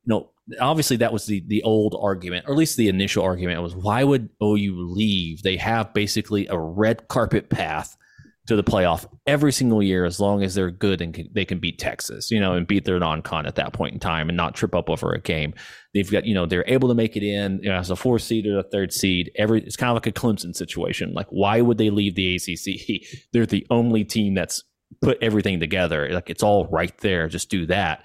you 0.04 0.10
know, 0.10 0.30
obviously 0.60 0.96
that 0.98 1.12
was 1.12 1.26
the 1.26 1.44
the 1.46 1.62
old 1.62 1.96
argument, 2.00 2.46
or 2.46 2.52
at 2.52 2.58
least 2.58 2.76
the 2.76 2.88
initial 2.88 3.22
argument 3.22 3.62
was 3.62 3.74
why 3.74 4.04
would 4.04 4.30
OU 4.42 4.74
leave? 4.88 5.42
They 5.42 5.56
have 5.56 5.92
basically 5.92 6.46
a 6.46 6.58
red 6.58 7.08
carpet 7.08 7.50
path 7.50 7.96
to 8.46 8.56
the 8.56 8.62
playoff 8.62 9.06
every 9.26 9.52
single 9.52 9.82
year 9.82 10.04
as 10.04 10.20
long 10.20 10.42
as 10.42 10.54
they're 10.54 10.70
good 10.70 11.00
and 11.00 11.14
can, 11.14 11.28
they 11.32 11.44
can 11.44 11.58
beat 11.58 11.78
Texas, 11.78 12.30
you 12.30 12.38
know, 12.38 12.54
and 12.54 12.66
beat 12.66 12.84
their 12.84 12.98
non-con 12.98 13.44
at 13.44 13.56
that 13.56 13.72
point 13.72 13.92
in 13.92 14.00
time 14.00 14.28
and 14.28 14.36
not 14.36 14.54
trip 14.54 14.74
up 14.74 14.88
over 14.88 15.12
a 15.12 15.20
game. 15.20 15.52
They've 15.94 16.10
got, 16.10 16.26
you 16.26 16.34
know, 16.34 16.46
they're 16.46 16.64
able 16.68 16.88
to 16.88 16.94
make 16.94 17.16
it 17.16 17.24
in 17.24 17.60
you 17.62 17.68
know, 17.68 17.76
as 17.76 17.90
a 17.90 17.96
four 17.96 18.18
seed 18.18 18.46
or 18.46 18.58
a 18.58 18.62
third 18.62 18.92
seed. 18.92 19.32
Every 19.36 19.62
it's 19.62 19.76
kind 19.76 19.90
of 19.90 19.96
like 19.96 20.06
a 20.06 20.12
Clemson 20.12 20.54
situation. 20.54 21.12
Like, 21.12 21.26
why 21.30 21.60
would 21.60 21.78
they 21.78 21.90
leave 21.90 22.14
the 22.14 22.36
ACC? 22.36 23.02
They're 23.32 23.46
the 23.46 23.66
only 23.70 24.04
team 24.04 24.34
that's 24.34 24.62
put 25.00 25.18
everything 25.20 25.58
together. 25.58 26.08
Like, 26.10 26.30
it's 26.30 26.42
all 26.42 26.66
right 26.66 26.96
there. 26.98 27.28
Just 27.28 27.50
do 27.50 27.66
that. 27.66 28.04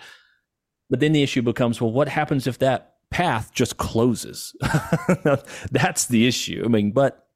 But 0.89 0.99
then 0.99 1.13
the 1.13 1.23
issue 1.23 1.41
becomes, 1.41 1.79
well, 1.79 1.91
what 1.91 2.09
happens 2.09 2.47
if 2.47 2.59
that 2.59 2.95
path 3.11 3.51
just 3.53 3.77
closes? 3.77 4.55
that's 5.71 6.05
the 6.07 6.27
issue. 6.27 6.63
I 6.65 6.67
mean, 6.67 6.91
but 6.91 7.27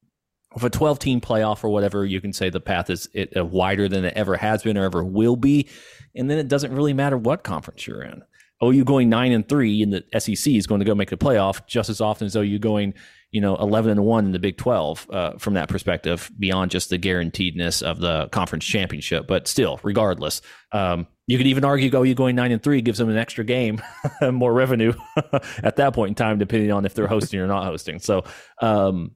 if 0.56 0.64
a 0.64 0.70
12 0.70 1.00
team 1.00 1.22
playoff 1.22 1.64
or 1.64 1.70
whatever, 1.70 2.06
you 2.06 2.22
can 2.22 2.34
say 2.34 2.50
the 2.50 2.60
path 2.60 2.90
is 2.90 3.10
it, 3.14 3.36
uh, 3.36 3.46
wider 3.46 3.88
than 3.90 4.06
it 4.06 4.14
ever 4.16 4.38
has 4.38 4.64
been 4.64 4.78
or 4.78 4.84
ever 4.84 5.04
will 5.04 5.36
be. 5.36 5.68
And 6.16 6.30
then 6.30 6.38
it 6.38 6.48
doesn't 6.48 6.74
really 6.74 6.94
matter 6.94 7.18
what 7.18 7.44
conference 7.44 7.86
you're 7.86 8.02
in. 8.02 8.24
OU 8.64 8.86
going 8.86 9.10
nine 9.10 9.34
and 9.34 9.48
three 9.48 9.82
in 9.82 9.90
the 9.90 10.04
SEC 10.18 10.54
is 10.54 10.66
going 10.66 10.80
to 10.80 10.86
go 10.86 10.96
make 10.96 11.10
the 11.10 11.18
playoff 11.18 11.66
just 11.68 11.90
as 11.90 12.00
often 12.00 12.26
as 12.26 12.38
OU 12.38 12.60
going, 12.60 12.94
you 13.32 13.42
know, 13.42 13.58
11 13.58 13.92
and 13.92 14.06
one 14.06 14.26
in 14.26 14.32
the 14.32 14.40
Big 14.40 14.58
12 14.58 15.10
uh, 15.12 15.38
from 15.38 15.56
that 15.56 15.68
perspective, 15.68 16.32
beyond 16.40 16.72
just 16.72 16.90
the 16.90 16.98
guaranteedness 16.98 17.84
of 17.84 18.00
the 18.00 18.30
conference 18.30 18.64
championship. 18.64 19.28
But 19.28 19.50
still, 19.50 19.80
regardless, 19.84 20.42
um, 20.72 21.06
you 21.28 21.38
could 21.38 21.48
even 21.48 21.66
argue 21.66 21.94
OU 21.94 22.16
going 22.16 22.36
nine 22.38 22.54
and 22.54 22.64
three 22.64 22.82
gives 22.82 22.98
them 22.98 23.10
an 23.10 23.18
extra 23.18 23.44
game, 23.44 23.82
more 24.32 24.54
revenue 24.54 24.94
at 25.64 25.76
that 25.76 25.94
point 25.94 26.10
in 26.10 26.16
time, 26.16 26.40
depending 26.40 26.72
on 26.72 26.86
if 26.86 26.94
they're 26.94 27.08
hosting 27.08 27.42
or 27.42 27.48
not 27.48 27.66
hosting. 27.66 28.00
So, 28.00 28.24
um, 28.62 29.12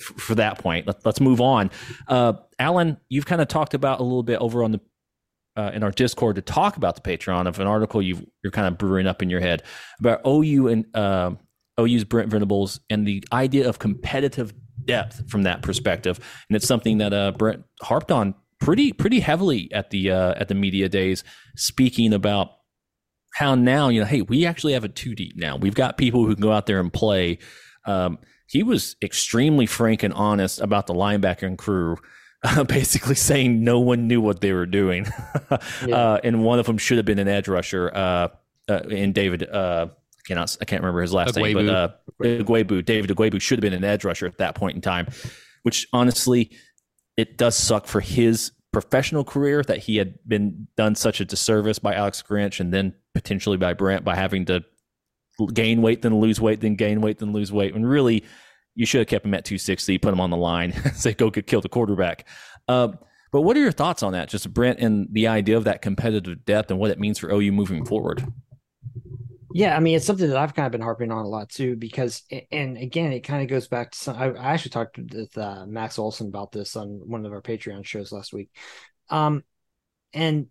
for 0.00 0.34
that 0.36 0.58
point. 0.58 0.86
Let, 0.86 1.06
us 1.06 1.20
move 1.20 1.40
on. 1.40 1.70
Uh, 2.08 2.34
Alan, 2.58 2.98
you've 3.08 3.26
kind 3.26 3.40
of 3.40 3.48
talked 3.48 3.74
about 3.74 4.00
a 4.00 4.02
little 4.02 4.22
bit 4.22 4.38
over 4.40 4.62
on 4.62 4.72
the 4.72 4.80
uh, 5.56 5.70
in 5.74 5.82
our 5.82 5.90
Discord 5.90 6.36
to 6.36 6.42
talk 6.42 6.76
about 6.76 6.94
the 6.94 7.02
Patreon 7.02 7.46
of 7.46 7.60
an 7.60 7.66
article 7.66 8.00
you 8.00 8.26
are 8.44 8.50
kind 8.50 8.66
of 8.66 8.78
brewing 8.78 9.06
up 9.06 9.22
in 9.22 9.28
your 9.28 9.40
head 9.40 9.62
about 10.00 10.22
OU 10.26 10.68
and 10.68 10.96
uh, 10.96 11.32
OU's 11.78 12.04
Brent 12.04 12.30
Venables 12.30 12.80
and 12.88 13.06
the 13.06 13.22
idea 13.32 13.68
of 13.68 13.78
competitive 13.78 14.54
depth 14.84 15.28
from 15.30 15.42
that 15.42 15.62
perspective, 15.62 16.18
and 16.48 16.56
it's 16.56 16.66
something 16.66 16.98
that 16.98 17.12
uh, 17.12 17.32
Brent 17.32 17.64
harped 17.82 18.10
on 18.10 18.34
pretty 18.60 18.92
pretty 18.92 19.20
heavily 19.20 19.70
at 19.72 19.90
the 19.90 20.10
uh, 20.10 20.34
at 20.36 20.48
the 20.48 20.54
media 20.54 20.88
days, 20.88 21.24
speaking 21.56 22.12
about 22.12 22.52
how 23.34 23.54
now 23.54 23.88
you 23.88 24.00
know, 24.00 24.06
hey, 24.06 24.22
we 24.22 24.46
actually 24.46 24.72
have 24.72 24.84
a 24.84 24.88
two 24.88 25.14
deep 25.14 25.36
now. 25.36 25.56
We've 25.56 25.74
got 25.74 25.98
people 25.98 26.24
who 26.24 26.34
can 26.34 26.42
go 26.42 26.52
out 26.52 26.66
there 26.66 26.80
and 26.80 26.92
play. 26.92 27.38
Um, 27.84 28.18
he 28.52 28.62
was 28.62 28.96
extremely 29.02 29.64
frank 29.64 30.02
and 30.02 30.12
honest 30.12 30.60
about 30.60 30.86
the 30.86 30.94
linebacker 30.94 31.44
and 31.44 31.58
crew. 31.58 31.96
Uh, 32.44 32.64
basically 32.64 33.14
saying 33.14 33.62
no 33.62 33.78
one 33.78 34.08
knew 34.08 34.20
what 34.20 34.40
they 34.40 34.52
were 34.52 34.66
doing, 34.66 35.06
yeah. 35.86 35.94
uh, 35.94 36.20
and 36.24 36.42
one 36.42 36.58
of 36.58 36.66
them 36.66 36.76
should 36.76 36.96
have 36.96 37.06
been 37.06 37.20
an 37.20 37.28
edge 37.28 37.46
rusher. 37.46 37.88
Uh, 37.94 38.28
uh 38.68 38.80
and 38.90 39.14
David, 39.14 39.48
uh, 39.48 39.86
I 39.92 40.20
cannot, 40.26 40.56
I 40.60 40.64
can't 40.64 40.82
remember 40.82 41.02
his 41.02 41.12
last 41.12 41.36
Ugwoegbu. 41.36 41.54
name, 41.54 41.66
but 41.66 41.72
uh, 41.72 41.88
Ugwoegbu, 42.20 42.84
David 42.84 43.10
Ugwoegbu 43.10 43.40
should 43.40 43.58
have 43.58 43.62
been 43.62 43.72
an 43.72 43.84
edge 43.84 44.04
rusher 44.04 44.26
at 44.26 44.38
that 44.38 44.56
point 44.56 44.74
in 44.74 44.80
time. 44.80 45.06
Which 45.62 45.86
honestly, 45.92 46.50
it 47.16 47.38
does 47.38 47.54
suck 47.54 47.86
for 47.86 48.00
his 48.00 48.50
professional 48.72 49.22
career 49.22 49.62
that 49.62 49.78
he 49.78 49.98
had 49.98 50.18
been 50.26 50.66
done 50.76 50.96
such 50.96 51.20
a 51.20 51.24
disservice 51.24 51.78
by 51.78 51.94
Alex 51.94 52.24
Grinch 52.28 52.58
and 52.58 52.74
then 52.74 52.94
potentially 53.14 53.56
by 53.56 53.72
Brent 53.72 54.04
by 54.04 54.16
having 54.16 54.46
to 54.46 54.64
gain 55.52 55.82
weight, 55.82 56.02
then 56.02 56.18
lose 56.18 56.40
weight, 56.40 56.60
then 56.60 56.76
gain 56.76 57.00
weight, 57.00 57.18
then 57.18 57.32
lose 57.32 57.52
weight. 57.52 57.74
And 57.74 57.88
really, 57.88 58.24
you 58.74 58.86
should 58.86 59.00
have 59.00 59.08
kept 59.08 59.26
him 59.26 59.34
at 59.34 59.44
260, 59.44 59.98
put 59.98 60.12
him 60.12 60.20
on 60.20 60.30
the 60.30 60.36
line, 60.36 60.72
say, 60.94 61.14
go 61.14 61.30
get, 61.30 61.46
kill 61.46 61.60
the 61.60 61.68
quarterback. 61.68 62.26
Uh, 62.68 62.88
but 63.32 63.42
what 63.42 63.56
are 63.56 63.60
your 63.60 63.72
thoughts 63.72 64.02
on 64.02 64.12
that? 64.12 64.28
Just 64.28 64.52
Brent 64.52 64.78
and 64.78 65.08
the 65.10 65.26
idea 65.26 65.56
of 65.56 65.64
that 65.64 65.82
competitive 65.82 66.44
depth 66.44 66.70
and 66.70 66.78
what 66.78 66.90
it 66.90 66.98
means 66.98 67.18
for 67.18 67.32
OU 67.32 67.52
moving 67.52 67.84
forward. 67.84 68.26
Yeah, 69.54 69.76
I 69.76 69.80
mean, 69.80 69.96
it's 69.96 70.06
something 70.06 70.28
that 70.28 70.36
I've 70.36 70.54
kind 70.54 70.66
of 70.66 70.72
been 70.72 70.80
harping 70.80 71.10
on 71.10 71.24
a 71.24 71.28
lot 71.28 71.50
too, 71.50 71.76
because, 71.76 72.22
and 72.50 72.78
again, 72.78 73.12
it 73.12 73.20
kind 73.20 73.42
of 73.42 73.48
goes 73.48 73.68
back 73.68 73.90
to 73.90 73.98
some. 73.98 74.16
I, 74.16 74.30
I 74.30 74.52
actually 74.52 74.70
talked 74.70 74.98
with 74.98 75.36
uh, 75.36 75.66
Max 75.66 75.98
Olson 75.98 76.28
about 76.28 76.52
this 76.52 76.76
on 76.76 77.02
one 77.06 77.26
of 77.26 77.32
our 77.32 77.42
Patreon 77.42 77.84
shows 77.84 78.12
last 78.12 78.32
week. 78.32 78.50
Um, 79.10 79.44
and, 80.14 80.46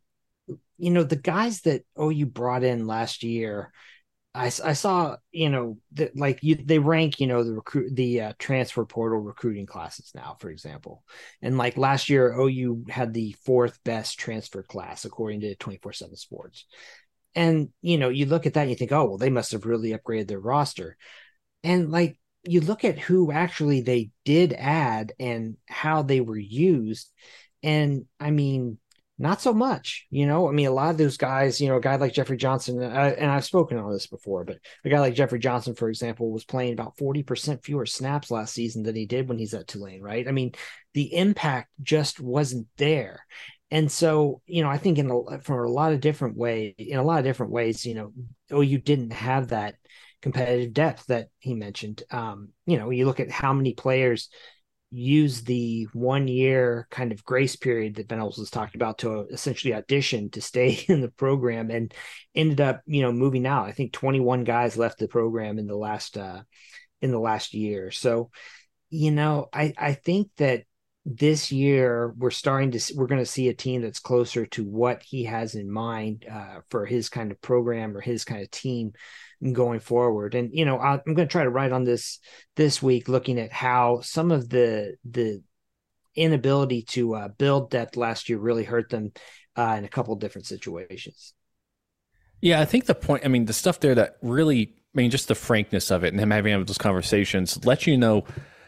you 0.78 0.92
know, 0.92 1.04
the 1.04 1.16
guys 1.16 1.62
that 1.62 1.84
OU 2.00 2.28
brought 2.28 2.64
in 2.64 2.86
last 2.86 3.24
year, 3.24 3.72
I, 4.34 4.46
I 4.46 4.74
saw 4.74 5.18
you 5.32 5.50
know 5.50 5.78
that 5.94 6.16
like 6.16 6.40
you 6.42 6.56
they 6.56 6.80
rank 6.80 7.20
you 7.20 7.28
know 7.28 7.44
the 7.44 7.54
recruit 7.54 7.94
the 7.96 8.22
uh, 8.22 8.34
transfer 8.40 8.86
portal 8.86 9.20
recruiting 9.20 9.66
classes 9.66 10.12
now 10.16 10.38
for 10.40 10.50
example. 10.50 11.04
And 11.42 11.58
like 11.58 11.78
last 11.78 12.10
year 12.10 12.34
OU 12.40 12.86
had 12.90 13.14
the 13.14 13.36
fourth 13.46 13.84
best 13.84 14.18
transfer 14.20 14.64
class 14.64 15.04
according 15.04 15.42
to 15.42 15.56
24/7 15.56 16.18
Sports. 16.18 16.66
And 17.36 17.70
you 17.82 17.98
know 17.98 18.10
you 18.10 18.26
look 18.26 18.46
at 18.46 18.54
that 18.54 18.62
and 18.62 18.70
you 18.70 18.76
think 18.76 18.94
oh 18.94 19.06
well 19.06 19.18
they 19.18 19.30
must 19.30 19.52
have 19.52 19.66
really 19.66 19.92
upgraded 19.92 20.28
their 20.28 20.40
roster. 20.40 20.96
And 21.64 21.92
like 21.92 22.18
you 22.44 22.62
look 22.62 22.86
at 22.86 23.00
who 23.00 23.32
actually 23.32 23.82
they 23.82 24.12
did 24.24 24.54
add 24.54 25.14
and 25.20 25.58
how 25.68 26.04
they 26.04 26.22
were 26.22 26.38
used. 26.38 27.12
And 27.64 28.06
I 28.20 28.32
mean 28.32 28.78
not 29.22 29.42
so 29.42 29.54
much. 29.54 30.08
You 30.10 30.26
know, 30.26 30.50
I 30.50 30.52
mean, 30.52 30.68
a 30.68 30.72
lot 30.72 30.90
of 30.90 30.98
those 30.98 31.18
guys, 31.18 31.62
you 31.62 31.70
know, 31.70 31.78
a 31.78 31.82
guy 31.82 31.96
like 31.96 32.14
Jeffery 32.14 32.38
Johnson, 32.38 32.82
uh, 32.82 33.16
and 33.18 33.30
I've 33.30 33.46
spoken 33.46 33.78
on 33.78 33.92
this 33.92 34.08
before, 34.08 34.44
but 34.44 34.58
a 34.84 34.90
guy 34.90 35.00
like 35.00 35.14
Jeffery 35.14 35.40
Johnson, 35.40 35.76
for 35.76 35.90
example, 35.90 36.32
was 36.32 36.44
playing 36.44 36.74
about 36.74 36.98
40% 36.98 37.64
fewer 37.64 37.86
snaps 37.86 38.32
last 38.32 38.54
season 38.54 38.84
than 38.84 38.96
he 38.96 39.06
did 39.06 39.30
when 39.30 39.38
he's 39.38 39.54
at 39.54 39.68
Tulane, 39.68 40.02
right? 40.02 40.28
I 40.28 40.32
mean, 40.32 40.54
the 40.94 41.14
impact 41.16 41.70
just 41.82 42.20
wasn't 42.20 42.68
there. 42.78 43.26
And 43.70 43.90
so, 43.90 44.42
you 44.48 44.64
know, 44.64 44.70
I 44.70 44.78
think 44.78 44.98
in 44.98 45.10
a, 45.10 45.40
for 45.40 45.64
a 45.64 45.72
lot 45.72 45.94
of 45.94 46.02
different 46.02 46.36
ways, 46.36 46.74
in 46.78 46.98
a 46.98 47.04
lot 47.04 47.20
of 47.20 47.24
different 47.24 47.54
ways, 47.54 47.86
you 47.86 47.96
know, 47.96 48.14
oh, 48.52 48.62
you 48.62 48.80
didn't 48.80 49.14
have 49.14 49.50
that 49.50 49.76
competitive 50.22 50.74
depth 50.74 51.06
that 51.08 51.30
he 51.40 51.54
mentioned. 51.54 52.04
Um, 52.12 52.50
you 52.66 52.78
know, 52.78 52.90
you 52.90 53.06
look 53.06 53.20
at 53.20 53.32
how 53.32 53.54
many 53.54 53.74
players 53.74 54.30
use 54.92 55.44
the 55.44 55.88
one 55.94 56.28
year 56.28 56.88
kind 56.92 57.12
of 57.12 57.24
grace 57.24 57.56
period 57.56 57.96
that 57.96 58.10
Venables 58.10 58.38
was 58.38 58.50
talking 58.50 58.80
about 58.80 59.00
to 59.00 59.22
essentially 59.32 59.74
audition 59.74 60.30
to 60.32 60.42
stay 60.42 60.84
in 60.90 61.02
the 61.02 61.10
program 61.10 61.72
and 61.72 61.94
ended 62.36 62.62
up, 62.62 62.82
you 62.86 63.02
know, 63.02 63.12
moving 63.12 63.46
out. 63.46 63.68
I 63.68 63.72
think 63.72 63.94
21 63.94 64.44
guys 64.44 64.78
left 64.78 65.00
the 65.00 65.08
program 65.08 65.58
in 65.60 65.68
the 65.68 65.78
last 65.78 66.18
uh 66.18 66.42
in 67.02 67.12
the 67.12 67.20
last 67.20 67.54
year. 67.54 67.90
So, 67.92 68.30
you 68.90 69.12
know, 69.12 69.48
I 69.54 69.74
I 69.78 69.94
think 69.94 70.30
that 70.38 70.64
this 71.06 71.52
year 71.52 72.14
we're 72.18 72.30
starting 72.30 72.72
to 72.72 72.94
we're 72.96 73.08
going 73.08 73.22
to 73.22 73.26
see 73.26 73.50
a 73.50 73.54
team 73.54 73.82
that's 73.82 74.00
closer 74.00 74.46
to 74.46 74.64
what 74.64 75.02
he 75.02 75.24
has 75.24 75.56
in 75.56 75.72
mind 75.72 76.26
uh, 76.32 76.60
for 76.70 76.86
his 76.86 77.10
kind 77.10 77.32
of 77.32 77.42
program 77.42 77.98
or 77.98 78.02
his 78.02 78.24
kind 78.24 78.44
of 78.44 78.52
team 78.52 78.94
going 79.54 79.80
forward. 79.80 80.36
And 80.36 80.52
you 80.54 80.66
know, 80.66 80.78
i 80.78 80.94
am 80.94 81.02
going 81.06 81.28
to 81.28 81.32
try 81.32 81.44
to 81.44 81.50
write 81.50 81.72
on 81.72 81.84
this 81.84 82.20
this 82.56 82.82
week, 82.82 83.08
looking 83.08 83.40
at 83.40 83.52
how 83.52 84.02
some 84.02 84.32
of 84.32 84.50
the 84.50 84.96
the 85.04 85.42
inability 86.16 86.84
to 86.84 87.16
uh, 87.16 87.28
build 87.30 87.72
depth 87.72 87.96
last 87.96 88.30
year 88.30 88.38
really 88.38 88.64
hurt 88.64 88.90
them 88.90 89.12
uh, 89.58 89.76
in 89.78 89.86
a 89.86 89.90
couple 89.90 90.16
different 90.16 90.46
situations. 90.46 91.34
Yeah, 92.42 92.60
I 92.60 92.66
think 92.66 92.86
the 92.86 92.96
point. 92.96 93.24
I 93.26 93.28
mean, 93.28 93.46
the 93.46 93.54
stuff 93.54 93.80
there 93.80 93.96
that 93.96 94.18
really, 94.22 94.74
I 94.96 95.02
mean, 95.02 95.12
just 95.12 95.28
the 95.28 95.36
frankness 95.36 95.92
of 95.92 96.04
it 96.04 96.10
and 96.10 96.20
him 96.20 96.32
having 96.32 96.66
those 96.66 96.78
conversations 96.78 97.64
let 97.66 97.86
you 97.86 97.98
know 97.98 98.26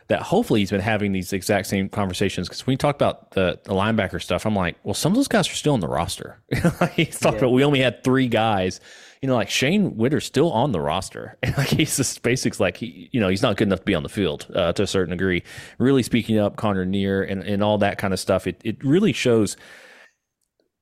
that 0.08 0.22
hopefully 0.22 0.60
he's 0.60 0.70
been 0.70 0.82
having 0.82 1.12
these 1.12 1.34
exact 1.34 1.68
same 1.68 1.90
conversations. 1.90 2.48
Because 2.48 2.68
when 2.68 2.74
you 2.74 2.78
talk 2.78 2.96
about 2.96 3.32
the, 3.32 3.60
the 3.64 3.72
linebacker 3.72 4.22
stuff, 4.22 4.46
I'm 4.46 4.56
like, 4.56 4.76
well, 4.84 4.94
some 4.94 5.12
of 5.12 5.16
those 5.16 5.28
guys 5.28 5.50
are 5.50 5.56
still 5.56 5.74
on 5.74 5.80
the 5.80 5.88
roster. 5.88 6.42
he's 6.94 7.20
talking 7.20 7.40
yeah. 7.40 7.46
about 7.46 7.54
we 7.54 7.64
only 7.64 7.80
had 7.80 8.04
three 8.04 8.28
guys 8.28 8.80
you 9.24 9.28
know, 9.28 9.36
like 9.36 9.50
Shane 9.50 9.96
Whitter's 9.96 10.26
still 10.26 10.52
on 10.52 10.74
the 10.74 10.82
roster. 10.82 11.38
And 11.44 11.58
like 11.58 11.70
he's 11.70 11.96
just 11.96 12.22
basics 12.24 12.60
like 12.60 12.76
he, 12.76 13.10
you 13.14 13.22
know, 13.22 13.30
he's 13.30 13.42
not 13.42 13.56
good 13.56 13.70
enough 13.70 13.80
to 13.80 13.86
be 13.86 13.96
on 13.96 14.04
the 14.04 14.10
field 14.10 14.48
uh, 14.54 14.74
to 14.74 14.84
a 14.84 14.88
certain 14.88 15.12
degree. 15.12 15.44
Really 15.80 16.04
speaking 16.04 16.38
up 16.38 16.58
Connor 16.58 16.86
Neer 16.86 17.24
and, 17.24 17.42
and 17.42 17.64
all 17.64 17.78
that 17.78 17.98
kind 17.98 18.14
of 18.14 18.20
stuff. 18.20 18.48
It 18.48 18.60
it 18.66 18.84
really 18.84 19.14
shows 19.14 19.56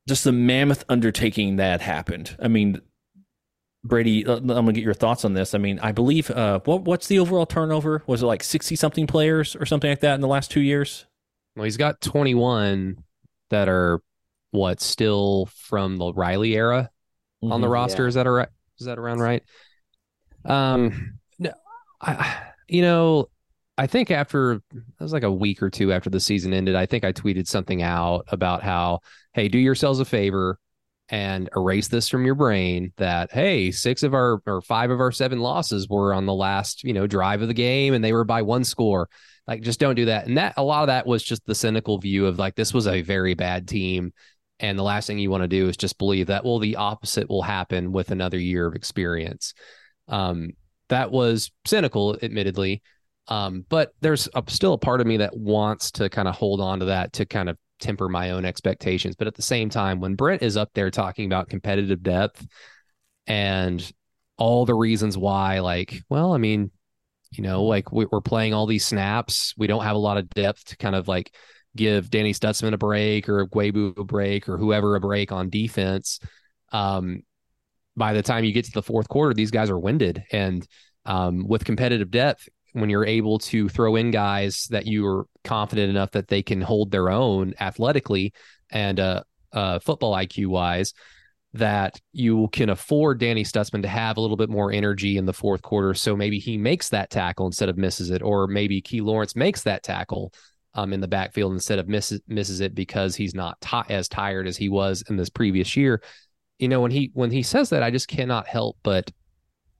just 0.07 0.23
the 0.23 0.31
mammoth 0.31 0.83
undertaking 0.89 1.57
that 1.57 1.81
happened. 1.81 2.35
I 2.41 2.47
mean, 2.47 2.81
Brady, 3.83 4.25
uh, 4.25 4.37
I'm 4.37 4.47
gonna 4.47 4.73
get 4.73 4.83
your 4.83 4.95
thoughts 4.95 5.23
on 5.23 5.33
this. 5.33 5.53
I 5.53 5.59
mean, 5.59 5.77
I 5.79 5.91
believe 5.91 6.31
uh, 6.31 6.61
what 6.65 6.81
what's 6.81 7.05
the 7.05 7.19
overall 7.19 7.45
turnover? 7.45 8.01
Was 8.07 8.23
it 8.23 8.25
like 8.25 8.41
sixty 8.41 8.75
something 8.75 9.05
players 9.05 9.55
or 9.55 9.67
something 9.67 9.91
like 9.91 9.99
that 9.99 10.15
in 10.15 10.21
the 10.21 10.27
last 10.27 10.49
two 10.49 10.61
years? 10.61 11.05
Well, 11.55 11.65
he's 11.65 11.77
got 11.77 12.01
21 12.01 13.03
that 13.51 13.69
are 13.69 14.01
what 14.49 14.81
still 14.81 15.47
from 15.47 15.97
the 15.97 16.11
Riley 16.13 16.55
era 16.55 16.89
on 17.41 17.61
the 17.61 17.69
roster. 17.69 18.03
Yeah. 18.03 18.07
Is 18.09 18.13
that 18.15 18.27
a, 18.27 18.49
is 18.79 18.85
that 18.85 18.99
around 18.99 19.19
right? 19.19 19.43
Um, 20.45 21.19
no, 21.39 21.51
I, 21.99 22.43
you 22.67 22.81
know, 22.81 23.29
I 23.77 23.87
think 23.87 24.11
after 24.11 24.53
it 24.53 24.61
was 24.99 25.13
like 25.13 25.23
a 25.23 25.31
week 25.31 25.63
or 25.63 25.69
two 25.69 25.91
after 25.91 26.09
the 26.09 26.19
season 26.19 26.53
ended, 26.53 26.75
I 26.75 26.85
think 26.85 27.03
I 27.03 27.13
tweeted 27.13 27.47
something 27.47 27.81
out 27.81 28.25
about 28.27 28.63
how, 28.63 28.99
hey, 29.33 29.47
do 29.47 29.57
yourselves 29.57 29.99
a 29.99 30.05
favor 30.05 30.59
and 31.11 31.49
erase 31.55 31.89
this 31.89 32.07
from 32.07 32.25
your 32.25 32.35
brain 32.35 32.93
that 32.95 33.31
hey 33.33 33.69
six 33.69 34.01
of 34.01 34.13
our 34.13 34.41
or 34.47 34.61
five 34.61 34.89
of 34.89 35.01
our 35.01 35.11
seven 35.11 35.39
losses 35.39 35.89
were 35.89 36.13
on 36.13 36.25
the 36.25 36.33
last 36.33 36.85
you 36.85 36.93
know 36.93 37.05
drive 37.05 37.41
of 37.41 37.49
the 37.49 37.53
game 37.53 37.93
and 37.93 38.03
they 38.03 38.13
were 38.13 38.23
by 38.23 38.41
one 38.41 38.63
score 38.63 39.09
like 39.45 39.61
just 39.61 39.79
don't 39.79 39.95
do 39.95 40.05
that 40.05 40.25
and 40.25 40.37
that 40.37 40.53
a 40.55 40.63
lot 40.63 40.83
of 40.83 40.87
that 40.87 41.05
was 41.05 41.21
just 41.21 41.45
the 41.45 41.53
cynical 41.53 41.97
view 41.97 42.25
of 42.25 42.39
like 42.39 42.55
this 42.55 42.73
was 42.73 42.87
a 42.87 43.01
very 43.01 43.33
bad 43.33 43.67
team 43.67 44.13
and 44.61 44.79
the 44.79 44.83
last 44.83 45.07
thing 45.07 45.19
you 45.19 45.29
want 45.31 45.43
to 45.43 45.47
do 45.47 45.67
is 45.67 45.77
just 45.77 45.97
believe 45.97 46.27
that 46.27 46.45
well 46.45 46.59
the 46.59 46.75
opposite 46.77 47.29
will 47.29 47.41
happen 47.41 47.91
with 47.91 48.11
another 48.11 48.39
year 48.39 48.67
of 48.67 48.75
experience 48.75 49.53
um 50.07 50.51
that 50.89 51.11
was 51.11 51.51
cynical 51.65 52.17
admittedly 52.21 52.81
um 53.27 53.65
but 53.69 53.91
there's 54.01 54.29
a, 54.35 54.43
still 54.47 54.73
a 54.73 54.77
part 54.77 55.01
of 55.01 55.07
me 55.07 55.17
that 55.17 55.35
wants 55.35 55.91
to 55.91 56.09
kind 56.09 56.27
of 56.27 56.35
hold 56.35 56.61
on 56.61 56.79
to 56.79 56.85
that 56.85 57.11
to 57.13 57.25
kind 57.25 57.49
of 57.49 57.57
temper 57.81 58.07
my 58.07 58.29
own 58.29 58.45
expectations. 58.45 59.15
But 59.15 59.27
at 59.27 59.35
the 59.35 59.41
same 59.41 59.69
time, 59.69 59.99
when 59.99 60.15
Brent 60.15 60.41
is 60.41 60.55
up 60.55 60.69
there 60.73 60.89
talking 60.89 61.25
about 61.25 61.49
competitive 61.49 62.01
depth 62.01 62.45
and 63.27 63.91
all 64.37 64.65
the 64.65 64.75
reasons 64.75 65.17
why, 65.17 65.59
like, 65.59 66.01
well, 66.07 66.33
I 66.33 66.37
mean, 66.37 66.71
you 67.31 67.43
know, 67.43 67.63
like 67.63 67.91
we- 67.91 68.05
we're 68.05 68.21
playing 68.21 68.53
all 68.53 68.65
these 68.65 68.85
snaps. 68.85 69.53
We 69.57 69.67
don't 69.67 69.83
have 69.83 69.95
a 69.95 69.99
lot 69.99 70.17
of 70.17 70.29
depth 70.29 70.65
to 70.65 70.77
kind 70.77 70.95
of 70.95 71.07
like 71.07 71.33
give 71.75 72.09
Danny 72.09 72.33
Stutsman 72.33 72.73
a 72.73 72.77
break 72.77 73.29
or 73.29 73.47
Guebu 73.47 73.97
a 73.97 74.03
break 74.03 74.49
or 74.49 74.57
whoever 74.57 74.95
a 74.95 74.99
break 74.99 75.31
on 75.31 75.49
defense. 75.49 76.19
Um, 76.71 77.23
by 77.95 78.13
the 78.13 78.21
time 78.21 78.43
you 78.43 78.53
get 78.53 78.65
to 78.65 78.71
the 78.71 78.83
fourth 78.83 79.09
quarter, 79.09 79.33
these 79.33 79.51
guys 79.51 79.69
are 79.69 79.79
winded. 79.79 80.23
And 80.31 80.65
um, 81.05 81.47
with 81.47 81.65
competitive 81.65 82.11
depth, 82.11 82.47
when 82.73 82.89
you're 82.89 83.05
able 83.05 83.37
to 83.39 83.67
throw 83.67 83.95
in 83.95 84.11
guys 84.11 84.67
that 84.69 84.85
you 84.85 85.05
are 85.05 85.27
confident 85.43 85.89
enough 85.89 86.11
that 86.11 86.27
they 86.27 86.41
can 86.41 86.61
hold 86.61 86.91
their 86.91 87.09
own 87.09 87.53
athletically 87.59 88.33
and 88.69 88.99
uh, 88.99 89.23
uh, 89.51 89.79
football 89.79 90.13
IQ 90.13 90.47
wise, 90.47 90.93
that 91.53 91.99
you 92.13 92.47
can 92.53 92.69
afford 92.69 93.19
Danny 93.19 93.43
Stutsman 93.43 93.81
to 93.81 93.89
have 93.89 94.15
a 94.15 94.21
little 94.21 94.37
bit 94.37 94.49
more 94.49 94.71
energy 94.71 95.17
in 95.17 95.25
the 95.25 95.33
fourth 95.33 95.61
quarter. 95.61 95.93
So 95.93 96.15
maybe 96.15 96.39
he 96.39 96.57
makes 96.57 96.89
that 96.89 97.09
tackle 97.09 97.45
instead 97.45 97.67
of 97.67 97.77
misses 97.77 98.09
it, 98.09 98.21
or 98.21 98.47
maybe 98.47 98.81
Key 98.81 99.01
Lawrence 99.01 99.35
makes 99.35 99.63
that 99.63 99.83
tackle 99.83 100.33
um, 100.73 100.93
in 100.93 101.01
the 101.01 101.07
backfield 101.07 101.53
instead 101.53 101.79
of 101.79 101.87
misses 101.87 102.21
misses 102.27 102.61
it 102.61 102.73
because 102.73 103.15
he's 103.15 103.35
not 103.35 103.59
ti 103.61 103.81
as 103.89 104.07
tired 104.07 104.47
as 104.47 104.57
he 104.57 104.69
was 104.69 105.03
in 105.09 105.17
this 105.17 105.29
previous 105.29 105.75
year. 105.75 106.01
You 106.59 106.67
know, 106.67 106.81
when 106.81 106.91
he 106.91 107.11
when 107.13 107.31
he 107.31 107.43
says 107.43 107.69
that, 107.71 107.83
I 107.83 107.91
just 107.91 108.07
cannot 108.07 108.47
help 108.47 108.77
but 108.83 109.11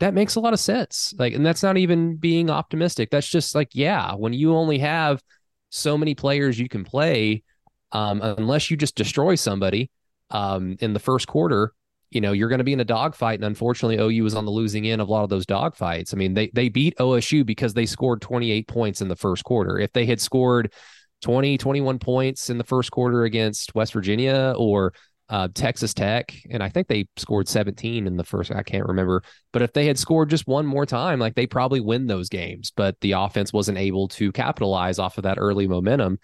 that 0.02 0.16
makes 0.16 0.36
a 0.36 0.40
lot 0.40 0.52
of 0.52 0.60
sense. 0.60 1.14
Like, 1.18 1.34
and 1.36 1.46
that's 1.46 1.62
not 1.62 1.78
even 1.78 2.16
being 2.16 2.50
optimistic. 2.50 3.12
That's 3.12 3.30
just 3.30 3.54
like, 3.54 3.70
yeah, 3.74 4.16
when 4.16 4.34
you 4.34 4.56
only 4.56 4.80
have 4.80 5.22
so 5.70 5.96
many 5.96 6.16
players 6.16 6.60
you 6.60 6.68
can 6.68 6.84
play, 6.84 7.44
um, 7.92 8.20
unless 8.22 8.72
you 8.72 8.78
just 8.78 8.96
destroy 8.96 9.36
somebody 9.36 9.92
um, 10.32 10.76
in 10.80 10.94
the 10.94 11.00
first 11.00 11.28
quarter, 11.28 11.74
you 12.12 12.20
know, 12.20 12.34
you're 12.34 12.50
going 12.50 12.60
to 12.60 12.66
be 12.66 12.74
in 12.74 12.80
a 12.82 12.86
dogfight. 12.86 13.40
And 13.40 13.46
unfortunately, 13.46 13.98
OU 13.98 14.24
was 14.24 14.36
on 14.36 14.46
the 14.46 14.52
losing 14.52 14.88
end 14.88 15.02
of 15.02 15.08
a 15.08 15.12
lot 15.12 15.24
of 15.24 15.30
those 15.30 15.46
dogfights. 15.46 16.14
I 16.14 16.18
mean, 16.18 16.34
they 16.34 16.50
they 16.54 16.70
beat 16.70 16.98
OSU 16.98 17.46
because 17.46 17.74
they 17.74 17.86
scored 17.86 18.22
28 18.22 18.68
points 18.68 19.02
in 19.02 19.08
the 19.08 19.16
first 19.16 19.44
quarter. 19.44 19.80
If 19.80 19.94
they 19.94 20.06
had 20.06 20.22
scored 20.22 20.74
20, 21.22 21.58
21 21.58 22.00
points 22.00 22.50
in 22.50 22.58
the 22.58 22.64
first 22.64 22.92
quarter 22.92 23.24
against 23.24 23.74
West 23.74 23.94
Virginia 23.94 24.54
or 24.58 24.94
uh, 25.30 25.48
Texas 25.54 25.94
Tech, 25.94 26.36
and 26.50 26.62
I 26.62 26.68
think 26.68 26.90
they 26.90 27.08
scored 27.16 27.48
17 27.48 28.06
in 28.06 28.18
the 28.18 28.24
first. 28.24 28.52
I 28.52 28.64
can't 28.64 28.86
remember, 28.86 29.24
but 29.54 29.62
if 29.62 29.72
they 29.72 29.86
had 29.86 29.98
scored 29.98 30.30
just 30.30 30.46
one 30.46 30.66
more 30.66 30.86
time, 30.86 31.20
like 31.20 31.36
they 31.36 31.48
probably 31.48 31.80
win 31.80 32.08
those 32.08 32.28
games. 32.28 32.74
But 32.76 33.00
the 33.00 33.14
offense 33.14 33.54
wasn't 33.54 33.78
able 33.78 34.10
to 34.10 34.34
capitalize 34.34 35.00
off 35.00 35.18
of 35.18 35.24
that 35.24 35.38
early 35.40 35.68
momentum. 35.68 36.20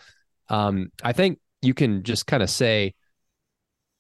Um, 0.50 0.92
I 1.02 1.14
think 1.14 1.40
you 1.62 1.74
can 1.74 2.04
just 2.04 2.28
kind 2.28 2.44
of 2.44 2.50
say 2.50 2.96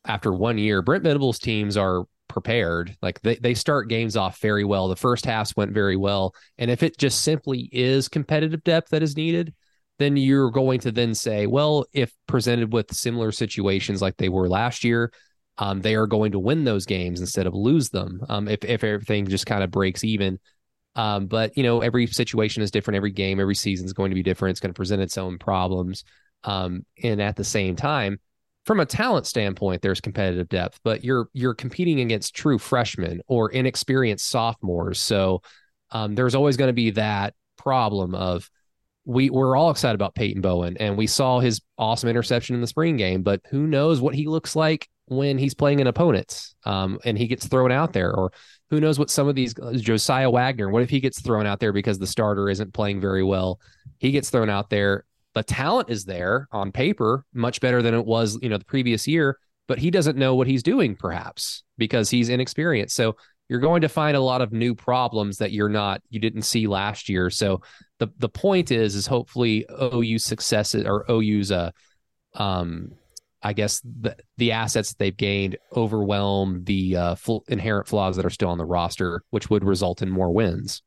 after 0.07 0.33
one 0.33 0.57
year, 0.57 0.81
Brent 0.81 1.03
Venables 1.03 1.39
teams 1.39 1.77
are 1.77 2.05
prepared. 2.27 2.95
Like 3.01 3.21
they, 3.21 3.35
they 3.35 3.53
start 3.53 3.89
games 3.89 4.17
off 4.17 4.39
very 4.39 4.63
well. 4.63 4.87
The 4.87 4.95
first 4.95 5.25
halves 5.25 5.55
went 5.55 5.71
very 5.71 5.95
well. 5.95 6.33
And 6.57 6.71
if 6.71 6.83
it 6.83 6.97
just 6.97 7.21
simply 7.21 7.69
is 7.71 8.09
competitive 8.09 8.63
depth 8.63 8.89
that 8.89 9.03
is 9.03 9.17
needed, 9.17 9.53
then 9.99 10.17
you're 10.17 10.51
going 10.51 10.79
to 10.81 10.91
then 10.91 11.15
say, 11.15 11.47
well, 11.47 11.85
if 11.93 12.13
presented 12.27 12.71
with 12.71 12.93
similar 12.93 13.31
situations 13.31 14.01
like 14.01 14.17
they 14.17 14.29
were 14.29 14.47
last 14.47 14.83
year, 14.83 15.11
um, 15.57 15.81
they 15.81 15.95
are 15.95 16.05
going 16.05 16.33
to 16.33 16.39
win 16.39 16.63
those 16.63 16.85
games 16.85 17.19
instead 17.19 17.47
of 17.47 17.55
lose 17.55 17.89
them. 17.89 18.21
Um, 18.29 18.47
if 18.47 18.63
if 18.63 18.83
everything 18.83 19.27
just 19.27 19.47
kind 19.47 19.63
of 19.63 19.71
breaks 19.71 20.03
even. 20.03 20.39
Um, 20.95 21.27
but 21.27 21.57
you 21.57 21.63
know, 21.63 21.81
every 21.81 22.07
situation 22.07 22.61
is 22.61 22.71
different. 22.71 22.97
Every 22.97 23.11
game, 23.11 23.39
every 23.39 23.55
season 23.55 23.85
is 23.85 23.93
going 23.93 24.11
to 24.11 24.15
be 24.15 24.23
different. 24.23 24.51
It's 24.51 24.59
going 24.59 24.73
to 24.73 24.77
present 24.77 25.01
its 25.01 25.17
own 25.17 25.39
problems. 25.39 26.03
Um, 26.43 26.85
and 27.03 27.21
at 27.21 27.35
the 27.35 27.43
same 27.43 27.75
time, 27.75 28.19
from 28.67 28.81
a 28.81 28.85
talent 28.85 29.25
standpoint, 29.25 29.81
there's 29.81 30.01
competitive 30.01 30.49
depth, 30.49 30.81
but 30.83 31.01
you're 31.01 31.29
you're 31.31 31.53
competing 31.53 32.01
against 32.01 32.35
true 32.35 32.59
freshmen 32.59 33.21
or 33.27 33.49
inexperienced 33.49 34.27
sophomores. 34.27 34.99
So 34.99 35.41
um, 35.91 36.15
there's 36.15 36.35
always 36.35 36.57
going 36.57 36.67
to 36.67 36.73
be 36.73 36.91
that 36.91 37.33
problem 37.55 38.13
of 38.13 38.51
we 39.05 39.29
we're 39.29 39.55
all 39.55 39.71
excited 39.71 39.95
about 39.95 40.15
Peyton 40.15 40.41
Bowen, 40.41 40.75
and 40.81 40.97
we 40.97 41.07
saw 41.07 41.39
his 41.39 41.61
awesome 41.77 42.09
interception 42.09 42.55
in 42.55 42.61
the 42.61 42.67
spring 42.67 42.97
game, 42.97 43.23
but 43.23 43.39
who 43.49 43.65
knows 43.65 44.01
what 44.01 44.13
he 44.13 44.27
looks 44.27 44.53
like 44.53 44.89
when 45.05 45.37
he's 45.37 45.53
playing 45.53 45.79
an 45.79 45.87
opponent, 45.87 46.53
um, 46.65 46.99
and 47.05 47.17
he 47.17 47.27
gets 47.27 47.47
thrown 47.47 47.71
out 47.71 47.93
there, 47.93 48.13
or 48.13 48.33
who 48.69 48.81
knows 48.81 48.99
what 48.99 49.09
some 49.09 49.29
of 49.29 49.35
these 49.35 49.55
Josiah 49.77 50.29
Wagner. 50.29 50.69
What 50.69 50.83
if 50.83 50.89
he 50.89 50.99
gets 50.99 51.21
thrown 51.21 51.47
out 51.47 51.61
there 51.61 51.71
because 51.71 51.99
the 51.99 52.05
starter 52.05 52.49
isn't 52.49 52.73
playing 52.73 52.99
very 52.99 53.23
well? 53.23 53.61
He 53.97 54.11
gets 54.11 54.29
thrown 54.29 54.49
out 54.49 54.69
there. 54.69 55.05
The 55.37 55.43
talent 55.43 55.91
is 55.91 56.03
there 56.03 56.47
on 56.51 56.71
paper, 56.71 57.23
much 57.31 57.61
better 57.61 57.83
than 57.83 57.93
it 57.93 58.03
was, 58.03 58.39
you 58.41 58.49
know, 58.49 58.57
the 58.57 58.65
previous 58.65 59.07
year, 59.07 59.37
but 59.67 59.77
he 59.77 59.91
doesn't 59.91 60.17
know 60.17 60.33
what 60.33 60.47
he's 60.47 60.63
doing, 60.63 60.95
perhaps 60.95 61.63
because 61.77 62.09
he's 62.09 62.29
inexperienced. 62.29 62.95
So 62.95 63.17
you're 63.47 63.59
going 63.59 63.81
to 63.81 63.87
find 63.87 64.17
a 64.17 64.19
lot 64.19 64.41
of 64.41 64.51
new 64.51 64.73
problems 64.73 65.37
that 65.37 65.51
you're 65.51 65.69
not 65.69 66.01
you 66.09 66.19
didn't 66.19 66.41
see 66.41 66.65
last 66.65 67.07
year. 67.07 67.29
So 67.29 67.61
the 67.99 68.07
the 68.17 68.29
point 68.29 68.71
is 68.71 68.95
is 68.95 69.05
hopefully 69.05 69.63
OU 69.79 70.17
successes 70.17 70.83
or 70.87 71.05
OU's 71.07 71.51
uh 71.51 71.69
um 72.33 72.93
I 73.43 73.53
guess 73.53 73.79
the 73.81 74.15
the 74.37 74.53
assets 74.53 74.89
that 74.89 74.97
they've 74.97 75.15
gained 75.15 75.59
overwhelm 75.75 76.63
the 76.63 76.95
uh, 76.95 77.15
full 77.15 77.43
inherent 77.47 77.87
flaws 77.87 78.15
that 78.15 78.25
are 78.25 78.31
still 78.31 78.49
on 78.49 78.57
the 78.57 78.65
roster, 78.65 79.21
which 79.29 79.51
would 79.51 79.63
result 79.63 80.01
in 80.01 80.09
more 80.09 80.31
wins. 80.31 80.81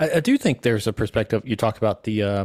I, 0.00 0.16
I 0.16 0.20
do 0.20 0.36
think 0.36 0.62
there's 0.62 0.88
a 0.88 0.92
perspective. 0.92 1.42
You 1.44 1.54
talk 1.54 1.76
about 1.78 2.02
the 2.02 2.24
uh, 2.24 2.44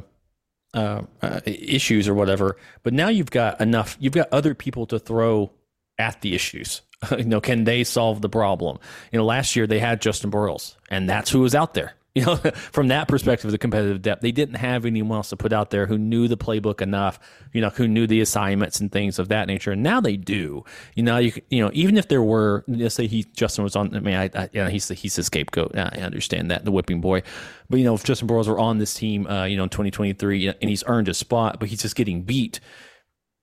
uh, 0.76 1.02
uh, 1.22 1.40
issues 1.46 2.08
or 2.08 2.14
whatever, 2.14 2.58
but 2.84 2.94
now 2.94 3.08
you've 3.08 3.32
got 3.32 3.60
enough. 3.60 3.98
You've 4.00 4.14
got 4.14 4.28
other 4.32 4.54
people 4.54 4.86
to 4.88 5.00
throw 5.00 5.52
at 5.98 6.22
the 6.22 6.36
issues. 6.36 6.82
you 7.18 7.26
know, 7.26 7.42
can 7.42 7.64
they 7.64 7.84
solve 7.84 8.22
the 8.22 8.30
problem? 8.30 8.78
You 9.12 9.20
know, 9.20 9.26
last 9.26 9.56
year 9.56 9.68
they 9.68 9.80
had 9.80 10.02
Justin 10.02 10.30
Broiles, 10.30 10.76
and 10.90 11.10
that's 11.10 11.32
who 11.32 11.40
was 11.40 11.56
out 11.56 11.74
there. 11.74 11.94
You 12.16 12.26
know, 12.26 12.36
from 12.72 12.88
that 12.88 13.08
perspective, 13.08 13.46
of 13.46 13.52
the 13.52 13.58
competitive 13.58 14.02
depth, 14.02 14.22
they 14.22 14.32
didn't 14.32 14.56
have 14.56 14.86
anyone 14.86 15.18
else 15.18 15.30
to 15.30 15.38
put 15.38 15.54
out 15.54 15.70
there 15.70 15.86
who 15.86 15.98
knew 15.98 16.28
the 16.28 16.38
playbook 16.38 16.82
enough. 16.82 17.20
You 17.54 17.62
know, 17.62 17.70
who 17.70 17.88
knew 17.88 18.08
the 18.08 18.22
assignments 18.22 18.80
and 18.80 18.92
things 18.92 19.20
of 19.20 19.28
that 19.28 19.48
nature. 19.48 19.72
And 19.72 19.84
now 19.84 20.02
they 20.02 20.18
do. 20.18 20.64
You 20.96 21.04
know, 21.04 21.18
you 21.18 21.34
you 21.50 21.62
know, 21.62 21.72
even 21.74 21.98
if 21.98 22.08
there 22.08 22.24
were, 22.24 22.64
let's 22.68 22.96
say 22.96 23.08
he 23.08 23.24
Justin 23.36 23.64
was 23.64 23.76
on. 23.76 23.96
I 23.96 24.00
mean, 24.00 24.16
I, 24.16 24.30
I 24.34 24.50
yeah, 24.54 24.70
he's 24.70 24.88
the, 24.88 24.94
he's 24.94 25.16
the 25.16 25.24
scapegoat. 25.24 25.78
I 25.78 26.00
understand 26.00 26.50
that 26.52 26.66
the 26.66 26.72
whipping 26.72 27.02
boy, 27.02 27.22
but 27.70 27.80
you 27.80 27.86
know, 27.86 27.94
if 27.94 28.04
Justin 28.04 28.28
Broiles 28.28 28.48
were 28.48 28.60
on 28.60 28.78
this 28.78 28.94
team, 28.94 29.28
uh, 29.28 29.46
you 29.46 29.58
know, 29.58 29.64
in 29.64 29.70
2023, 29.70 30.48
and 30.48 30.70
he's 30.70 30.84
earned 30.88 31.10
a 31.10 31.14
spot, 31.14 31.60
but 31.60 31.70
he's 31.70 31.82
just 31.82 31.96
getting 31.96 32.22
beat 32.22 32.60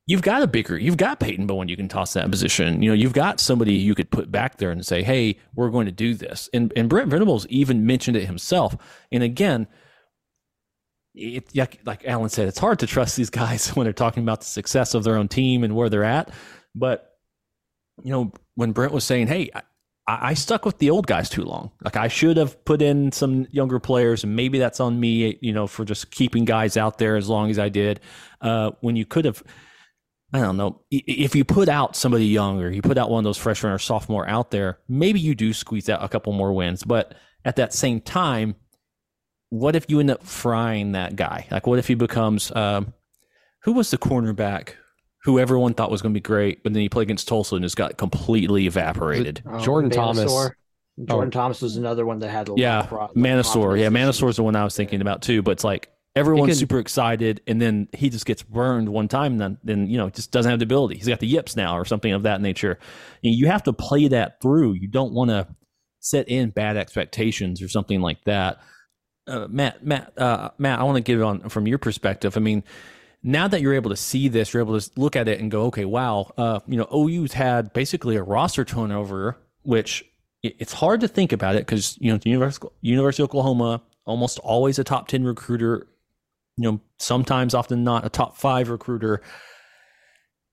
you've 0.07 0.23
got 0.23 0.43
a 0.43 0.47
bigger, 0.47 0.79
you've 0.79 0.97
got 0.97 1.21
Peyton 1.21 1.47
Bowen 1.47 1.69
you 1.69 1.77
can 1.77 1.89
toss 1.89 2.13
that 2.15 2.31
position. 2.31 2.83
You 2.83 2.91
know, 2.91 2.95
you've 2.95 3.13
got 3.13 3.41
somebody 3.41 3.75
you 3.75 3.95
could 3.95 4.11
put 4.11 4.31
back 4.31 4.59
there 4.59 4.71
and 4.71 4.85
say, 4.85 5.03
hey, 5.03 5.39
we're 5.55 5.71
going 5.71 5.87
to 5.87 5.93
do 5.93 6.15
this. 6.15 6.49
And 6.53 6.73
and 6.77 6.89
Brent 6.89 7.09
Venables 7.09 7.47
even 7.49 7.87
mentioned 7.87 8.17
it 8.17 8.27
himself. 8.27 8.77
And 9.11 9.23
again, 9.23 9.69
it, 11.15 11.55
like 11.85 12.05
Alan 12.07 12.31
said, 12.31 12.49
it's 12.49 12.59
hard 12.59 12.79
to 12.81 12.87
trust 12.87 13.17
these 13.17 13.31
guys 13.31 13.69
when 13.77 13.85
they're 13.85 13.93
talking 13.93 14.23
about 14.23 14.41
the 14.41 14.47
success 14.47 14.95
of 14.95 15.05
their 15.05 15.17
own 15.17 15.29
team 15.29 15.65
and 15.65 15.75
where 15.75 15.89
they're 15.89 16.05
at. 16.05 16.31
But 16.75 17.09
you 18.03 18.11
know, 18.11 18.33
when 18.55 18.73
Brent 18.73 18.93
was 18.93 19.05
saying, 19.05 19.29
"Hey, 19.29 19.51
I, 19.55 19.63
I 20.09 20.35
stuck 20.35 20.65
with 20.65 20.79
the 20.79 20.91
old 20.91 21.07
guys 21.07 21.29
too 21.29 21.45
long. 21.45 21.71
Like 21.85 21.97
I 21.97 22.09
should 22.09 22.37
have 22.39 22.65
put 22.65 22.83
in 22.83 23.13
some 23.13 23.47
younger 23.51 23.79
players, 23.79 24.25
and 24.25 24.35
maybe 24.35 24.59
that's 24.59 24.81
on 24.81 24.99
me, 24.99 25.39
you 25.41 25.53
know, 25.53 25.67
for 25.67 25.85
just 25.85 26.11
keeping 26.11 26.45
guys 26.45 26.77
out 26.77 26.99
there 26.99 27.17
as 27.17 27.29
long 27.29 27.51
as 27.51 27.59
I 27.59 27.69
did. 27.69 28.01
Uh, 28.41 28.73
when 28.81 28.97
you 28.97 29.07
could 29.07 29.27
have." 29.27 29.43
I 30.33 30.41
don't 30.41 30.57
know. 30.57 30.81
If 30.91 31.35
you 31.35 31.45
put 31.45 31.69
out 31.69 31.95
somebody 31.95 32.27
younger, 32.27 32.71
you 32.71 32.81
put 32.83 32.97
out 32.97 33.11
one 33.11 33.19
of 33.19 33.25
those 33.25 33.37
freshman 33.39 33.73
or 33.73 33.79
sophomore 33.79 34.27
out 34.29 34.51
there, 34.51 34.79
maybe 34.89 35.21
you 35.21 35.35
do 35.35 35.53
squeeze 35.53 35.89
out 35.91 36.03
a 36.03 36.09
couple 36.09 36.33
more 36.33 36.53
wins. 36.53 36.85
But 36.85 37.15
at 37.45 37.57
that 37.57 37.75
same 37.75 38.01
time, 38.01 38.55
what 39.51 39.77
if 39.77 39.85
you 39.89 40.01
end 40.01 40.11
up 40.11 40.23
frying 40.25 40.93
that 40.93 41.17
guy? 41.17 41.47
Like, 41.51 41.67
what 41.67 41.79
if 41.79 41.87
he 41.87 41.95
becomes, 41.95 42.51
um, 42.57 42.95
who 43.65 43.73
was 43.73 43.91
the 43.91 43.99
cornerback 43.99 44.71
who 45.25 45.39
everyone 45.39 45.75
thought 45.75 45.91
was 45.91 46.03
going 46.03 46.13
to 46.13 46.17
be 46.17 46.23
great, 46.23 46.63
but 46.65 46.73
then 46.73 46.83
he 46.83 46.89
played 46.89 47.05
against 47.05 47.29
Tulsa 47.29 47.55
and 47.55 47.63
just 47.63 47.77
got 47.77 47.97
completely 47.97 48.67
evaporated. 48.67 49.43
Oh, 49.47 49.61
Jordan 49.61 49.91
Manasor. 49.91 49.95
Thomas. 49.95 50.51
Jordan 51.07 51.29
Oh. 51.29 51.31
Thomas 51.31 51.63
was 51.63 51.77
another 51.77 52.05
one 52.05 52.19
that 52.19 52.29
had 52.31 52.49
a 52.49 52.53
lot 52.53 52.59
Yeah, 52.59 52.81
of 52.81 52.89
pro- 52.89 53.01
like, 53.03 53.11
Manasor. 53.13 53.79
Yeah, 53.79 53.85
confidence 53.87 54.21
Manasor's 54.21 54.37
the 54.37 54.43
one 54.43 54.57
I 54.57 54.65
was 54.65 54.75
thinking 54.77 55.01
about 55.01 55.23
too. 55.23 55.43
But 55.43 55.53
it's 55.53 55.65
like 55.65 55.92
everyone's 56.15 56.59
super 56.59 56.79
excited, 56.79 57.41
and 57.47 57.61
then 57.61 57.89
he 57.93 58.11
just 58.11 58.27
gets 58.27 58.43
burned 58.43 58.89
one 58.89 59.09
time, 59.09 59.33
and 59.33 59.41
then 59.41 59.59
then 59.65 59.87
you 59.87 59.99
know 59.99 60.11
just 60.11 60.31
doesn't 60.31 60.51
have 60.51 60.59
the 60.59 60.65
ability. 60.65 60.97
He's 60.97 61.09
got 61.09 61.21
the 61.21 61.27
yips 61.27 61.57
now, 61.57 61.77
or 61.77 61.85
something 61.85 62.13
of 62.13 62.23
that 62.25 62.41
nature. 62.41 62.79
You 63.23 63.47
have 63.47 63.63
to 63.65 63.73
play 63.73 64.09
that 64.09 64.41
through. 64.41 64.75
You 64.75 64.89
don't 64.89 65.13
want 65.13 65.31
to 65.31 65.47
set 66.01 66.29
in 66.29 66.51
bad 66.51 66.77
expectations 66.77 67.63
or 67.63 67.69
something 67.69 68.01
like 68.01 68.23
that. 68.25 68.61
Uh, 69.27 69.47
Matt, 69.49 69.87
Matt, 69.87 70.19
uh, 70.19 70.51
Matt, 70.59 70.81
I 70.81 70.83
want 70.83 70.97
to 70.97 71.03
give 71.03 71.21
it 71.21 71.23
on 71.23 71.49
from 71.49 71.67
your 71.67 71.79
perspective. 71.79 72.37
I 72.37 72.41
mean, 72.41 72.65
now 73.23 73.47
that 73.47 73.61
you're 73.61 73.75
able 73.75 73.91
to 73.91 73.97
see 73.97 74.29
this, 74.29 74.53
you're 74.53 74.63
able 74.63 74.79
to 74.79 74.91
look 74.97 75.15
at 75.15 75.29
it 75.29 75.41
and 75.41 75.51
go, 75.51 75.67
okay, 75.67 75.85
wow, 75.85 76.33
uh, 76.37 76.59
you 76.67 76.77
know, 76.77 76.89
OU's 76.93 77.33
had 77.33 77.73
basically 77.73 78.17
a 78.17 78.23
roster 78.23 78.65
turnover, 78.65 79.39
which 79.63 80.05
it's 80.43 80.73
hard 80.73 81.01
to 81.01 81.09
think 81.09 81.33
about 81.33 81.55
it 81.55 81.61
because 81.61 81.97
you 82.01 82.11
know 82.11 82.19
the 82.19 82.31
University, 82.31 82.67
University 82.81 83.23
of 83.23 83.29
Oklahoma 83.29 83.81
almost 84.05 84.41
always 84.41 84.79
a 84.79 84.85
top 84.85 85.07
ten 85.07 85.25
recruiter, 85.25 85.87
you 86.57 86.71
know, 86.71 86.81
sometimes 86.99 87.55
often 87.55 87.85
not 87.85 88.05
a 88.05 88.09
top 88.09 88.37
five 88.37 88.69
recruiter, 88.69 89.23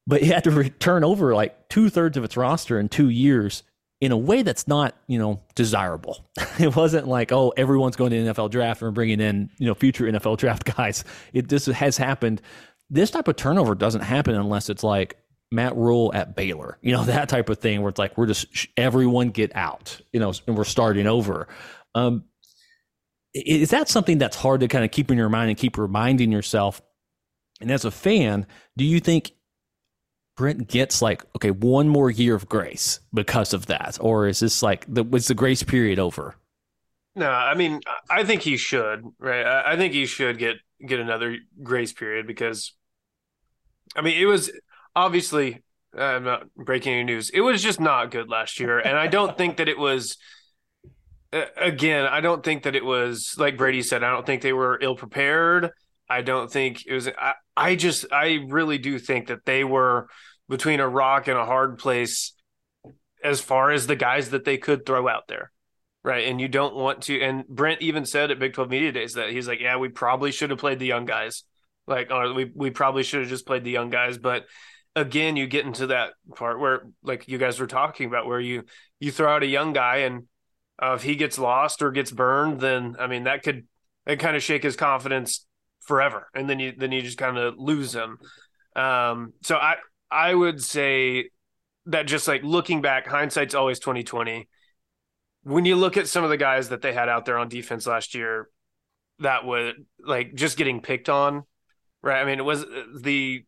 but 0.08 0.22
it 0.22 0.28
had 0.28 0.44
to 0.46 0.70
turn 0.70 1.04
over 1.04 1.36
like 1.36 1.70
two 1.70 1.90
thirds 1.90 2.18
of 2.18 2.24
its 2.24 2.38
roster 2.38 2.80
in 2.80 2.90
two 2.90 3.10
years 3.10 3.64
in 4.02 4.12
a 4.12 4.18
way 4.18 4.42
that's 4.42 4.68
not 4.68 4.96
you 5.08 5.20
know 5.20 5.42
desirable. 5.56 6.26
it 6.60 6.76
wasn't 6.76 7.08
like 7.08 7.32
oh 7.32 7.54
everyone's 7.58 7.96
going 7.96 8.12
to 8.12 8.18
NFL 8.18 8.52
draft 8.52 8.82
and 8.82 8.94
bringing 8.94 9.20
in 9.20 9.50
you 9.58 9.68
know 9.68 9.76
future 9.76 10.06
NFL 10.06 10.38
draft 10.40 10.76
guys. 10.76 11.04
It 11.34 11.48
this 11.48 11.66
has 11.66 11.98
happened. 11.98 12.42
This 12.90 13.12
type 13.12 13.28
of 13.28 13.36
turnover 13.36 13.76
doesn't 13.76 14.02
happen 14.02 14.36
unless 14.36 14.70
it's 14.70 14.84
like 14.84 15.18
Matt 15.52 15.76
Rhule 15.76 16.12
at 16.14 16.36
Baylor, 16.36 16.78
you 16.82 16.92
know 16.92 17.04
that 17.06 17.30
type 17.30 17.50
of 17.50 17.60
thing 17.60 17.82
where 17.82 17.90
it's 17.90 18.00
like 18.00 18.18
we're 18.18 18.28
just 18.28 18.68
everyone 18.78 19.30
get 19.30 19.56
out, 19.56 20.00
you 20.14 20.20
know, 20.20 20.34
and 20.48 20.58
we're 20.58 20.64
starting 20.64 21.08
over. 21.08 21.48
Um, 21.96 22.24
is 23.34 23.70
that 23.70 23.90
something 23.90 24.18
that's 24.18 24.36
hard 24.36 24.62
to 24.62 24.68
kind 24.68 24.84
of 24.84 24.92
keep 24.92 25.12
in 25.12 25.18
your 25.18 25.30
mind 25.30 25.50
and 25.50 25.58
keep 25.58 25.78
reminding 25.78 26.32
yourself? 26.32 26.82
And 27.62 27.72
as 27.72 27.86
a 27.86 27.92
fan, 27.92 28.48
do 28.78 28.86
you 28.86 29.00
think 29.00 29.32
Brent 30.38 30.68
gets 30.68 31.02
like 31.02 31.24
okay 31.36 31.52
one 31.52 31.90
more 31.90 32.10
year 32.10 32.36
of 32.36 32.48
grace 32.48 33.02
because 33.14 33.54
of 33.54 33.66
that, 33.66 33.98
or 34.00 34.28
is 34.28 34.40
this 34.40 34.64
like 34.64 34.86
the 34.88 35.04
was 35.04 35.28
the 35.28 35.34
grace 35.34 35.64
period 35.64 36.00
over? 36.00 36.36
No, 37.16 37.30
I 37.30 37.54
mean, 37.56 37.82
I 38.10 38.24
think 38.24 38.44
he 38.44 38.56
should, 38.56 39.04
right? 39.20 39.46
I 39.46 39.76
think 39.76 39.94
he 39.94 40.06
should 40.06 40.38
get 40.38 40.58
get 40.86 41.02
another 41.02 41.38
grace 41.62 41.92
period 41.92 42.26
because, 42.26 42.74
I 43.96 44.02
mean, 44.02 44.18
it 44.18 44.26
was 44.26 44.50
obviously 44.96 45.62
uh, 45.98 46.02
I'm 46.02 46.24
not 46.24 46.54
breaking 46.56 46.94
any 46.94 47.04
news. 47.04 47.30
It 47.32 47.42
was 47.42 47.62
just 47.62 47.82
not 47.82 48.12
good 48.12 48.30
last 48.30 48.60
year, 48.60 48.80
and 48.80 48.98
I 48.98 49.08
don't 49.08 49.38
think 49.38 49.58
that 49.58 49.68
it 49.68 49.78
was. 49.78 50.18
Again, 51.32 52.06
I 52.06 52.22
don't 52.22 52.44
think 52.44 52.64
that 52.64 52.76
it 52.76 52.84
was 52.84 53.36
like 53.38 53.58
Brady 53.58 53.84
said. 53.84 54.04
I 54.04 54.12
don't 54.12 54.26
think 54.26 54.42
they 54.42 54.54
were 54.54 54.80
ill 54.82 54.96
prepared. 54.96 55.70
I 56.10 56.22
don't 56.24 56.52
think 56.52 56.84
it 56.88 56.94
was. 56.94 57.08
I, 57.08 57.34
I 57.56 57.76
just, 57.76 58.06
I 58.12 58.46
really 58.48 58.80
do 58.80 58.98
think 58.98 59.28
that 59.28 59.46
they 59.46 59.64
were 59.64 60.10
between 60.48 60.80
a 60.80 60.90
rock 60.90 61.28
and 61.28 61.38
a 61.38 61.46
hard 61.46 61.78
place 61.78 62.34
as 63.24 63.42
far 63.42 63.72
as 63.72 63.86
the 63.86 63.96
guys 63.96 64.32
that 64.32 64.44
they 64.44 64.58
could 64.58 64.86
throw 64.86 65.08
out 65.08 65.28
there. 65.28 65.52
Right. 66.04 66.28
And 66.28 66.40
you 66.40 66.48
don't 66.48 66.76
want 66.76 67.04
to. 67.04 67.22
And 67.22 67.46
Brent 67.48 67.82
even 67.82 68.06
said 68.06 68.32
at 68.32 68.40
Big 68.40 68.54
12 68.54 68.70
Media 68.70 68.92
Days 68.92 69.14
that 69.14 69.32
he's 69.32 69.48
like, 69.48 69.60
yeah, 69.60 69.78
we 69.78 69.90
probably 69.90 70.32
should 70.32 70.50
have 70.50 70.60
played 70.60 70.80
the 70.80 70.86
young 70.86 71.06
guys. 71.06 71.44
Like, 71.88 72.10
or 72.10 72.34
we, 72.34 72.52
we 72.56 72.70
probably 72.70 73.04
should 73.04 73.22
have 73.22 73.30
just 73.30 73.46
played 73.46 73.66
the 73.66 73.72
young 73.72 73.90
guys. 73.90 74.18
But 74.18 74.46
again, 74.96 75.36
you 75.36 75.46
get 75.46 75.66
into 75.66 75.88
that 75.88 76.12
part 76.36 76.60
where, 76.60 76.84
like 77.04 77.28
you 77.28 77.38
guys 77.38 77.60
were 77.60 77.68
talking 77.68 78.08
about, 78.08 78.28
where 78.28 78.40
you, 78.40 78.64
you 79.00 79.12
throw 79.12 79.36
out 79.36 79.44
a 79.44 79.48
young 79.48 79.74
guy 79.74 79.98
and 79.98 80.24
uh, 80.82 80.94
if 80.94 81.04
he 81.04 81.16
gets 81.16 81.38
lost 81.38 81.82
or 81.82 81.92
gets 81.92 82.12
burned, 82.12 82.60
then 82.60 82.96
I 83.00 83.08
mean, 83.08 83.24
that 83.24 83.44
could, 83.44 83.68
that 84.06 84.20
kind 84.20 84.36
of 84.36 84.44
shake 84.44 84.64
his 84.64 84.76
confidence 84.76 85.46
forever. 85.82 86.28
And 86.34 86.50
then 86.50 86.60
you, 86.60 86.74
then 86.78 86.92
you 86.92 87.02
just 87.02 87.18
kind 87.18 87.38
of 87.38 87.56
lose 87.58 87.94
him. 87.94 88.18
Um, 88.76 89.34
so 89.44 89.58
I, 89.58 89.76
I 90.10 90.34
would 90.34 90.64
say 90.64 91.30
that 91.88 92.08
just 92.08 92.28
like 92.28 92.44
looking 92.44 92.82
back, 92.82 93.08
hindsight's 93.08 93.56
always 93.56 93.80
2020 93.80 94.48
when 95.44 95.66
you 95.66 95.76
look 95.76 95.98
at 95.98 96.08
some 96.08 96.24
of 96.24 96.30
the 96.30 96.38
guys 96.38 96.70
that 96.70 96.82
they 96.82 96.94
had 96.94 97.10
out 97.10 97.26
there 97.26 97.38
on 97.38 97.50
defense 97.50 97.88
last 97.88 98.14
year, 98.14 98.50
that 99.20 99.46
would 99.46 99.76
like 100.00 100.34
just 100.34 100.58
getting 100.58 100.82
picked 100.82 101.10
on, 101.10 101.44
right? 102.02 102.22
I 102.22 102.26
mean, 102.26 102.40
it 102.40 102.46
was 102.46 102.66
the 103.00 103.44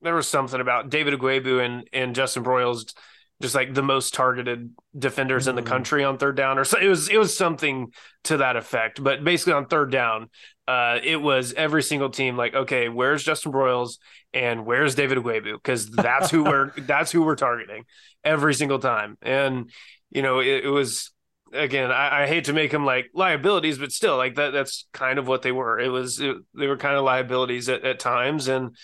there 0.00 0.14
was 0.14 0.28
something 0.28 0.60
about 0.60 0.90
David 0.90 1.14
Aguebu 1.14 1.60
and 1.60 1.88
and 1.92 2.14
Justin 2.14 2.42
Broiles 2.42 2.94
just 3.40 3.54
like 3.54 3.72
the 3.72 3.82
most 3.82 4.14
targeted 4.14 4.70
defenders 4.98 5.46
in 5.46 5.54
the 5.54 5.62
country 5.62 6.02
on 6.02 6.18
third 6.18 6.36
down, 6.36 6.58
or 6.58 6.64
so 6.64 6.78
it 6.78 6.88
was 6.88 7.08
it 7.08 7.18
was 7.18 7.36
something 7.36 7.92
to 8.24 8.38
that 8.38 8.56
effect. 8.56 9.02
But 9.02 9.22
basically 9.22 9.52
on 9.52 9.66
third 9.66 9.92
down, 9.92 10.30
uh, 10.66 10.98
it 11.02 11.16
was 11.16 11.54
every 11.54 11.82
single 11.82 12.10
team 12.10 12.36
like, 12.36 12.54
okay, 12.54 12.88
where's 12.88 13.22
Justin 13.22 13.52
Broiles 13.52 13.98
and 14.34 14.66
where's 14.66 14.94
David 14.94 15.18
Aguebu? 15.18 15.54
Because 15.54 15.88
that's 15.88 16.30
who 16.30 16.44
we're 16.44 16.70
that's 16.78 17.12
who 17.12 17.22
we're 17.22 17.36
targeting 17.36 17.84
every 18.24 18.54
single 18.54 18.78
time. 18.78 19.16
And 19.22 19.70
you 20.10 20.22
know, 20.22 20.40
it, 20.40 20.64
it 20.64 20.70
was 20.70 21.12
again, 21.52 21.90
I, 21.90 22.24
I 22.24 22.26
hate 22.26 22.44
to 22.44 22.52
make 22.52 22.70
them 22.70 22.84
like 22.84 23.10
liabilities, 23.14 23.78
but 23.78 23.92
still, 23.92 24.16
like 24.16 24.34
that 24.34 24.52
that's 24.52 24.86
kind 24.92 25.18
of 25.18 25.28
what 25.28 25.42
they 25.42 25.52
were. 25.52 25.78
It 25.78 25.88
was 25.88 26.20
it, 26.20 26.36
they 26.54 26.66
were 26.66 26.76
kind 26.76 26.96
of 26.96 27.04
liabilities 27.04 27.68
at, 27.68 27.84
at 27.84 28.00
times, 28.00 28.48
and 28.48 28.76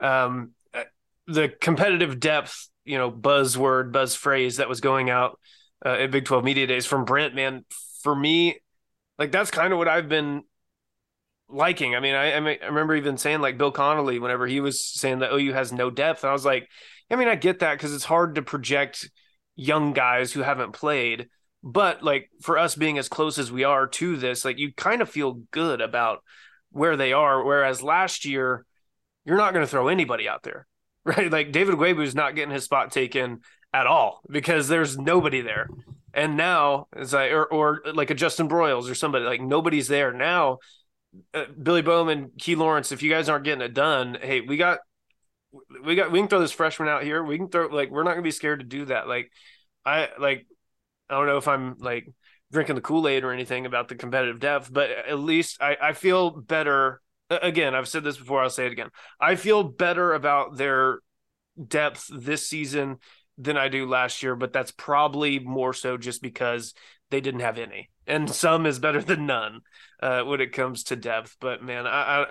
um, 0.00 0.52
the 1.28 1.48
competitive 1.60 2.18
depth, 2.18 2.68
you 2.88 2.98
know, 2.98 3.10
buzzword, 3.10 3.92
buzz 3.92 4.14
phrase 4.14 4.56
that 4.56 4.68
was 4.68 4.80
going 4.80 5.10
out 5.10 5.38
uh, 5.84 5.90
at 5.90 6.10
Big 6.10 6.24
Twelve 6.24 6.44
Media 6.44 6.66
Days 6.66 6.86
from 6.86 7.04
Brent, 7.04 7.34
man, 7.34 7.64
for 8.02 8.14
me, 8.14 8.60
like 9.18 9.32
that's 9.32 9.50
kind 9.50 9.72
of 9.72 9.78
what 9.78 9.88
I've 9.88 10.08
been 10.08 10.42
liking. 11.48 11.94
I 11.94 12.00
mean, 12.00 12.14
I, 12.14 12.32
I 12.32 12.38
remember 12.38 12.94
even 12.94 13.16
saying 13.16 13.40
like 13.40 13.58
Bill 13.58 13.72
Connelly 13.72 14.18
whenever 14.18 14.46
he 14.46 14.60
was 14.60 14.84
saying 14.84 15.20
that 15.20 15.32
OU 15.32 15.52
has 15.52 15.72
no 15.72 15.90
depth, 15.90 16.24
and 16.24 16.30
I 16.30 16.32
was 16.32 16.44
like, 16.44 16.68
I 17.10 17.16
mean, 17.16 17.28
I 17.28 17.34
get 17.34 17.60
that 17.60 17.74
because 17.74 17.94
it's 17.94 18.04
hard 18.04 18.34
to 18.34 18.42
project 18.42 19.10
young 19.56 19.92
guys 19.92 20.32
who 20.32 20.42
haven't 20.42 20.72
played, 20.72 21.28
but 21.62 22.02
like 22.02 22.30
for 22.40 22.58
us 22.58 22.74
being 22.74 22.98
as 22.98 23.08
close 23.08 23.38
as 23.38 23.50
we 23.50 23.64
are 23.64 23.86
to 23.86 24.16
this, 24.16 24.44
like 24.44 24.58
you 24.58 24.72
kind 24.74 25.02
of 25.02 25.10
feel 25.10 25.42
good 25.50 25.80
about 25.80 26.22
where 26.70 26.96
they 26.96 27.12
are. 27.12 27.42
Whereas 27.42 27.82
last 27.82 28.24
year, 28.24 28.64
you're 29.24 29.36
not 29.36 29.52
going 29.52 29.64
to 29.64 29.70
throw 29.70 29.88
anybody 29.88 30.28
out 30.28 30.42
there, 30.42 30.66
right? 31.16 31.32
Like 31.32 31.52
David 31.52 31.76
Webu 31.76 32.02
is 32.02 32.14
not 32.14 32.34
getting 32.34 32.52
his 32.52 32.64
spot 32.64 32.92
taken 32.92 33.40
at 33.72 33.86
all 33.86 34.20
because 34.30 34.68
there's 34.68 34.98
nobody 34.98 35.40
there. 35.40 35.68
And 36.12 36.36
now 36.36 36.88
it's 36.94 37.12
like, 37.12 37.32
or, 37.32 37.46
or 37.46 37.82
like 37.94 38.10
a 38.10 38.14
Justin 38.14 38.48
Broiles 38.48 38.90
or 38.90 38.94
somebody 38.94 39.24
like 39.24 39.40
nobody's 39.40 39.88
there 39.88 40.12
now. 40.12 40.58
Uh, 41.32 41.44
Billy 41.60 41.80
Bowman, 41.80 42.32
Key 42.38 42.56
Lawrence, 42.56 42.92
if 42.92 43.02
you 43.02 43.10
guys 43.10 43.28
aren't 43.28 43.44
getting 43.44 43.64
it 43.64 43.72
done, 43.72 44.18
hey, 44.20 44.42
we 44.42 44.58
got, 44.58 44.80
we 45.82 45.94
got, 45.94 46.12
we 46.12 46.18
can 46.18 46.28
throw 46.28 46.40
this 46.40 46.52
freshman 46.52 46.88
out 46.88 47.02
here. 47.02 47.22
We 47.22 47.38
can 47.38 47.48
throw 47.48 47.68
like 47.68 47.90
we're 47.90 48.02
not 48.02 48.10
gonna 48.10 48.22
be 48.22 48.30
scared 48.30 48.60
to 48.60 48.66
do 48.66 48.84
that. 48.86 49.08
Like, 49.08 49.32
I 49.86 50.08
like, 50.18 50.46
I 51.08 51.14
don't 51.14 51.26
know 51.26 51.38
if 51.38 51.48
I'm 51.48 51.76
like 51.78 52.06
drinking 52.52 52.74
the 52.74 52.82
Kool 52.82 53.08
Aid 53.08 53.24
or 53.24 53.32
anything 53.32 53.64
about 53.64 53.88
the 53.88 53.94
competitive 53.94 54.40
depth, 54.40 54.70
but 54.70 54.90
at 54.90 55.18
least 55.18 55.62
I, 55.62 55.76
I 55.80 55.92
feel 55.94 56.30
better. 56.30 57.00
Again, 57.30 57.74
I've 57.74 57.88
said 57.88 58.04
this 58.04 58.16
before. 58.16 58.42
I'll 58.42 58.50
say 58.50 58.66
it 58.66 58.72
again. 58.72 58.88
I 59.20 59.34
feel 59.36 59.62
better 59.62 60.14
about 60.14 60.56
their 60.56 61.00
depth 61.66 62.08
this 62.12 62.48
season 62.48 62.98
than 63.36 63.56
I 63.56 63.68
do 63.68 63.86
last 63.86 64.22
year, 64.22 64.34
but 64.34 64.52
that's 64.52 64.70
probably 64.70 65.38
more 65.38 65.72
so 65.72 65.96
just 65.96 66.22
because 66.22 66.74
they 67.10 67.20
didn't 67.20 67.40
have 67.40 67.58
any, 67.58 67.90
and 68.06 68.30
some 68.30 68.66
is 68.66 68.78
better 68.78 69.02
than 69.02 69.26
none 69.26 69.60
uh, 70.02 70.22
when 70.22 70.40
it 70.40 70.52
comes 70.52 70.84
to 70.84 70.96
depth. 70.96 71.36
But 71.40 71.62
man, 71.62 71.86
I, 71.86 72.22
I 72.22 72.26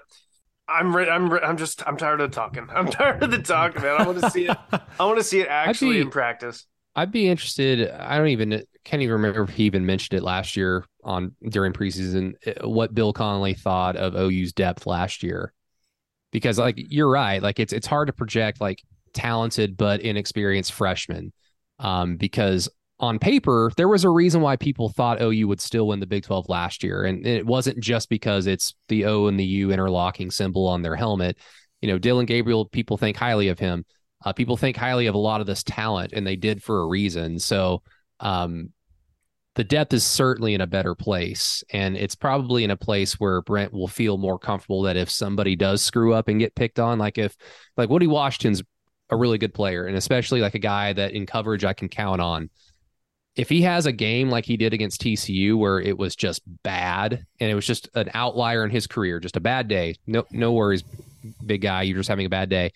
I'm 0.68 0.96
re- 0.96 1.10
I'm 1.10 1.32
re- 1.32 1.42
I'm 1.42 1.58
just 1.58 1.88
I'm 1.88 1.98
tired 1.98 2.22
of 2.22 2.32
talking. 2.32 2.68
I'm 2.74 2.88
tired 2.92 3.24
of 3.24 3.32
the 3.32 3.42
talk, 3.42 3.76
man. 3.76 4.02
I 4.02 4.06
want 4.06 4.20
to 4.20 4.30
see 4.30 4.48
it. 4.48 4.58
I 4.72 5.06
want 5.06 5.18
to 5.18 5.24
see 5.24 5.40
it 5.40 5.48
actually 5.48 5.96
be- 5.96 6.02
in 6.02 6.10
practice. 6.10 6.66
I'd 6.98 7.12
be 7.12 7.30
interested. 7.30 7.92
I 7.92 8.18
don't 8.18 8.30
even 8.30 8.64
can't 8.84 9.04
even 9.04 9.14
remember 9.14 9.44
if 9.44 9.52
he 9.52 9.66
even 9.66 9.86
mentioned 9.86 10.18
it 10.18 10.24
last 10.24 10.58
year 10.58 10.84
on 11.04 11.36
during 11.48 11.72
preseason. 11.72 12.34
uh, 12.48 12.68
What 12.68 12.96
Bill 12.96 13.14
Connelly 13.14 13.54
thought 13.54 13.96
of 13.96 14.16
OU's 14.16 14.52
depth 14.52 14.88
last 14.88 15.22
year, 15.22 15.54
because 16.32 16.58
like 16.58 16.76
you're 16.76 17.10
right, 17.10 17.42
like 17.42 17.60
it's 17.60 17.72
it's 17.72 17.86
hard 17.86 18.08
to 18.08 18.14
project 18.14 18.60
like 18.60 18.82
talented 19.14 19.78
but 19.78 20.02
inexperienced 20.02 20.74
freshmen, 20.74 21.32
um, 21.78 22.18
because 22.18 22.68
on 23.00 23.20
paper 23.20 23.72
there 23.78 23.88
was 23.88 24.04
a 24.04 24.10
reason 24.10 24.42
why 24.42 24.56
people 24.56 24.90
thought 24.90 25.22
OU 25.22 25.48
would 25.50 25.62
still 25.62 25.86
win 25.86 26.00
the 26.00 26.08
Big 26.08 26.24
Twelve 26.24 26.50
last 26.50 26.84
year, 26.84 27.04
and 27.04 27.28
it 27.28 27.46
wasn't 27.46 27.80
just 27.80 28.10
because 28.10 28.48
it's 28.48 28.74
the 28.88 29.06
O 29.06 29.28
and 29.28 29.40
the 29.40 29.46
U 29.46 29.72
interlocking 29.72 30.32
symbol 30.32 30.68
on 30.68 30.82
their 30.82 30.96
helmet. 30.96 31.38
You 31.80 31.90
know, 31.90 32.00
Dillon 32.00 32.26
Gabriel, 32.26 32.66
people 32.66 32.98
think 32.98 33.18
highly 33.18 33.50
of 33.50 33.60
him 33.60 33.86
uh, 34.26 34.34
people 34.34 34.58
think 34.58 34.78
highly 34.78 35.08
of 35.08 35.16
a 35.16 35.20
lot 35.20 35.42
of 35.42 35.48
this 35.48 35.64
talent, 35.64 36.14
and 36.14 36.26
they 36.26 36.36
did 36.36 36.64
for 36.64 36.82
a 36.82 36.88
reason. 36.88 37.40
So, 37.40 37.82
um, 38.20 38.72
the 39.58 39.64
depth 39.64 39.92
is 39.92 40.04
certainly 40.06 40.54
in 40.54 40.62
a 40.62 40.68
better 40.68 40.94
place. 40.94 41.64
And 41.74 41.98
it's 41.98 42.14
probably 42.14 42.64
in 42.64 42.70
a 42.70 42.78
place 42.78 43.20
where 43.20 43.42
Brent 43.42 43.74
will 43.74 43.88
feel 43.88 44.20
more 44.20 44.38
comfortable 44.38 44.84
that 44.84 44.98
if 44.98 45.10
somebody 45.10 45.56
does 45.56 45.82
screw 45.82 46.14
up 46.14 46.28
and 46.28 46.40
get 46.40 46.54
picked 46.54 46.80
on, 46.80 47.00
like 47.00 47.18
if 47.18 47.36
like 47.76 47.90
Woody 47.90 48.06
Washington's 48.06 48.62
a 49.10 49.16
really 49.16 49.40
good 49.40 49.56
player, 49.56 49.88
and 49.88 49.98
especially 49.98 50.42
like 50.42 50.54
a 50.54 50.60
guy 50.60 50.94
that 50.94 51.14
in 51.14 51.26
coverage 51.26 51.66
I 51.66 51.74
can 51.74 51.90
count 51.90 52.22
on. 52.22 52.52
If 53.36 53.50
he 53.50 53.64
has 53.64 53.88
a 53.88 53.92
game 53.92 54.30
like 54.30 54.46
he 54.46 54.58
did 54.58 54.74
against 54.74 55.02
TCU 55.02 55.58
where 55.58 55.80
it 55.80 55.98
was 55.98 56.16
just 56.16 56.42
bad 56.64 57.26
and 57.40 57.50
it 57.50 57.56
was 57.56 57.66
just 57.66 57.90
an 57.96 58.10
outlier 58.14 58.64
in 58.64 58.70
his 58.70 58.86
career, 58.86 59.20
just 59.20 59.38
a 59.38 59.40
bad 59.42 59.68
day, 59.68 59.96
no 60.06 60.26
no 60.32 60.54
worries, 60.54 60.84
big 61.46 61.62
guy, 61.62 61.84
you're 61.84 61.98
just 61.98 62.10
having 62.10 62.26
a 62.26 62.30
bad 62.30 62.50
day. 62.50 62.74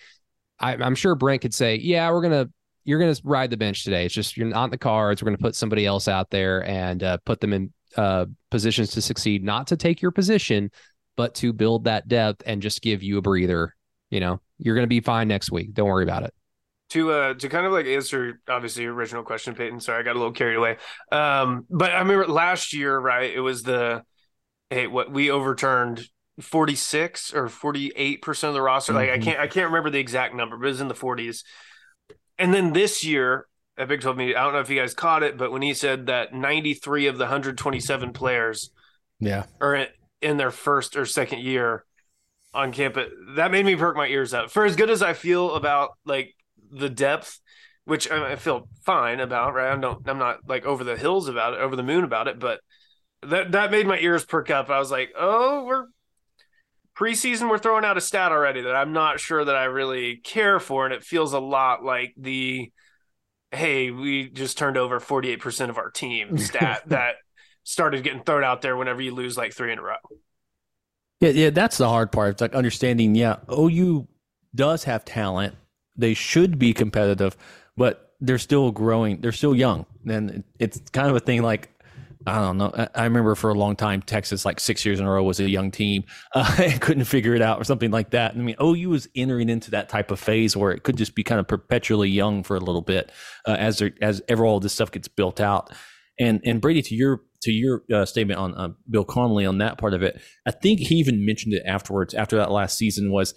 I, 0.62 0.76
I'm 0.76 0.96
sure 0.96 1.16
Brent 1.16 1.42
could 1.42 1.54
say, 1.54 1.76
"Yeah, 1.76 2.10
we're 2.12 2.22
gonna 2.22 2.50
you're 2.84 3.00
to 3.14 3.22
ride 3.24 3.50
the 3.50 3.58
bench 3.58 3.84
today. 3.84 4.06
It's 4.06 4.14
just 4.14 4.38
you're 4.38 4.48
not 4.48 4.66
in 4.66 4.70
the 4.72 4.78
cards. 4.78 5.22
We're 5.22 5.28
to 5.38 5.42
put 5.42 5.56
somebody 5.56 5.86
else 5.86 6.08
out 6.08 6.30
there 6.30 6.68
and 6.68 7.04
uh, 7.04 7.18
put 7.26 7.40
them 7.40 7.54
in 7.54 7.74
uh, 7.96 8.26
positions 8.50 8.92
to 8.92 9.02
succeed, 9.02 9.44
not 9.44 9.68
to 9.68 9.78
take 9.78 10.02
your 10.02 10.12
position, 10.12 10.72
but 11.16 11.36
to 11.36 11.54
build 11.54 11.84
that 11.84 12.08
depth 12.08 12.44
and 12.46 12.62
just 12.62 12.82
give 12.82 13.04
you 13.04 13.18
a 13.18 13.22
breather. 13.22 13.76
You 14.10 14.20
know, 14.20 14.42
you're 14.58 14.76
to 14.84 14.88
be 14.88 15.00
fine 15.00 15.28
next 15.28 15.52
week. 15.52 15.74
Don't 15.74 15.88
worry 15.88 16.04
about 16.04 16.24
it. 16.24 16.34
To 16.90 17.12
uh 17.12 17.34
to 17.36 17.48
kind 17.48 17.66
of 17.66 17.72
like 17.72 17.86
answer 17.86 18.42
obviously 18.50 18.84
your 18.84 18.94
original 18.94 19.24
question, 19.24 19.56
Peyton. 19.56 19.80
Sorry, 19.80 20.00
I 20.00 20.04
got 20.04 20.16
a 20.16 20.20
little 20.20 20.34
carried 20.34 20.58
away. 20.58 20.78
Um, 21.12 21.66
but 21.70 21.92
I 21.92 22.00
remember 22.00 22.28
last 22.28 22.74
year, 22.74 22.98
right? 22.98 23.32
It 23.32 23.40
was 23.40 23.64
the 23.64 24.04
hey, 24.70 24.88
what 24.88 25.10
we 25.12 25.32
overturned 25.32 26.06
46 26.40 27.34
or 27.34 27.50
48 27.50 28.22
percent 28.22 28.50
of 28.50 28.54
the 28.54 28.62
roster. 28.62 28.94
Like 28.94 29.10
I 29.10 29.14
mm-hmm. 29.14 29.24
can't 29.24 29.40
I 29.40 29.48
can't 29.48 29.68
remember 29.68 29.90
the 29.90 30.00
exact 30.00 30.36
number, 30.36 30.58
but 30.58 30.66
it 30.66 30.70
was 30.70 30.82
in 30.82 30.88
the 30.88 30.94
40s 30.94 31.44
and 32.42 32.54
then 32.56 32.74
this 32.74 33.04
year, 33.04 33.48
Epic 33.78 34.02
told 34.02 34.18
me, 34.18 34.34
I 34.34 34.44
don't 34.44 34.54
know 34.54 34.60
if 34.60 34.70
you 34.70 34.80
guys 34.80 34.96
caught 34.96 35.22
it, 35.22 35.38
but 35.38 35.52
when 35.52 35.62
he 35.62 35.76
said 35.76 36.08
that 36.08 36.34
93 36.34 37.06
of 37.06 37.20
the 37.20 37.26
127 37.26 38.14
players 38.14 38.72
Yeah. 39.20 39.46
are 39.62 39.88
in, 40.22 40.38
their 40.38 40.50
first 40.50 40.98
or 40.98 41.06
second 41.06 41.42
year 41.42 41.86
on 42.52 42.72
campus, 42.72 43.12
that 43.36 43.52
made 43.52 43.66
me 43.66 43.76
perk 43.76 43.96
my 43.96 44.08
ears 44.08 44.34
up. 44.34 44.50
For 44.50 44.66
as 44.66 44.76
good 44.76 44.90
as 44.90 45.04
I 45.04 45.14
feel 45.14 45.54
about 45.54 45.92
like 46.04 46.34
the 46.72 46.90
depth, 46.90 47.40
which 47.86 48.10
I 48.10 48.32
I 48.32 48.36
feel 48.38 48.68
fine 48.84 49.20
about, 49.20 49.54
right? 49.54 49.72
I 49.72 49.80
don't, 49.80 50.08
I'm 50.10 50.18
not 50.18 50.40
like 50.48 50.66
over 50.66 50.84
the 50.84 50.98
hills 50.98 51.28
about 51.28 51.54
it, 51.54 51.60
over 51.60 51.76
the 51.76 51.84
moon 51.84 52.04
about 52.04 52.28
it, 52.28 52.40
but 52.40 52.60
that 53.22 53.52
that 53.52 53.72
made 53.72 53.86
my 53.86 54.00
ears 54.00 54.26
perk 54.26 54.50
up. 54.50 54.70
I 54.72 54.80
was 54.80 54.90
like, 54.90 55.12
oh, 55.16 55.64
we're 55.66 55.86
preseason 57.02 57.50
we're 57.50 57.58
throwing 57.58 57.84
out 57.84 57.98
a 57.98 58.02
stat 58.02 58.32
already 58.32 58.62
that 58.62 58.76
I'm 58.76 58.94
not 58.94 59.20
sure 59.20 59.44
that 59.44 59.56
I 59.56 59.64
really 59.64 60.18
care 60.18 60.60
for, 60.60 60.86
and 60.86 60.94
it 60.94 61.04
feels 61.04 61.34
a 61.34 61.40
lot 61.40 61.84
like 61.84 62.14
the 62.18 62.72
hey, 63.54 63.92
we 63.92 64.30
just 64.30 64.58
turned 64.58 64.78
over 64.78 65.02
48% 65.02 65.70
of 65.70 65.78
our 65.78 65.90
team 65.90 66.38
stat 66.38 66.84
that 66.88 67.16
started 67.64 68.04
getting 68.04 68.24
thrown 68.24 68.46
out 68.46 68.62
there 68.62 68.78
whenever 68.78 69.02
you 69.02 69.14
lose 69.14 69.36
like 69.36 69.54
three 69.54 69.74
in 69.74 69.80
a 69.80 69.82
row. 69.82 69.96
Yeah, 71.20 71.30
yeah, 71.32 71.50
that's 71.50 71.78
the 71.78 71.90
hard 71.90 72.12
part. 72.12 72.32
It's 72.32 72.42
like 72.42 72.56
understanding, 72.56 73.14
yeah, 73.14 73.38
OU 73.52 74.08
does 74.56 74.86
have 74.86 75.04
talent. 75.04 75.56
They 75.98 76.14
should 76.14 76.58
be 76.58 76.74
competitive, 76.74 77.36
but 77.76 78.14
they're 78.22 78.38
still 78.38 78.72
growing. 78.72 79.20
They're 79.20 79.34
still 79.34 79.54
young. 79.54 79.86
And 80.08 80.44
it's 80.58 80.80
kind 80.92 81.10
of 81.10 81.16
a 81.16 81.20
thing 81.20 81.44
like, 81.44 81.70
I 82.28 82.40
don't 82.40 82.58
know. 82.58 82.72
I- 82.96 83.04
remember 83.04 83.36
for 83.36 83.50
a 83.50 83.54
long 83.56 83.76
time, 83.76 84.02
Texas, 84.02 84.46
like 84.46 84.60
six 84.60 84.86
years 84.86 85.00
in 85.00 85.06
a 85.06 85.12
row, 85.12 85.24
was 85.24 85.40
a 85.40 85.50
young 85.50 85.72
team. 85.72 86.04
Uh, 86.34 86.72
couldn't 86.80 87.04
figure 87.06 87.36
it 87.36 87.42
out 87.42 87.60
or 87.60 87.64
something 87.64 87.92
like 87.92 88.12
that. 88.12 88.32
I 88.32 88.38
mean, 88.38 88.56
OU 88.62 88.90
was 88.90 89.08
entering 89.16 89.50
into 89.50 89.72
that 89.72 89.90
type 89.90 90.12
of 90.12 90.20
phase 90.20 90.56
where 90.56 90.72
it 90.72 90.84
could 90.84 90.96
just 90.96 91.14
be 91.14 91.24
kind 91.24 91.40
of 91.40 91.48
perpetually 91.48 92.10
young 92.10 92.44
for 92.44 92.56
a 92.56 92.60
little 92.60 92.82
bit 92.82 93.12
uh, 93.46 93.52
as 93.60 93.82
as 94.02 94.22
ever 94.30 94.46
all 94.46 94.60
this 94.60 94.74
stuff 94.74 94.92
gets 94.92 95.08
built 95.08 95.42
out. 95.42 95.72
And 96.20 96.40
and 96.46 96.62
Brady, 96.62 96.82
to 96.84 96.96
your 96.96 97.22
to 97.42 97.52
your 97.52 97.84
uh, 97.94 98.06
statement 98.06 98.40
on 98.40 98.56
uh, 98.56 98.70
Bill 98.90 99.04
Connelly 99.04 99.46
on 99.46 99.58
that 99.58 99.78
part 99.78 99.94
of 99.94 100.04
it, 100.04 100.22
I 100.46 100.52
think 100.52 100.80
he 100.80 100.96
even 100.96 101.26
mentioned 101.26 101.54
it 101.54 101.64
afterwards 101.66 102.14
after 102.14 102.38
that 102.38 102.52
last 102.52 102.78
season 102.78 103.12
was 103.12 103.34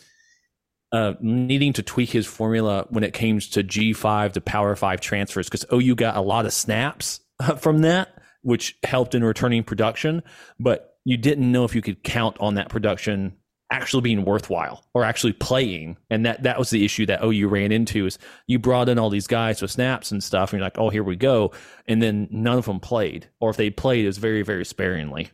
uh, 0.92 1.14
needing 1.20 1.72
to 1.72 1.82
tweak 1.82 2.10
his 2.10 2.26
formula 2.26 2.86
when 2.90 3.02
it 3.02 3.12
came 3.12 3.40
to 3.40 3.62
G 3.62 3.92
five 3.92 4.32
to 4.34 4.40
Power 4.40 4.76
five 4.76 5.00
transfers 5.00 5.48
because 5.48 5.64
OU 5.72 5.96
got 5.96 6.16
a 6.16 6.20
lot 6.20 6.46
of 6.46 6.52
snaps 6.52 7.20
uh, 7.40 7.56
from 7.56 7.78
that, 7.80 8.14
which 8.44 8.78
helped 8.84 9.14
in 9.14 9.24
returning 9.24 9.64
production, 9.64 10.22
but 10.60 10.96
you 11.04 11.16
didn't 11.16 11.50
know 11.50 11.64
if 11.64 11.74
you 11.74 11.82
could 11.82 12.02
count 12.02 12.36
on 12.38 12.54
that 12.54 12.68
production 12.68 13.34
actually 13.70 14.02
being 14.02 14.24
worthwhile 14.24 14.84
or 14.94 15.02
actually 15.02 15.32
playing. 15.32 15.96
And 16.10 16.24
that 16.26 16.44
that 16.44 16.58
was 16.58 16.70
the 16.70 16.84
issue 16.84 17.06
that 17.06 17.24
OU 17.24 17.48
ran 17.48 17.72
into 17.72 18.06
is 18.06 18.18
you 18.46 18.58
brought 18.58 18.88
in 18.88 18.98
all 18.98 19.10
these 19.10 19.26
guys 19.26 19.60
with 19.60 19.70
snaps 19.70 20.12
and 20.12 20.22
stuff, 20.22 20.52
and 20.52 20.58
you're 20.58 20.66
like, 20.66 20.78
oh, 20.78 20.90
here 20.90 21.02
we 21.02 21.16
go, 21.16 21.52
and 21.88 22.00
then 22.00 22.28
none 22.30 22.58
of 22.58 22.66
them 22.66 22.80
played, 22.80 23.28
or 23.40 23.50
if 23.50 23.56
they 23.56 23.70
played, 23.70 24.04
it 24.04 24.08
was 24.08 24.18
very 24.18 24.42
very 24.42 24.64
sparingly. 24.64 25.30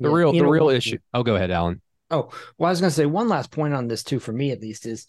The 0.00 0.08
Yeah, 0.08 0.14
real 0.14 0.32
the 0.32 0.40
know, 0.40 0.48
real 0.48 0.68
issue. 0.68 0.98
Oh, 1.14 1.22
go 1.22 1.36
ahead, 1.36 1.50
Alan. 1.50 1.80
Oh, 2.10 2.30
well, 2.58 2.66
I 2.66 2.70
was 2.70 2.80
going 2.80 2.90
to 2.90 2.96
say 2.96 3.06
one 3.06 3.28
last 3.28 3.52
point 3.52 3.72
on 3.72 3.86
this 3.86 4.02
too, 4.02 4.18
for 4.18 4.32
me 4.32 4.50
at 4.50 4.60
least, 4.60 4.84
is 4.84 5.06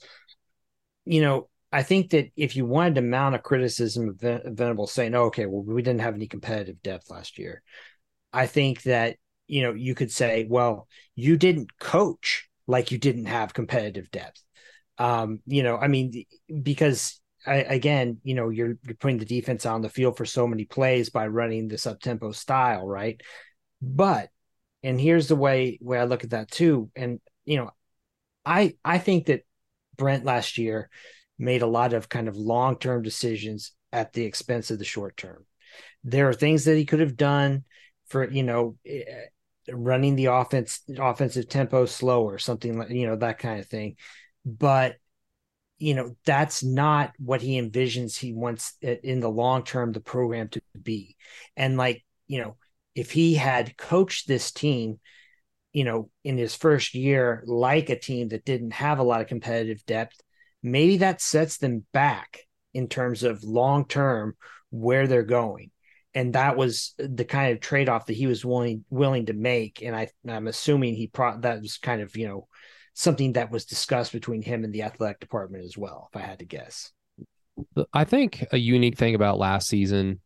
you 1.05 1.21
know, 1.21 1.49
I 1.71 1.83
think 1.83 2.11
that 2.11 2.31
if 2.35 2.55
you 2.55 2.65
wanted 2.65 2.95
to 2.95 3.01
mount 3.01 3.35
a 3.35 3.39
criticism 3.39 4.09
of 4.09 4.19
Ven- 4.19 4.55
Venables 4.55 4.91
saying, 4.91 5.15
oh, 5.15 5.25
okay, 5.25 5.45
well, 5.45 5.63
we 5.63 5.81
didn't 5.81 6.01
have 6.01 6.15
any 6.15 6.27
competitive 6.27 6.81
depth 6.81 7.09
last 7.09 7.39
year, 7.39 7.61
I 8.33 8.47
think 8.47 8.83
that, 8.83 9.17
you 9.47 9.61
know, 9.61 9.73
you 9.73 9.95
could 9.95 10.11
say, 10.11 10.45
well, 10.49 10.87
you 11.15 11.37
didn't 11.37 11.77
coach 11.79 12.49
like 12.67 12.91
you 12.91 12.97
didn't 12.97 13.25
have 13.25 13.53
competitive 13.53 14.11
depth. 14.11 14.41
Um, 14.97 15.39
you 15.45 15.63
know, 15.63 15.77
I 15.77 15.87
mean, 15.87 16.25
because 16.61 17.19
I, 17.45 17.55
again, 17.55 18.19
you 18.23 18.35
know, 18.35 18.49
you're 18.49 18.75
you're 18.85 18.95
putting 18.99 19.17
the 19.17 19.25
defense 19.25 19.65
on 19.65 19.81
the 19.81 19.89
field 19.89 20.17
for 20.17 20.25
so 20.25 20.45
many 20.47 20.65
plays 20.65 21.09
by 21.09 21.27
running 21.27 21.67
this 21.67 21.87
up 21.87 21.99
tempo 21.99 22.31
style, 22.31 22.85
right? 22.85 23.19
But 23.81 24.29
and 24.83 24.99
here's 24.99 25.27
the 25.27 25.35
way 25.35 25.79
way 25.81 25.99
I 25.99 26.03
look 26.03 26.23
at 26.23 26.31
that 26.31 26.51
too. 26.51 26.91
And 26.95 27.19
you 27.45 27.57
know, 27.57 27.71
I 28.45 28.75
I 28.85 28.99
think 28.99 29.25
that 29.27 29.41
Brent 29.97 30.23
last 30.23 30.57
year 30.57 30.89
made 31.41 31.61
a 31.61 31.67
lot 31.67 31.93
of 31.93 32.09
kind 32.09 32.27
of 32.27 32.37
long 32.37 32.77
term 32.77 33.01
decisions 33.01 33.73
at 33.91 34.13
the 34.13 34.23
expense 34.23 34.71
of 34.71 34.79
the 34.79 34.85
short 34.85 35.17
term. 35.17 35.45
There 36.03 36.29
are 36.29 36.33
things 36.33 36.65
that 36.65 36.77
he 36.77 36.85
could 36.85 36.99
have 36.99 37.17
done 37.17 37.63
for 38.07 38.29
you 38.29 38.43
know 38.43 38.77
eh, 38.85 39.03
running 39.71 40.15
the 40.15 40.25
offense 40.25 40.81
offensive 40.97 41.49
tempo 41.49 41.85
slower, 41.85 42.37
something 42.37 42.77
like 42.77 42.89
you 42.89 43.07
know 43.07 43.15
that 43.17 43.39
kind 43.39 43.59
of 43.59 43.67
thing. 43.67 43.97
But 44.45 44.95
you 45.77 45.95
know 45.95 46.15
that's 46.25 46.63
not 46.63 47.11
what 47.17 47.41
he 47.41 47.59
envisions 47.59 48.15
he 48.15 48.33
wants 48.33 48.75
in 48.81 49.19
the 49.19 49.29
long 49.29 49.63
term 49.63 49.91
the 49.91 49.99
program 49.99 50.49
to 50.49 50.61
be. 50.81 51.17
And 51.57 51.77
like 51.77 52.05
you 52.27 52.41
know 52.41 52.57
if 52.93 53.11
he 53.11 53.35
had 53.35 53.77
coached 53.77 54.27
this 54.27 54.51
team 54.51 54.99
you 55.73 55.85
know, 55.85 56.09
in 56.23 56.37
his 56.37 56.55
first 56.55 56.93
year, 56.93 57.43
like 57.45 57.89
a 57.89 57.97
team 57.97 58.29
that 58.29 58.45
didn't 58.45 58.71
have 58.71 58.99
a 58.99 59.03
lot 59.03 59.21
of 59.21 59.27
competitive 59.27 59.85
depth, 59.85 60.19
maybe 60.63 60.97
that 60.97 61.21
sets 61.21 61.57
them 61.57 61.85
back 61.93 62.45
in 62.73 62.87
terms 62.87 63.23
of 63.23 63.43
long 63.43 63.85
term 63.85 64.35
where 64.69 65.07
they're 65.07 65.23
going. 65.23 65.71
And 66.13 66.33
that 66.33 66.57
was 66.57 66.93
the 66.97 67.23
kind 67.23 67.53
of 67.53 67.61
trade 67.61 67.87
off 67.87 68.07
that 68.07 68.13
he 68.13 68.27
was 68.27 68.43
willing 68.43 68.83
willing 68.89 69.27
to 69.27 69.33
make. 69.33 69.81
And 69.81 69.95
I, 69.95 70.09
I'm 70.27 70.47
assuming 70.47 70.95
he 70.95 71.07
pro 71.07 71.39
that 71.39 71.61
was 71.61 71.77
kind 71.77 72.01
of 72.01 72.15
you 72.17 72.27
know 72.27 72.47
something 72.93 73.33
that 73.33 73.51
was 73.51 73.65
discussed 73.65 74.11
between 74.11 74.41
him 74.41 74.63
and 74.63 74.73
the 74.73 74.83
athletic 74.83 75.19
department 75.19 75.63
as 75.63 75.77
well, 75.77 76.09
if 76.13 76.21
I 76.21 76.25
had 76.25 76.39
to 76.39 76.45
guess. 76.45 76.91
I 77.93 78.03
think 78.03 78.45
a 78.51 78.57
unique 78.57 78.97
thing 78.97 79.15
about 79.15 79.37
last 79.37 79.67
season, 79.67 80.19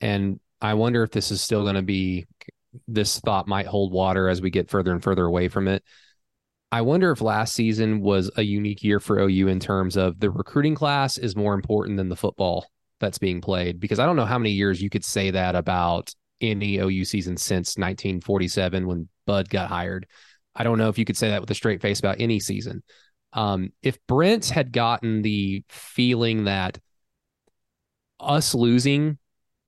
and 0.00 0.40
I 0.60 0.74
wonder 0.74 1.02
if 1.04 1.10
this 1.10 1.30
is 1.30 1.40
still 1.40 1.62
going 1.62 1.76
to 1.76 1.82
be 1.82 2.26
this 2.86 3.20
thought 3.20 3.46
might 3.46 3.66
hold 3.66 3.92
water 3.92 4.28
as 4.28 4.40
we 4.40 4.50
get 4.50 4.70
further 4.70 4.92
and 4.92 5.02
further 5.02 5.24
away 5.24 5.48
from 5.48 5.68
it. 5.68 5.84
I 6.70 6.82
wonder 6.82 7.10
if 7.10 7.20
last 7.20 7.54
season 7.54 8.00
was 8.00 8.30
a 8.36 8.42
unique 8.42 8.84
year 8.84 9.00
for 9.00 9.18
OU 9.18 9.48
in 9.48 9.60
terms 9.60 9.96
of 9.96 10.20
the 10.20 10.30
recruiting 10.30 10.74
class 10.74 11.16
is 11.16 11.34
more 11.34 11.54
important 11.54 11.96
than 11.96 12.10
the 12.10 12.16
football 12.16 12.66
that's 13.00 13.18
being 13.18 13.40
played. 13.40 13.80
Because 13.80 13.98
I 13.98 14.06
don't 14.06 14.16
know 14.16 14.26
how 14.26 14.38
many 14.38 14.50
years 14.50 14.82
you 14.82 14.90
could 14.90 15.04
say 15.04 15.30
that 15.30 15.54
about 15.54 16.12
any 16.40 16.78
OU 16.78 17.04
season 17.04 17.36
since 17.36 17.76
1947 17.76 18.86
when 18.86 19.08
Bud 19.26 19.48
got 19.48 19.68
hired. 19.68 20.06
I 20.54 20.62
don't 20.62 20.78
know 20.78 20.88
if 20.88 20.98
you 20.98 21.04
could 21.04 21.16
say 21.16 21.30
that 21.30 21.40
with 21.40 21.50
a 21.50 21.54
straight 21.54 21.80
face 21.80 22.00
about 22.00 22.20
any 22.20 22.40
season. 22.40 22.82
Um, 23.32 23.72
if 23.82 23.98
Brent 24.06 24.46
had 24.46 24.72
gotten 24.72 25.22
the 25.22 25.64
feeling 25.68 26.44
that 26.44 26.78
us 28.20 28.54
losing 28.54 29.18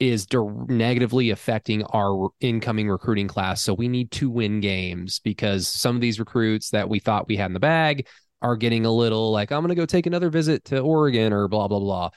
is 0.01 0.27
negatively 0.33 1.29
affecting 1.29 1.85
our 1.85 2.31
incoming 2.41 2.89
recruiting 2.89 3.29
class. 3.29 3.63
So 3.63 3.75
we 3.75 3.87
need 3.87 4.11
to 4.13 4.31
win 4.31 4.61
games 4.61 5.21
because 5.21 5.69
some 5.69 5.95
of 5.95 6.01
these 6.01 6.19
recruits 6.19 6.71
that 6.71 6.89
we 6.89 6.99
thought 6.99 7.29
we 7.29 7.37
had 7.37 7.51
in 7.51 7.53
the 7.53 7.61
bag 7.61 8.09
are 8.41 8.57
getting 8.57 8.87
a 8.87 8.91
little 8.91 9.31
like, 9.31 9.53
I'm 9.53 9.61
going 9.61 9.69
to 9.69 9.75
go 9.75 9.85
take 9.85 10.07
another 10.07 10.31
visit 10.31 10.65
to 10.67 10.81
Oregon 10.81 11.35
or 11.35 11.49
blah, 11.49 11.69
blah, 11.69 11.79
blah. 11.79 12.11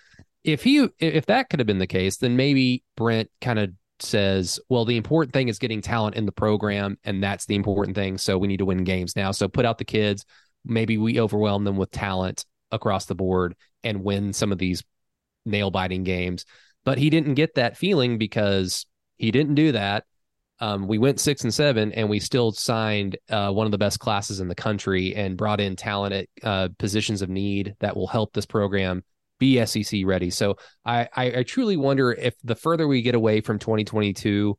If 0.45 0.63
he, 0.63 0.88
if 0.97 1.25
that 1.25 1.49
could 1.49 1.59
have 1.59 1.67
been 1.67 1.79
the 1.79 1.86
case, 1.86 2.17
then 2.17 2.38
maybe 2.38 2.84
Brent 2.95 3.29
kind 3.41 3.59
of 3.59 3.71
says, 3.99 4.61
well, 4.69 4.86
the 4.86 4.97
important 4.97 5.34
thing 5.34 5.49
is 5.49 5.59
getting 5.59 5.81
talent 5.81 6.15
in 6.15 6.25
the 6.25 6.31
program, 6.31 6.97
and 7.03 7.21
that's 7.21 7.45
the 7.45 7.55
important 7.55 7.95
thing. 7.95 8.17
So 8.17 8.38
we 8.38 8.47
need 8.47 8.57
to 8.57 8.65
win 8.65 8.86
games 8.86 9.15
now. 9.15 9.31
So 9.31 9.49
put 9.49 9.65
out 9.65 9.77
the 9.77 9.86
kids. 9.86 10.25
Maybe 10.65 10.97
we 10.97 11.19
overwhelm 11.19 11.65
them 11.65 11.75
with 11.75 11.91
talent 11.91 12.45
across 12.71 13.05
the 13.05 13.15
board 13.15 13.55
and 13.84 14.03
win 14.03 14.31
some 14.31 14.53
of 14.53 14.57
these 14.57 14.84
nail 15.45 15.69
biting 15.69 16.03
games 16.05 16.45
but 16.84 16.97
he 16.97 17.09
didn't 17.09 17.36
get 17.36 17.55
that 17.55 17.77
feeling 17.77 18.17
because 18.17 18.86
He 19.17 19.31
didn't 19.31 19.55
do 19.55 19.71
that. 19.71 20.05
Um, 20.59 20.88
we 20.88 20.97
went 20.97 21.19
six 21.19 21.43
and 21.43 21.53
seven, 21.53 21.91
and 21.93 22.09
we 22.09 22.19
still 22.19 22.51
signed 22.51 23.17
uh, 23.29 23.51
one 23.51 23.65
of 23.65 23.71
the 23.71 23.77
best 23.77 23.99
classes 23.99 24.39
in 24.39 24.47
the 24.47 24.55
country 24.55 25.15
and 25.15 25.38
brought 25.38 25.59
in 25.59 25.75
talent 25.75 26.13
at 26.13 26.27
uh, 26.43 26.69
positions 26.77 27.21
of 27.21 27.29
need 27.29 27.75
that 27.79 27.97
will 27.97 28.07
help 28.07 28.34
this 28.34 28.45
program 28.45 29.03
be 29.39 29.63
SEC 29.65 30.01
ready. 30.05 30.29
So 30.29 30.57
I, 30.86 31.09
I, 31.15 31.39
I 31.39 31.43
truly 31.43 31.75
wonder 31.75 32.11
if 32.13 32.36
the 32.43 32.55
further 32.55 32.88
we 32.88 33.01
get 33.01 33.15
away 33.15 33.41
from 33.41 33.59
2022, 33.59 34.57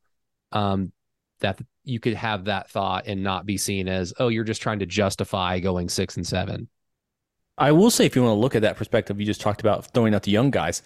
um, 0.53 0.93
that 1.41 1.61
you 1.85 2.01
could 2.01 2.15
have 2.15 2.47
that 2.47 2.71
thought 2.71 3.07
and 3.07 3.23
not 3.23 3.47
be 3.47 3.57
seen 3.57 3.89
as, 3.89 4.13
oh, 4.19 4.29
you're 4.29 4.45
just 4.45 4.63
trying 4.63 4.81
to 4.81 4.87
justify 4.87 5.59
going 5.59 5.89
six 5.89 6.17
and 6.17 6.27
seven. 6.27 6.69
I 7.57 7.73
will 7.73 7.91
say, 7.91 8.05
if 8.05 8.17
you 8.17 8.23
want 8.23 8.37
to 8.37 8.41
look 8.41 8.57
at 8.57 8.63
that 8.63 8.77
perspective, 8.77 9.21
you 9.21 9.27
just 9.27 9.41
talked 9.41 9.61
about 9.61 9.87
throwing 9.95 10.15
out 10.15 10.25
the 10.25 10.33
young 10.33 10.51
guys. 10.51 10.83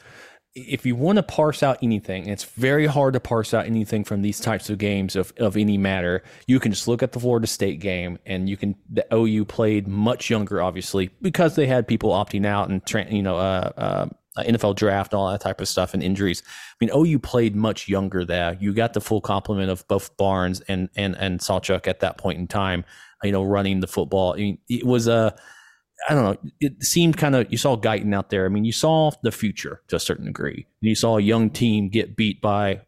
If 0.54 0.84
you 0.84 0.96
want 0.96 1.16
to 1.16 1.22
parse 1.22 1.62
out 1.62 1.78
anything, 1.82 2.26
it's 2.26 2.44
very 2.44 2.86
hard 2.86 3.14
to 3.14 3.20
parse 3.20 3.54
out 3.54 3.66
anything 3.66 4.02
from 4.02 4.22
these 4.22 4.40
types 4.40 4.70
of 4.70 4.78
games 4.78 5.14
of, 5.14 5.32
of 5.38 5.56
any 5.56 5.78
matter. 5.78 6.22
You 6.46 6.58
can 6.58 6.72
just 6.72 6.88
look 6.88 7.02
at 7.02 7.12
the 7.12 7.20
Florida 7.20 7.46
State 7.46 7.80
game, 7.80 8.18
and 8.26 8.48
you 8.48 8.56
can 8.56 8.74
the 8.90 9.06
OU 9.14 9.44
played 9.44 9.86
much 9.86 10.30
younger, 10.30 10.60
obviously, 10.60 11.10
because 11.22 11.54
they 11.54 11.66
had 11.66 11.86
people 11.86 12.10
opting 12.10 12.44
out 12.46 12.70
and 12.70 12.82
you 13.12 13.22
know 13.22 13.36
uh, 13.36 13.72
uh, 13.76 14.06
NFL 14.42 14.74
draft, 14.76 15.12
and 15.12 15.20
all 15.20 15.30
that 15.30 15.40
type 15.40 15.60
of 15.60 15.68
stuff, 15.68 15.94
and 15.94 16.02
injuries. 16.02 16.42
I 16.46 16.84
mean, 16.84 16.90
OU 16.94 17.20
played 17.20 17.54
much 17.54 17.88
younger 17.88 18.24
there. 18.24 18.56
You 18.58 18.72
got 18.72 18.94
the 18.94 19.00
full 19.00 19.20
complement 19.20 19.70
of 19.70 19.86
both 19.86 20.16
Barnes 20.16 20.60
and 20.62 20.88
and 20.96 21.16
and 21.18 21.40
Sawchuk 21.40 21.86
at 21.86 22.00
that 22.00 22.18
point 22.18 22.38
in 22.38 22.48
time. 22.48 22.84
You 23.22 23.32
know, 23.32 23.44
running 23.44 23.80
the 23.80 23.86
football. 23.86 24.32
I 24.32 24.36
mean, 24.36 24.58
it 24.68 24.84
was 24.84 25.08
a 25.08 25.36
I 26.08 26.14
don't 26.14 26.24
know. 26.24 26.50
It 26.60 26.82
seemed 26.82 27.18
kind 27.18 27.36
of 27.36 27.50
you 27.50 27.58
saw 27.58 27.76
Guyton 27.76 28.14
out 28.14 28.30
there. 28.30 28.46
I 28.46 28.48
mean, 28.48 28.64
you 28.64 28.72
saw 28.72 29.10
the 29.22 29.30
future 29.30 29.82
to 29.88 29.96
a 29.96 30.00
certain 30.00 30.24
degree. 30.24 30.66
You 30.80 30.94
saw 30.94 31.18
a 31.18 31.20
young 31.20 31.50
team 31.50 31.90
get 31.90 32.16
beat 32.16 32.40
by, 32.40 32.80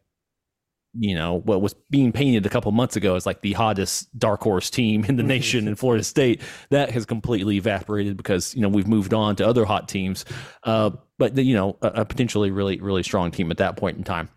you 0.97 1.13
know, 1.13 1.39
what 1.41 1.61
was 1.61 1.75
being 1.91 2.11
painted 2.11 2.47
a 2.47 2.49
couple 2.49 2.71
months 2.71 2.95
ago 2.95 3.15
as 3.15 3.27
like 3.27 3.41
the 3.41 3.53
hottest 3.53 4.17
dark 4.17 4.41
horse 4.41 4.71
team 4.71 5.05
in 5.05 5.17
the 5.17 5.23
nation 5.37 5.67
in 5.67 5.75
Florida 5.75 6.03
State. 6.03 6.41
That 6.71 6.89
has 6.89 7.05
completely 7.05 7.57
evaporated 7.57 8.17
because 8.17 8.55
you 8.55 8.61
know 8.61 8.69
we've 8.69 8.87
moved 8.87 9.13
on 9.13 9.35
to 9.35 9.47
other 9.47 9.65
hot 9.65 9.87
teams. 9.87 10.25
Uh, 10.63 10.89
but 11.19 11.37
you 11.37 11.53
know, 11.53 11.77
a, 11.83 11.87
a, 11.87 12.05
potentially 12.05 12.49
really 12.49 12.81
really 12.81 13.03
strong 13.03 13.29
team 13.29 13.51
at 13.51 13.57
that 13.57 13.77
point 13.77 13.97
in 13.97 14.03
time. 14.03 14.29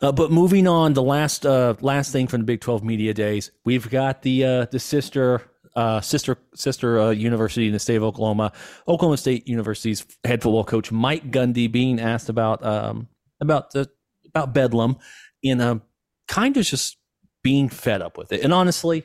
Uh, 0.00 0.12
but 0.12 0.32
moving 0.32 0.66
on, 0.66 0.94
the 0.94 1.02
last 1.02 1.44
uh, 1.44 1.74
last 1.82 2.10
thing 2.10 2.26
from 2.26 2.40
the 2.40 2.46
Big 2.46 2.62
Twelve 2.62 2.82
media 2.82 3.12
days, 3.12 3.50
we've 3.66 3.90
got 3.90 4.22
the 4.22 4.44
uh, 4.44 4.64
the 4.70 4.78
sister 4.78 5.42
uh, 5.76 6.00
sister 6.00 6.36
sister 6.54 6.98
uh, 6.98 7.10
university 7.10 7.66
in 7.66 7.72
the 7.72 7.78
state 7.78 7.96
of 7.96 8.02
Oklahoma, 8.02 8.52
Oklahoma 8.88 9.16
State 9.16 9.48
University's 9.48 10.04
head 10.24 10.42
football 10.42 10.64
coach 10.64 10.90
Mike 10.90 11.30
Gundy 11.30 11.70
being 11.70 12.00
asked 12.00 12.28
about 12.28 12.64
um, 12.64 13.08
about 13.40 13.70
the 13.72 13.88
about 14.26 14.54
Bedlam, 14.54 14.96
in 15.42 15.60
a 15.60 15.80
kind 16.28 16.56
of 16.56 16.64
just 16.64 16.96
being 17.42 17.68
fed 17.68 18.02
up 18.02 18.18
with 18.18 18.32
it. 18.32 18.42
And 18.42 18.52
honestly, 18.52 19.04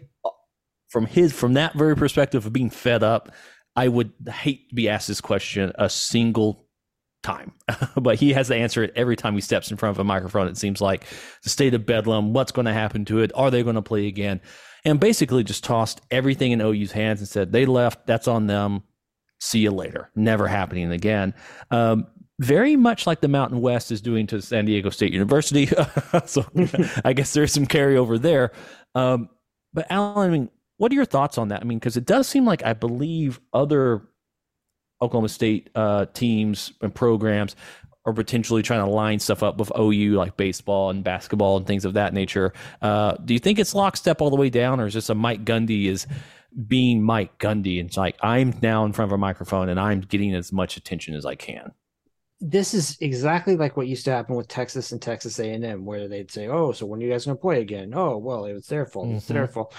from 0.90 1.06
his 1.06 1.34
from 1.34 1.54
that 1.54 1.76
very 1.76 1.96
perspective 1.96 2.46
of 2.46 2.54
being 2.54 2.70
fed 2.70 3.04
up, 3.04 3.32
I 3.76 3.88
would 3.88 4.12
hate 4.28 4.70
to 4.70 4.76
be 4.76 4.90
asked 4.90 5.08
this 5.08 5.22
question 5.22 5.72
a 5.76 5.90
single 5.90 6.66
time. 7.24 7.54
but 7.98 8.18
he 8.18 8.34
has 8.34 8.48
to 8.48 8.56
answer 8.56 8.84
it 8.84 8.94
every 8.96 9.16
time 9.16 9.34
he 9.34 9.42
steps 9.42 9.72
in 9.72 9.78
front 9.78 9.96
of 9.96 10.00
a 10.00 10.04
microphone. 10.04 10.48
It 10.48 10.58
seems 10.58 10.80
like 10.80 11.06
the 11.44 11.50
state 11.50 11.74
of 11.74 11.86
Bedlam, 11.86 12.34
what's 12.34 12.52
going 12.52 12.66
to 12.66 12.74
happen 12.74 13.04
to 13.06 13.20
it? 13.20 13.32
Are 13.36 13.52
they 13.52 13.64
going 13.64 13.76
to 13.76 13.82
play 13.82 14.08
again? 14.08 14.40
And 14.86 15.00
basically 15.00 15.44
just 15.44 15.64
tossed 15.64 16.02
everything 16.12 16.52
in 16.52 16.62
OU's 16.62 16.92
hands 16.92 17.20
and 17.20 17.28
said 17.28 17.52
they 17.52 17.66
left. 17.66 18.06
That's 18.06 18.28
on 18.28 18.48
them. 18.48 18.84
See 19.40 19.60
you 19.60 19.72
later. 19.72 20.10
Never 20.16 20.48
happening 20.48 20.92
again. 20.92 21.34
Um, 21.72 22.08
very 22.40 22.76
much 22.76 23.08
like 23.08 23.22
the 23.22 23.28
Mountain 23.28 23.62
West 23.62 23.92
is 23.92 24.02
doing 24.02 24.28
to 24.28 24.42
San 24.42 24.66
Diego 24.66 24.90
State 24.90 25.14
University. 25.14 25.68
so 26.26 26.46
I 27.06 27.14
guess 27.14 27.34
there's 27.34 27.52
some 27.52 27.66
carryover 27.66 28.22
there. 28.22 28.52
Um, 28.94 29.30
but 29.74 29.88
Alan, 29.90 30.30
I 30.30 30.32
mean, 30.32 30.50
what 30.78 30.92
are 30.92 30.96
your 30.96 31.06
thoughts 31.06 31.38
on 31.38 31.50
that? 31.50 31.62
I 31.62 31.64
mean, 31.66 31.80
because 31.80 31.98
it 31.98 32.06
does 32.06 32.28
seem 32.28 32.46
like 32.46 32.64
I 32.64 32.74
believe 32.74 33.40
other 33.54 34.02
Oklahoma 35.02 35.30
State 35.30 35.70
uh, 35.76 36.06
teams 36.14 36.74
and 36.82 36.94
programs 36.94 37.56
or 38.06 38.14
potentially 38.14 38.62
trying 38.62 38.86
to 38.86 38.90
line 38.90 39.20
stuff 39.20 39.42
up 39.42 39.58
with 39.58 39.72
OU 39.78 40.16
like 40.16 40.38
baseball 40.38 40.92
and 40.92 41.04
basketball 41.04 41.58
and 41.58 41.66
things 41.66 41.86
of 41.86 41.94
that 41.94 42.14
nature. 42.14 42.54
Uh, 42.82 43.16
do 43.26 43.34
you 43.34 43.40
think 43.40 43.58
it's 43.60 43.74
lockstep 43.74 44.22
all 44.22 44.30
the 44.30 44.36
way 44.36 44.50
down, 44.50 44.80
or 44.80 44.86
is 44.86 44.94
this 44.94 45.10
a 45.10 45.16
Mike 45.16 45.44
Gundy 45.44 45.86
is 45.86 46.06
being 46.68 47.02
Mike 47.04 47.38
Gundy? 47.40 47.80
And 47.80 47.90
it's 47.90 47.98
like 47.98 48.16
I'm 48.22 48.54
now 48.62 48.86
in 48.86 48.94
front 48.94 49.12
of 49.12 49.16
a 49.16 49.18
microphone 49.18 49.70
and 49.70 49.80
I'm 49.80 50.02
getting 50.02 50.36
as 50.36 50.54
much 50.54 50.78
attention 50.78 51.16
as 51.16 51.26
I 51.26 51.36
can. 51.36 51.72
This 52.40 52.74
is 52.74 52.98
exactly 53.02 53.56
like 53.56 53.76
what 53.76 53.88
used 53.88 54.06
to 54.06 54.12
happen 54.12 54.36
with 54.36 54.48
Texas 54.48 54.92
and 54.92 55.02
Texas 55.02 55.40
A&M, 55.40 55.86
where 55.86 56.08
they'd 56.08 56.30
say, 56.32 56.48
"Oh, 56.48 56.72
so 56.74 56.86
when 56.86 57.00
are 57.00 57.04
you 57.04 57.12
guys 57.12 57.26
going 57.26 57.38
to 57.38 57.42
play 57.42 57.62
again?" 57.62 57.94
Oh, 57.96 58.18
well, 58.18 58.46
it 58.46 58.54
was 58.54 58.68
their 58.68 58.86
fault. 58.86 59.08
Mm-hmm. 59.08 59.18
It's 59.18 59.28
their 59.28 59.48
fault. 59.48 59.74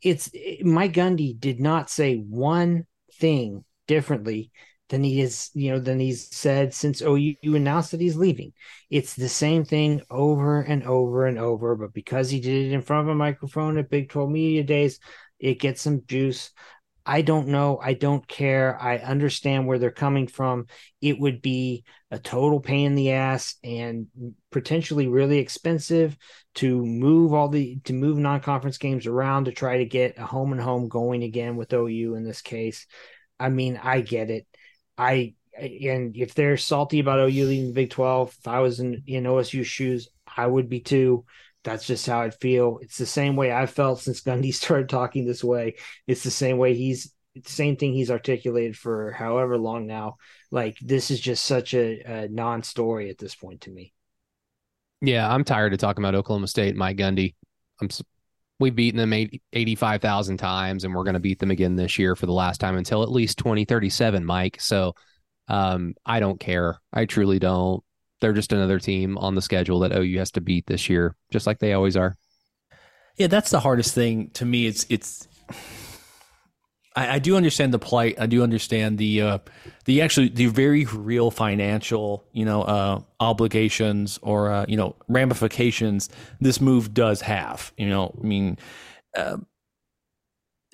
It's 0.00 0.30
it, 0.32 0.64
Mike 0.64 0.94
Gundy 0.94 1.38
did 1.38 1.60
not 1.60 1.90
say 1.90 2.16
one 2.16 2.86
thing 3.18 3.64
differently 3.86 4.50
than 4.88 5.02
he 5.02 5.20
is, 5.20 5.50
you 5.54 5.72
know, 5.72 5.80
than 5.80 5.98
he's 5.98 6.34
said 6.34 6.72
since 6.72 7.02
OU 7.02 7.36
announced 7.42 7.90
that 7.90 8.00
he's 8.00 8.16
leaving. 8.16 8.52
It's 8.90 9.14
the 9.14 9.28
same 9.28 9.64
thing 9.64 10.02
over 10.10 10.60
and 10.60 10.84
over 10.84 11.26
and 11.26 11.38
over, 11.38 11.74
but 11.76 11.92
because 11.92 12.30
he 12.30 12.40
did 12.40 12.66
it 12.66 12.72
in 12.72 12.82
front 12.82 13.08
of 13.08 13.14
a 13.14 13.18
microphone 13.18 13.78
at 13.78 13.90
Big 13.90 14.08
12 14.08 14.30
Media 14.30 14.62
Days, 14.62 15.00
it 15.38 15.60
gets 15.60 15.82
some 15.82 16.02
juice. 16.06 16.50
I 17.08 17.22
don't 17.22 17.48
know. 17.48 17.78
I 17.80 17.94
don't 17.94 18.26
care. 18.26 18.80
I 18.82 18.98
understand 18.98 19.66
where 19.66 19.78
they're 19.78 19.92
coming 19.92 20.26
from. 20.26 20.66
It 21.00 21.20
would 21.20 21.40
be 21.40 21.84
a 22.10 22.18
total 22.18 22.58
pain 22.58 22.86
in 22.86 22.94
the 22.96 23.12
ass 23.12 23.54
and 23.62 24.08
potentially 24.50 25.06
really 25.06 25.38
expensive 25.38 26.16
to 26.56 26.84
move 26.84 27.32
all 27.32 27.48
the 27.48 27.78
to 27.84 27.92
move 27.92 28.18
non-conference 28.18 28.78
games 28.78 29.06
around 29.06 29.44
to 29.44 29.52
try 29.52 29.78
to 29.78 29.84
get 29.84 30.18
a 30.18 30.26
home 30.26 30.50
and 30.50 30.60
home 30.60 30.88
going 30.88 31.22
again 31.22 31.54
with 31.56 31.72
OU 31.72 32.16
in 32.16 32.24
this 32.24 32.42
case. 32.42 32.86
I 33.38 33.50
mean, 33.50 33.78
I 33.80 34.00
get 34.00 34.30
it. 34.30 34.46
I 34.98 35.34
and 35.58 36.16
if 36.16 36.34
they're 36.34 36.56
salty 36.56 37.00
about 37.00 37.18
OU 37.18 37.46
leading 37.46 37.66
the 37.68 37.72
Big 37.72 37.90
Twelve, 37.90 38.34
if 38.38 38.48
I 38.48 38.60
was 38.60 38.80
in 38.80 39.02
in 39.06 39.24
OSU's 39.24 39.66
shoes, 39.66 40.08
I 40.36 40.46
would 40.46 40.68
be 40.68 40.80
too. 40.80 41.24
That's 41.64 41.86
just 41.86 42.06
how 42.06 42.20
I'd 42.20 42.34
feel. 42.34 42.78
It's 42.82 42.98
the 42.98 43.06
same 43.06 43.34
way 43.34 43.50
I've 43.50 43.70
felt 43.70 44.00
since 44.00 44.20
Gundy 44.20 44.54
started 44.54 44.88
talking 44.88 45.24
this 45.26 45.42
way. 45.42 45.76
It's 46.06 46.22
the 46.22 46.30
same 46.30 46.58
way 46.58 46.74
he's 46.74 47.12
same 47.44 47.76
thing 47.76 47.92
he's 47.92 48.10
articulated 48.10 48.76
for 48.76 49.12
however 49.12 49.58
long 49.58 49.86
now. 49.86 50.16
Like 50.50 50.78
this 50.80 51.10
is 51.10 51.20
just 51.20 51.44
such 51.44 51.74
a, 51.74 52.00
a 52.00 52.28
non-story 52.28 53.10
at 53.10 53.18
this 53.18 53.34
point 53.34 53.62
to 53.62 53.70
me. 53.70 53.92
Yeah, 55.02 55.30
I'm 55.30 55.44
tired 55.44 55.72
of 55.72 55.78
talking 55.78 56.02
about 56.02 56.14
Oklahoma 56.14 56.46
State, 56.46 56.74
Mike 56.74 56.96
Gundy. 56.96 57.34
I'm 57.80 57.90
we've 58.58 58.74
beaten 58.74 58.98
them 58.98 59.12
80, 59.12 59.42
85,000 59.52 60.36
times 60.38 60.84
and 60.84 60.94
we're 60.94 61.04
going 61.04 61.14
to 61.14 61.20
beat 61.20 61.38
them 61.38 61.50
again 61.50 61.76
this 61.76 61.98
year 61.98 62.16
for 62.16 62.26
the 62.26 62.32
last 62.32 62.58
time 62.58 62.76
until 62.76 63.02
at 63.02 63.10
least 63.12 63.38
2037, 63.38 64.24
Mike. 64.24 64.60
So 64.60 64.94
um, 65.48 65.94
I 66.04 66.20
don't 66.20 66.40
care. 66.40 66.80
I 66.92 67.04
truly 67.04 67.38
don't. 67.38 67.82
They're 68.20 68.32
just 68.32 68.52
another 68.52 68.78
team 68.78 69.18
on 69.18 69.34
the 69.34 69.42
schedule 69.42 69.80
that 69.80 69.92
OU 69.96 70.18
has 70.18 70.30
to 70.32 70.40
beat 70.40 70.66
this 70.66 70.88
year, 70.88 71.14
just 71.30 71.46
like 71.46 71.58
they 71.58 71.74
always 71.74 71.96
are. 71.96 72.16
Yeah, 73.16 73.26
that's 73.26 73.50
the 73.50 73.60
hardest 73.60 73.94
thing 73.94 74.30
to 74.34 74.44
me. 74.44 74.66
It's 74.66 74.86
it's 74.88 75.28
I, 76.96 77.14
I 77.14 77.18
do 77.18 77.36
understand 77.36 77.72
the 77.72 77.78
plight. 77.78 78.16
I 78.18 78.26
do 78.26 78.42
understand 78.42 78.98
the 78.98 79.20
uh, 79.20 79.38
the 79.84 80.02
actually 80.02 80.30
the 80.30 80.46
very 80.46 80.86
real 80.86 81.30
financial 81.30 82.24
you 82.32 82.44
know 82.44 82.62
uh, 82.62 83.00
obligations 83.20 84.18
or 84.22 84.50
uh, 84.50 84.64
you 84.66 84.76
know 84.76 84.96
ramifications 85.08 86.08
this 86.40 86.60
move 86.60 86.94
does 86.94 87.20
have. 87.20 87.72
You 87.76 87.88
know, 87.88 88.18
I 88.20 88.26
mean, 88.26 88.58
uh, 89.14 89.36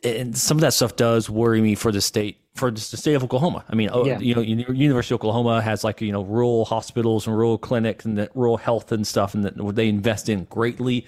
and 0.04 0.36
some 0.36 0.56
of 0.56 0.60
that 0.62 0.72
stuff 0.72 0.96
does 0.96 1.28
worry 1.28 1.60
me 1.60 1.74
for 1.74 1.92
the 1.92 2.00
state 2.00 2.38
for 2.54 2.70
the 2.70 2.80
state 2.80 3.14
of 3.14 3.24
Oklahoma. 3.24 3.64
I 3.68 3.74
mean, 3.74 3.88
oh, 3.92 4.04
yeah. 4.04 4.18
you 4.18 4.34
know, 4.34 4.42
University 4.42 5.14
of 5.14 5.20
Oklahoma 5.20 5.60
has 5.60 5.84
like 5.84 6.00
you 6.00 6.12
know 6.12 6.22
rural 6.22 6.64
hospitals 6.64 7.26
and 7.26 7.36
rural 7.36 7.58
clinics 7.58 8.04
and 8.04 8.16
the 8.16 8.30
rural 8.34 8.56
health 8.56 8.92
and 8.92 9.06
stuff, 9.06 9.34
and 9.34 9.44
that 9.44 9.74
they 9.74 9.88
invest 9.88 10.28
in 10.28 10.44
greatly 10.44 11.06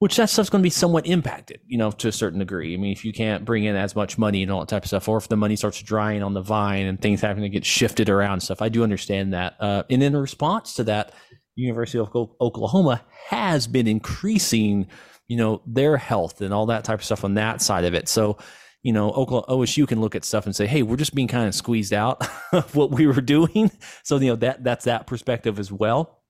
which 0.00 0.16
that 0.16 0.30
stuff's 0.30 0.48
going 0.48 0.62
to 0.62 0.66
be 0.66 0.70
somewhat 0.70 1.06
impacted, 1.06 1.60
you 1.66 1.76
know, 1.76 1.90
to 1.90 2.08
a 2.08 2.12
certain 2.12 2.38
degree. 2.38 2.72
I 2.72 2.78
mean, 2.78 2.90
if 2.90 3.04
you 3.04 3.12
can't 3.12 3.44
bring 3.44 3.64
in 3.64 3.76
as 3.76 3.94
much 3.94 4.16
money 4.16 4.42
and 4.42 4.50
all 4.50 4.60
that 4.60 4.68
type 4.68 4.84
of 4.84 4.88
stuff, 4.88 5.06
or 5.06 5.18
if 5.18 5.28
the 5.28 5.36
money 5.36 5.56
starts 5.56 5.82
drying 5.82 6.22
on 6.22 6.32
the 6.32 6.40
vine 6.40 6.86
and 6.86 6.98
things 6.98 7.20
having 7.20 7.42
to 7.42 7.50
get 7.50 7.66
shifted 7.66 8.08
around 8.08 8.40
stuff, 8.40 8.62
I 8.62 8.70
do 8.70 8.82
understand 8.82 9.34
that. 9.34 9.56
Uh, 9.60 9.82
and 9.90 10.02
in 10.02 10.16
response 10.16 10.72
to 10.74 10.84
that, 10.84 11.12
University 11.54 11.98
of 11.98 12.08
Oklahoma 12.14 13.04
has 13.28 13.66
been 13.66 13.86
increasing, 13.86 14.88
you 15.28 15.36
know, 15.36 15.60
their 15.66 15.98
health 15.98 16.40
and 16.40 16.54
all 16.54 16.64
that 16.66 16.84
type 16.84 17.00
of 17.00 17.04
stuff 17.04 17.22
on 17.22 17.34
that 17.34 17.60
side 17.60 17.84
of 17.84 17.92
it. 17.92 18.08
So, 18.08 18.38
you 18.82 18.94
know, 18.94 19.10
Oklahoma, 19.10 19.44
OSU 19.48 19.86
can 19.86 20.00
look 20.00 20.14
at 20.14 20.24
stuff 20.24 20.46
and 20.46 20.56
say, 20.56 20.66
"Hey, 20.66 20.82
we're 20.82 20.96
just 20.96 21.14
being 21.14 21.28
kind 21.28 21.46
of 21.46 21.54
squeezed 21.54 21.92
out 21.92 22.26
of 22.52 22.74
what 22.74 22.90
we 22.90 23.06
were 23.06 23.20
doing." 23.20 23.70
So, 24.02 24.16
you 24.16 24.28
know, 24.28 24.36
that 24.36 24.64
that's 24.64 24.86
that 24.86 25.06
perspective 25.06 25.58
as 25.58 25.70
well. 25.70 26.22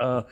Uh, 0.00 0.22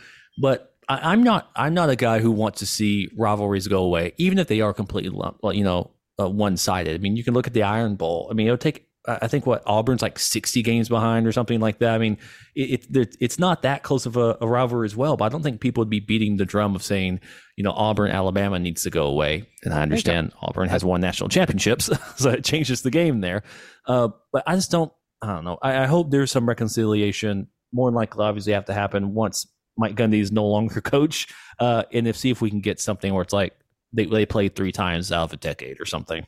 but 0.41 0.72
I, 0.99 1.13
am 1.13 1.23
not 1.23 1.51
I'm 1.57 1.75
not 1.75 1.91
a 1.91 1.97
guy 1.97 2.21
who 2.21 2.31
wants 2.31 2.61
to 2.61 2.67
see 2.67 3.09
rivalries 3.17 3.69
go 3.69 3.83
away, 3.83 4.13
even 4.19 4.39
if 4.39 4.49
they 4.49 4.61
are 4.61 4.73
completely 4.75 5.19
you 5.55 5.65
know 5.65 5.91
uh, 6.21 6.29
one 6.29 6.57
sided. 6.57 6.95
I 6.95 6.99
mean, 6.99 7.17
you 7.17 7.25
can 7.25 7.35
look 7.35 7.47
at 7.47 7.53
the 7.53 7.63
Iron 7.63 7.97
Bowl. 7.97 8.29
I 8.31 8.35
mean, 8.35 8.47
it 8.47 8.51
would 8.51 8.61
take 8.61 8.89
I 9.07 9.27
think 9.27 9.47
what 9.47 9.65
Auburn's 9.67 10.01
like 10.01 10.17
60 10.19 10.63
games 10.63 10.89
behind 10.89 11.27
or 11.27 11.33
something 11.33 11.59
like 11.59 11.81
that. 11.81 11.95
I 11.95 11.99
mean, 11.99 12.19
it, 12.55 12.87
it 12.95 13.17
it's 13.19 13.39
not 13.39 13.63
that 13.63 13.83
close 13.83 14.07
of 14.07 14.17
a, 14.17 14.39
a, 14.41 14.47
rivalry 14.47 14.85
as 14.85 14.95
well, 14.95 15.17
but 15.17 15.25
I 15.25 15.29
don't 15.29 15.43
think 15.43 15.61
people 15.61 15.81
would 15.81 15.91
be 15.91 15.99
beating 15.99 16.37
the 16.37 16.45
drum 16.45 16.77
of 16.77 16.85
saying, 16.85 17.19
you 17.57 17.65
know, 17.65 17.73
Auburn, 17.73 18.13
Alabama 18.13 18.61
needs 18.61 18.85
to 18.85 18.91
go 18.91 19.07
away. 19.07 19.49
And 19.65 19.75
I 19.75 19.83
understand 19.83 20.33
Auburn 20.41 20.69
has 20.69 20.85
won 20.85 21.01
national 21.01 21.31
championships, 21.31 21.91
so 22.17 22.31
it 22.31 22.45
changes 22.45 22.83
the 22.83 22.91
game 22.91 23.21
there. 23.21 23.43
Uh, 23.87 24.11
but 24.33 24.45
I 24.47 24.55
just 24.55 24.71
don't, 24.71 24.93
I 25.21 25.35
don't 25.35 25.45
know. 25.45 25.59
I, 25.61 25.83
I 25.83 25.87
hope 25.87 26.13
there's 26.13 26.31
some 26.31 26.49
reconciliation. 26.49 27.49
More 27.73 27.91
than 27.91 27.97
likely, 27.97 28.25
obviously, 28.25 28.53
have 28.53 28.67
to 28.67 28.75
happen 28.75 29.15
once 29.15 29.47
Mike 29.77 29.95
Gundy 29.95 30.21
is 30.21 30.33
no 30.33 30.47
longer 30.47 30.81
coach, 30.83 31.29
uh, 31.59 31.85
and 31.93 32.07
if 32.07 32.17
see 32.17 32.31
if 32.31 32.41
we 32.41 32.51
can 32.51 32.61
get 32.61 32.81
something 32.81 33.13
where 33.13 33.23
it's 33.23 33.33
like 33.33 33.55
they 33.93 34.07
they 34.07 34.27
played 34.27 34.55
three 34.55 34.73
times 34.73 35.13
out 35.13 35.25
of 35.25 35.33
a 35.33 35.37
decade 35.37 35.81
or 35.81 35.87
something. 35.87 36.27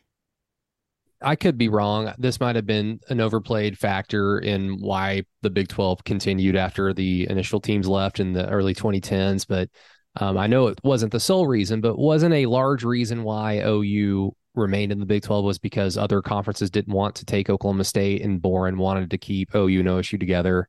I 1.23 1.37
could 1.37 1.57
be 1.57 1.69
wrong. 1.69 2.13
This 2.19 2.39
might 2.39 2.57
have 2.57 2.67
been 2.67 3.01
an 3.09 3.21
overplayed 3.21 3.79
factor 3.79 4.39
in 4.39 4.79
why 4.79 5.25
the 5.41 5.51
Big 5.51 5.69
12 5.69 6.05
continued 6.05 6.55
after 6.55 6.93
the 6.93 7.27
initial 7.31 7.61
teams 7.61 7.89
left 7.89 8.21
in 8.21 8.35
the 8.35 8.49
early 8.51 8.75
2010s. 8.75 9.47
But 9.49 9.71
um, 10.17 10.37
I 10.37 10.47
know 10.47 10.67
it 10.67 10.79
wasn't 10.85 11.13
the 11.13 11.21
sole 11.21 11.47
reason, 11.47 11.81
but 11.81 11.99
wasn't 11.99 12.35
a 12.35 12.47
large 12.47 12.85
reason 12.85 13.23
why 13.23 13.61
OU 13.61 14.35
remained 14.55 14.93
in 14.93 15.01
the 15.01 15.07
Big 15.07 15.23
12 15.23 15.45
was 15.45 15.59
because 15.59 15.97
other 15.97 16.23
conferences 16.23 16.71
didn't 16.71 16.93
want 16.93 17.15
to 17.17 17.25
take 17.25 17.51
Oklahoma 17.51 17.85
State 17.85 18.23
and 18.23 18.41
Boren 18.41 18.79
wanted 18.79 19.11
to 19.11 19.19
keep 19.19 19.55
OU 19.55 19.81
and 19.81 19.89
OSU 19.89 20.21
together, 20.21 20.69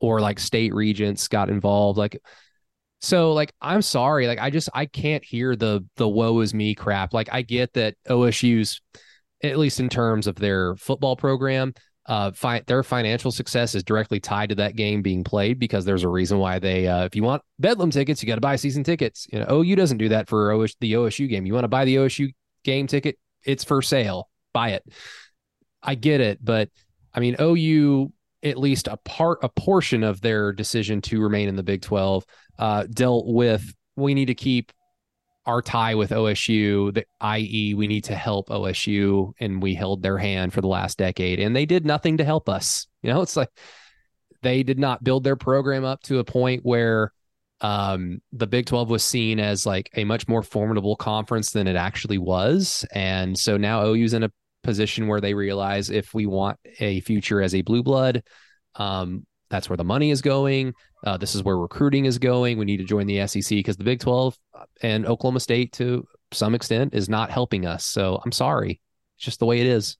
or 0.00 0.20
like 0.20 0.38
state 0.38 0.74
regents 0.74 1.28
got 1.28 1.50
involved. 1.50 1.98
Like, 1.98 2.20
so 3.00 3.32
like 3.32 3.52
I'm 3.60 3.82
sorry, 3.82 4.26
like 4.26 4.40
I 4.40 4.50
just 4.50 4.68
I 4.74 4.86
can't 4.86 5.24
hear 5.24 5.56
the 5.56 5.84
the 5.96 6.08
woe 6.08 6.40
is 6.40 6.52
me 6.52 6.74
crap. 6.74 7.14
Like 7.14 7.28
I 7.32 7.42
get 7.42 7.72
that 7.74 7.96
OSU's 8.08 8.80
at 9.42 9.58
least 9.58 9.80
in 9.80 9.88
terms 9.88 10.26
of 10.26 10.36
their 10.36 10.76
football 10.76 11.16
program, 11.16 11.72
uh, 12.06 12.30
fi- 12.32 12.62
their 12.66 12.82
financial 12.82 13.30
success 13.30 13.74
is 13.74 13.82
directly 13.82 14.20
tied 14.20 14.48
to 14.50 14.54
that 14.56 14.76
game 14.76 15.02
being 15.02 15.24
played 15.24 15.58
because 15.58 15.84
there's 15.84 16.02
a 16.02 16.08
reason 16.08 16.38
why 16.38 16.58
they, 16.58 16.86
uh, 16.86 17.04
if 17.04 17.14
you 17.14 17.22
want 17.22 17.42
Bedlam 17.58 17.90
tickets, 17.90 18.22
you 18.22 18.26
got 18.26 18.34
to 18.34 18.40
buy 18.40 18.56
season 18.56 18.82
tickets. 18.82 19.26
You 19.32 19.38
know, 19.38 19.60
OU 19.60 19.76
doesn't 19.76 19.98
do 19.98 20.08
that 20.08 20.28
for 20.28 20.52
OS- 20.52 20.74
the 20.80 20.94
OSU 20.94 21.28
game. 21.28 21.46
You 21.46 21.54
want 21.54 21.64
to 21.64 21.68
buy 21.68 21.84
the 21.84 21.96
OSU 21.96 22.30
game 22.64 22.86
ticket, 22.86 23.16
it's 23.44 23.64
for 23.64 23.80
sale. 23.80 24.28
Buy 24.52 24.70
it. 24.70 24.84
I 25.82 25.94
get 25.94 26.20
it, 26.20 26.44
but 26.44 26.68
I 27.14 27.20
mean, 27.20 27.36
OU 27.40 28.12
at 28.42 28.58
least 28.58 28.88
a 28.88 28.96
part, 28.98 29.38
a 29.42 29.48
portion 29.48 30.02
of 30.02 30.20
their 30.20 30.52
decision 30.52 31.00
to 31.02 31.20
remain 31.20 31.48
in 31.48 31.56
the 31.56 31.62
Big 31.62 31.82
Twelve 31.82 32.24
uh, 32.58 32.84
dealt 32.90 33.26
with 33.26 33.74
we 33.96 34.14
need 34.14 34.26
to 34.26 34.34
keep 34.34 34.72
our 35.46 35.62
tie 35.62 35.94
with 35.94 36.10
OSU, 36.10 36.94
the, 36.94 37.04
i.e., 37.20 37.74
we 37.74 37.86
need 37.86 38.04
to 38.04 38.14
help 38.14 38.48
OSU, 38.50 39.32
and 39.40 39.62
we 39.62 39.74
held 39.74 40.02
their 40.02 40.18
hand 40.18 40.52
for 40.52 40.60
the 40.60 40.68
last 40.68 40.98
decade, 40.98 41.40
and 41.40 41.56
they 41.56 41.66
did 41.66 41.84
nothing 41.84 42.18
to 42.18 42.24
help 42.24 42.48
us. 42.48 42.86
You 43.02 43.12
know, 43.12 43.22
it's 43.22 43.36
like 43.36 43.50
they 44.42 44.62
did 44.62 44.78
not 44.78 45.02
build 45.02 45.24
their 45.24 45.36
program 45.36 45.84
up 45.84 46.02
to 46.04 46.18
a 46.18 46.24
point 46.24 46.64
where 46.64 47.12
um, 47.60 48.20
the 48.32 48.46
Big 48.46 48.66
12 48.66 48.90
was 48.90 49.04
seen 49.04 49.38
as 49.38 49.66
like 49.66 49.90
a 49.94 50.04
much 50.04 50.28
more 50.28 50.42
formidable 50.42 50.96
conference 50.96 51.50
than 51.50 51.66
it 51.66 51.76
actually 51.76 52.18
was. 52.18 52.86
And 52.92 53.38
so 53.38 53.56
now 53.56 53.84
OU's 53.84 54.14
in 54.14 54.22
a 54.22 54.32
position 54.62 55.06
where 55.06 55.20
they 55.20 55.34
realize 55.34 55.90
if 55.90 56.14
we 56.14 56.26
want 56.26 56.58
a 56.78 57.00
future 57.00 57.40
as 57.42 57.54
a 57.54 57.62
blue 57.62 57.82
blood, 57.82 58.22
um, 58.76 59.26
that's 59.50 59.68
where 59.68 59.76
the 59.76 59.84
money 59.84 60.10
is 60.10 60.22
going. 60.22 60.74
Uh, 61.04 61.16
this 61.16 61.34
is 61.34 61.42
where 61.42 61.56
recruiting 61.56 62.04
is 62.04 62.18
going. 62.18 62.58
We 62.58 62.64
need 62.64 62.76
to 62.76 62.84
join 62.84 63.06
the 63.06 63.26
SEC 63.26 63.50
because 63.50 63.76
the 63.76 63.84
Big 63.84 64.00
12 64.00 64.36
and 64.82 65.06
Oklahoma 65.06 65.40
State, 65.40 65.72
to 65.74 66.06
some 66.32 66.54
extent, 66.54 66.94
is 66.94 67.08
not 67.08 67.30
helping 67.30 67.66
us. 67.66 67.84
So 67.84 68.20
I'm 68.24 68.32
sorry. 68.32 68.80
It's 69.16 69.24
just 69.24 69.40
the 69.40 69.46
way 69.46 69.60
it 69.60 69.66
is. 69.66 69.96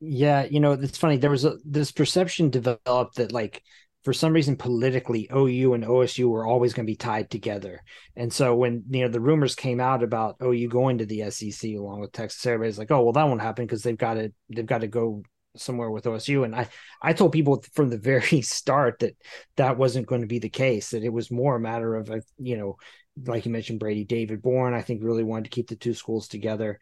Yeah. 0.00 0.44
You 0.44 0.60
know, 0.60 0.72
it's 0.72 0.98
funny. 0.98 1.16
There 1.16 1.30
was 1.30 1.44
a, 1.44 1.56
this 1.64 1.92
perception 1.92 2.50
developed 2.50 3.16
that, 3.16 3.32
like, 3.32 3.62
for 4.04 4.12
some 4.12 4.34
reason, 4.34 4.56
politically, 4.56 5.28
OU 5.34 5.72
and 5.72 5.84
OSU 5.84 6.28
were 6.28 6.46
always 6.46 6.74
going 6.74 6.86
to 6.86 6.90
be 6.90 6.96
tied 6.96 7.30
together. 7.30 7.82
And 8.14 8.30
so 8.30 8.54
when, 8.54 8.84
you 8.90 9.02
know, 9.02 9.08
the 9.08 9.20
rumors 9.20 9.54
came 9.54 9.80
out 9.80 10.02
about 10.02 10.36
OU 10.42 10.68
going 10.68 10.98
to 10.98 11.06
the 11.06 11.30
SEC 11.30 11.70
along 11.70 12.00
with 12.00 12.12
Texas, 12.12 12.44
everybody's 12.44 12.78
like, 12.78 12.90
oh, 12.90 13.02
well, 13.02 13.14
that 13.14 13.26
won't 13.26 13.40
happen 13.40 13.64
because 13.64 13.82
they've 13.82 13.96
got 13.96 14.14
to, 14.14 14.30
they've 14.54 14.66
got 14.66 14.82
to 14.82 14.88
go 14.88 15.22
somewhere 15.56 15.90
with 15.90 16.04
OSU. 16.04 16.44
And 16.44 16.54
I, 16.54 16.68
I 17.00 17.14
told 17.14 17.32
people 17.32 17.64
from 17.72 17.88
the 17.88 17.98
very 17.98 18.42
start 18.42 18.98
that 18.98 19.16
that 19.56 19.78
wasn't 19.78 20.06
going 20.06 20.20
to 20.20 20.26
be 20.26 20.38
the 20.38 20.50
case, 20.50 20.90
that 20.90 21.02
it 21.02 21.12
was 21.12 21.30
more 21.30 21.56
a 21.56 21.60
matter 21.60 21.94
of, 21.94 22.10
a, 22.10 22.20
you 22.38 22.58
know, 22.58 22.76
like 23.24 23.46
you 23.46 23.52
mentioned, 23.52 23.80
Brady, 23.80 24.04
David 24.04 24.42
Boren, 24.42 24.74
I 24.74 24.82
think 24.82 25.02
really 25.02 25.24
wanted 25.24 25.44
to 25.44 25.50
keep 25.50 25.68
the 25.68 25.76
two 25.76 25.94
schools 25.94 26.28
together. 26.28 26.78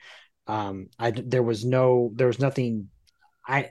Um, 0.48 0.88
I, 0.98 1.12
there 1.12 1.42
was 1.42 1.64
no, 1.64 2.10
there 2.14 2.26
was 2.26 2.40
nothing, 2.40 2.88
I, 3.46 3.70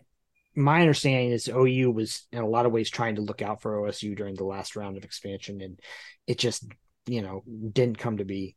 my 0.56 0.82
understanding 0.82 1.32
is 1.32 1.48
OU 1.48 1.92
was 1.92 2.28
in 2.32 2.40
a 2.40 2.48
lot 2.48 2.66
of 2.66 2.72
ways 2.72 2.90
trying 2.90 3.16
to 3.16 3.22
look 3.22 3.42
out 3.42 3.62
for 3.62 3.82
OSU 3.82 4.16
during 4.16 4.36
the 4.36 4.44
last 4.44 4.76
round 4.76 4.98
of 4.98 5.04
expansion, 5.04 5.62
and 5.62 5.80
it 6.28 6.38
just, 6.38 6.66
you 7.06 7.22
know, 7.22 7.44
didn't 7.72 7.98
come 7.98 8.18
to 8.18 8.26
be. 8.26 8.56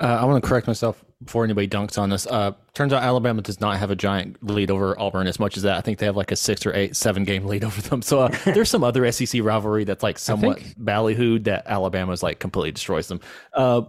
Uh, 0.00 0.18
I 0.20 0.24
want 0.24 0.42
to 0.42 0.48
correct 0.48 0.66
myself 0.66 1.04
before 1.22 1.44
anybody 1.44 1.68
dunks 1.68 1.98
on 1.98 2.08
this. 2.08 2.26
Uh, 2.26 2.52
turns 2.72 2.92
out 2.94 3.02
Alabama 3.02 3.42
does 3.42 3.60
not 3.60 3.76
have 3.76 3.90
a 3.90 3.96
giant 3.96 4.42
lead 4.42 4.70
over 4.70 4.98
Auburn 4.98 5.26
as 5.26 5.38
much 5.38 5.58
as 5.58 5.64
that. 5.64 5.76
I 5.76 5.82
think 5.82 5.98
they 5.98 6.06
have 6.06 6.16
like 6.16 6.32
a 6.32 6.36
six 6.36 6.64
or 6.64 6.74
eight, 6.74 6.96
seven 6.96 7.24
game 7.24 7.44
lead 7.44 7.64
over 7.66 7.82
them. 7.82 8.00
So 8.00 8.20
uh, 8.20 8.28
there's 8.46 8.70
some 8.70 8.82
other 8.82 9.10
SEC 9.12 9.42
rivalry 9.42 9.84
that's 9.84 10.02
like 10.02 10.18
somewhat 10.18 10.60
think, 10.60 10.78
ballyhooed 10.78 11.44
that 11.44 11.66
Alabama's 11.66 12.22
like 12.22 12.38
completely 12.38 12.72
destroys 12.72 13.08
them. 13.08 13.20
Uh, 13.52 13.82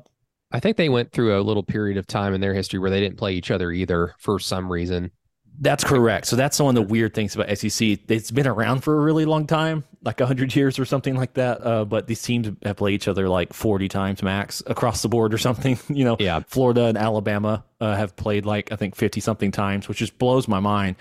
I 0.51 0.59
think 0.59 0.75
they 0.75 0.89
went 0.89 1.13
through 1.13 1.39
a 1.39 1.41
little 1.41 1.63
period 1.63 1.97
of 1.97 2.07
time 2.07 2.33
in 2.33 2.41
their 2.41 2.53
history 2.53 2.79
where 2.79 2.89
they 2.89 2.99
didn't 2.99 3.17
play 3.17 3.33
each 3.33 3.51
other 3.51 3.71
either 3.71 4.13
for 4.19 4.37
some 4.37 4.69
reason. 4.69 5.11
That's 5.59 5.83
correct. 5.83 6.25
So 6.25 6.35
that's 6.35 6.59
one 6.59 6.75
of 6.75 6.83
the 6.83 6.89
weird 6.91 7.13
things 7.13 7.35
about 7.35 7.55
SEC. 7.57 7.99
It's 8.07 8.31
been 8.31 8.47
around 8.47 8.81
for 8.81 8.97
a 8.97 9.01
really 9.01 9.25
long 9.25 9.45
time, 9.45 9.83
like 10.03 10.19
hundred 10.19 10.55
years 10.55 10.79
or 10.79 10.85
something 10.85 11.15
like 11.15 11.33
that. 11.35 11.65
Uh, 11.65 11.85
but 11.85 12.07
these 12.07 12.21
teams 12.21 12.49
have 12.63 12.77
played 12.77 12.95
each 12.95 13.07
other 13.07 13.29
like 13.29 13.53
forty 13.53 13.87
times 13.87 14.23
max 14.23 14.63
across 14.65 15.01
the 15.01 15.09
board 15.09 15.33
or 15.33 15.37
something. 15.39 15.77
You 15.87 16.05
know, 16.05 16.17
yeah. 16.19 16.41
Florida 16.47 16.85
and 16.85 16.97
Alabama 16.97 17.63
uh, 17.79 17.95
have 17.95 18.15
played 18.15 18.45
like 18.45 18.71
I 18.71 18.75
think 18.75 18.95
fifty 18.95 19.19
something 19.19 19.51
times, 19.51 19.87
which 19.87 19.99
just 19.99 20.17
blows 20.17 20.47
my 20.47 20.59
mind. 20.59 20.95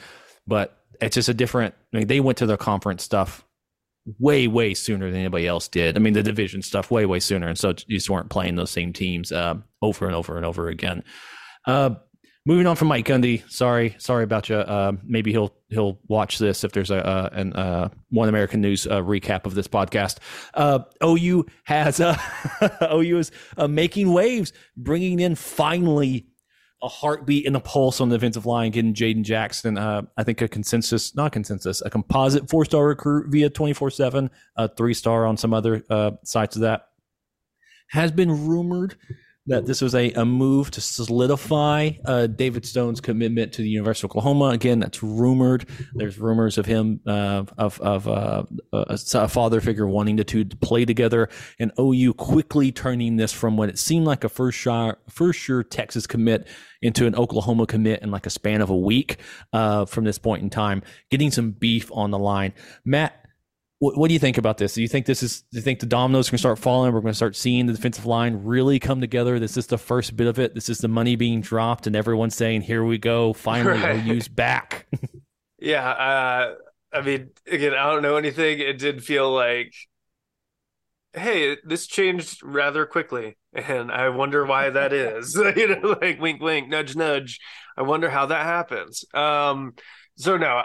But 0.46 0.76
it's 1.01 1.14
just 1.14 1.28
a 1.28 1.34
different. 1.34 1.74
I 1.94 1.98
mean, 1.98 2.07
they 2.09 2.20
went 2.20 2.38
to 2.38 2.46
their 2.46 2.57
conference 2.57 3.03
stuff 3.03 3.44
way 4.18 4.48
way 4.48 4.74
sooner 4.74 5.11
than 5.11 5.20
anybody 5.20 5.46
else 5.46 5.68
did. 5.68 5.96
I 5.96 6.01
mean, 6.01 6.12
the 6.12 6.22
division 6.22 6.62
stuff 6.62 6.90
way 6.90 7.07
way 7.07 7.20
sooner, 7.20 7.48
and 7.48 7.59
so 7.59 7.70
you 7.86 7.96
just 7.96 8.11
weren't 8.11 8.30
playing 8.30 8.57
those 8.57 8.70
same 8.70 8.92
teams 8.92 9.32
uh, 9.32 9.55
over 9.82 10.07
and 10.07 10.14
over 10.14 10.36
and 10.36 10.44
over 10.44 10.68
again. 10.68 11.05
Uh, 11.66 11.94
moving 12.47 12.66
on 12.66 12.76
from 12.76 12.88
Mike 12.88 13.07
Gundy. 13.07 13.49
Sorry, 13.51 13.95
sorry 13.99 14.24
about 14.24 14.49
you. 14.49 14.57
Uh, 14.57 14.93
maybe 15.05 15.32
he'll 15.32 15.55
he'll 15.68 15.99
watch 16.09 16.38
this 16.38 16.64
if 16.64 16.72
there's 16.72 16.91
a 16.91 17.07
uh, 17.07 17.28
an 17.32 17.53
uh, 17.53 17.88
One 18.11 18.28
American 18.28 18.61
News 18.61 18.86
uh, 18.86 19.01
recap 19.01 19.47
of 19.47 19.55
this 19.55 19.68
podcast. 19.68 20.18
Uh, 20.55 20.80
OU 21.05 21.47
has 21.64 22.01
uh, 22.01 22.16
OU 22.93 23.18
is 23.18 23.32
making 23.68 24.12
waves, 24.12 24.53
bringing 24.76 25.20
in 25.20 25.34
finally 25.34 26.26
a 26.82 26.88
heartbeat 26.88 27.47
and 27.47 27.57
a 27.57 27.61
pulse 27.61 28.01
on 28.01 28.09
the 28.09 28.16
defensive 28.16 28.47
line, 28.47 28.70
getting 28.70 28.95
Jayden 28.95 29.22
Jackson. 29.22 29.76
I 29.76 30.24
think 30.24 30.41
a 30.41 30.49
consensus, 30.49 31.14
not 31.14 31.32
consensus, 31.32 31.82
a 31.82 31.91
composite 31.91 32.49
four 32.49 32.64
star 32.64 32.86
recruit 32.86 33.30
via 33.30 33.51
twenty 33.51 33.74
four 33.74 33.91
seven, 33.91 34.30
a 34.57 34.68
three 34.68 34.95
star 34.95 35.26
on 35.26 35.36
some 35.36 35.53
other 35.53 35.82
sites 36.24 36.57
of 36.57 36.62
that. 36.62 36.86
Has 37.88 38.12
been 38.12 38.47
rumored 38.47 38.97
that 39.47 39.66
this 39.66 39.80
was 39.80 39.95
a, 39.95 40.12
a 40.12 40.24
move 40.24 40.70
to 40.70 40.80
solidify 40.80 41.91
uh, 42.05 42.26
David 42.26 42.66
Stone's 42.66 43.01
commitment 43.01 43.53
to 43.55 43.62
the 43.62 43.68
University 43.68 44.07
of 44.07 44.11
Oklahoma. 44.11 44.47
Again, 44.47 44.80
that's 44.80 45.03
rumored. 45.03 45.66
There's 45.95 46.18
rumors 46.18 46.59
of 46.59 46.66
him 46.66 47.01
uh, 47.07 47.45
of 47.57 47.80
of 47.80 48.07
uh, 48.07 48.45
a, 48.72 48.99
a, 49.14 49.28
father 49.28 49.61
figure 49.61 49.86
wanting 49.86 50.16
the 50.16 50.24
two 50.24 50.45
to 50.45 50.57
play 50.57 50.84
together, 50.84 51.28
and 51.59 51.72
OU 51.78 52.14
quickly 52.14 52.70
turning 52.70 53.16
this 53.16 53.32
from 53.32 53.57
what 53.57 53.68
it 53.68 53.78
seemed 53.78 54.07
like 54.07 54.24
a 54.24 54.28
first 54.28 54.59
shot, 54.59 54.99
first 55.09 55.38
sure 55.38 55.62
Texas 55.62 56.07
commit 56.07 56.47
into 56.82 57.07
an 57.07 57.14
Oklahoma 57.14 57.66
commit 57.66 58.03
in 58.03 58.11
like 58.11 58.26
a 58.26 58.30
span 58.30 58.61
of 58.61 58.70
a 58.70 58.76
week 58.76 59.18
uh, 59.53 59.84
from 59.84 60.05
this 60.05 60.18
point 60.18 60.43
in 60.43 60.51
time, 60.51 60.82
getting 61.11 61.30
some 61.30 61.51
beef 61.51 61.91
on 61.93 62.11
the 62.11 62.18
line. 62.18 62.53
Matt, 62.84 63.20
what, 63.81 63.97
what, 63.97 64.09
do 64.09 64.12
you 64.12 64.20
think 64.20 64.37
about 64.37 64.59
this? 64.59 64.74
Do 64.74 64.83
you 64.83 64.89
think 64.89 65.07
this 65.07 65.22
is? 65.22 65.41
Do 65.51 65.57
you 65.57 65.62
think 65.62 65.81
the 65.81 65.87
dominoes 65.87 66.28
are 66.28 66.33
going 66.33 66.37
to 66.37 66.43
start 66.43 66.59
falling? 66.59 66.93
We're 66.93 67.01
going 67.01 67.12
to 67.12 67.16
start 67.16 67.35
seeing 67.35 67.64
the 67.64 67.72
defensive 67.72 68.05
line 68.05 68.45
really 68.45 68.78
come 68.78 69.01
together. 69.01 69.39
This 69.39 69.57
is 69.57 69.66
the 69.66 69.78
first 69.78 70.16
bit 70.16 70.26
of 70.26 70.39
it. 70.39 70.55
This 70.55 70.68
is 70.68 70.78
the 70.78 70.89
money 70.89 71.16
being 71.16 71.41
dropped, 71.41 71.87
and 71.87 71.97
everyone's 71.97 72.35
saying, 72.35 72.61
"Here 72.61 72.85
we 72.85 72.99
go! 72.99 73.33
Finally, 73.33 73.81
right. 73.81 74.07
OU's 74.07 74.28
back." 74.28 74.87
yeah, 75.59 75.89
uh, 75.89 76.55
I 76.93 77.01
mean, 77.01 77.31
again, 77.51 77.72
I 77.72 77.91
don't 77.91 78.03
know 78.03 78.16
anything. 78.16 78.59
It 78.61 78.76
did 78.76 79.03
feel 79.03 79.33
like, 79.33 79.72
hey, 81.14 81.57
this 81.64 81.87
changed 81.87 82.43
rather 82.43 82.85
quickly, 82.85 83.39
and 83.55 83.91
I 83.91 84.11
wonder 84.11 84.45
why 84.45 84.68
that 84.68 84.93
is. 84.93 85.35
you 85.57 85.68
know, 85.68 85.97
like 86.03 86.20
wink, 86.20 86.43
wink, 86.43 86.68
nudge, 86.68 86.97
nudge. 86.97 87.41
I 87.78 87.83
wonder 87.83 88.11
how 88.11 88.26
that 88.26 88.45
happens. 88.45 89.07
Um, 89.14 89.72
so 90.16 90.37
no, 90.37 90.64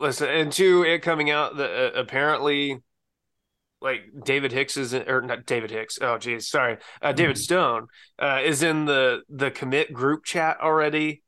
Listen, 0.00 0.28
and 0.28 0.52
two, 0.52 0.82
it 0.84 1.02
coming 1.02 1.30
out 1.30 1.56
that 1.56 1.70
uh, 1.70 1.98
apparently, 1.98 2.78
like 3.80 4.02
David 4.24 4.52
Hicks 4.52 4.76
is 4.76 4.92
in, 4.92 5.08
or 5.08 5.22
not 5.22 5.46
David 5.46 5.70
Hicks. 5.70 5.98
Oh, 6.00 6.18
geez, 6.18 6.48
sorry, 6.48 6.78
uh, 7.00 7.12
David 7.12 7.36
mm-hmm. 7.36 7.42
Stone 7.42 7.86
uh, 8.18 8.40
is 8.44 8.62
in 8.62 8.84
the 8.84 9.22
the 9.28 9.50
commit 9.50 9.92
group 9.92 10.24
chat 10.24 10.58
already 10.60 11.22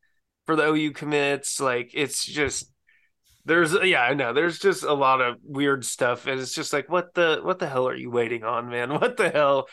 for 0.46 0.56
the 0.56 0.66
OU 0.66 0.92
commits. 0.92 1.60
Like 1.60 1.90
it's 1.94 2.24
just 2.24 2.70
There's 3.44 3.74
yeah, 3.82 4.02
I 4.02 4.14
know. 4.14 4.32
There's 4.32 4.58
just 4.58 4.84
a 4.84 4.94
lot 4.94 5.20
of 5.20 5.36
weird 5.42 5.84
stuff, 5.84 6.26
and 6.26 6.40
it's 6.40 6.54
just 6.54 6.72
like, 6.72 6.88
what 6.88 7.14
the 7.14 7.40
what 7.42 7.58
the 7.58 7.68
hell 7.68 7.88
are 7.88 7.96
you 7.96 8.10
waiting 8.10 8.42
on, 8.44 8.68
man? 8.70 8.90
What 9.00 9.16
the 9.16 9.30
hell 9.30 9.68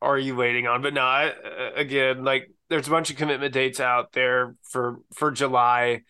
are 0.00 0.18
you 0.18 0.36
waiting 0.36 0.66
on? 0.66 0.82
But 0.82 0.94
no, 0.94 1.02
I, 1.02 1.28
uh, 1.30 1.70
again, 1.74 2.24
like 2.24 2.50
there's 2.68 2.86
a 2.86 2.90
bunch 2.90 3.10
of 3.10 3.16
commitment 3.16 3.52
dates 3.52 3.80
out 3.80 4.12
there 4.12 4.54
for 4.70 4.98
for 5.14 5.32
July. 5.32 6.02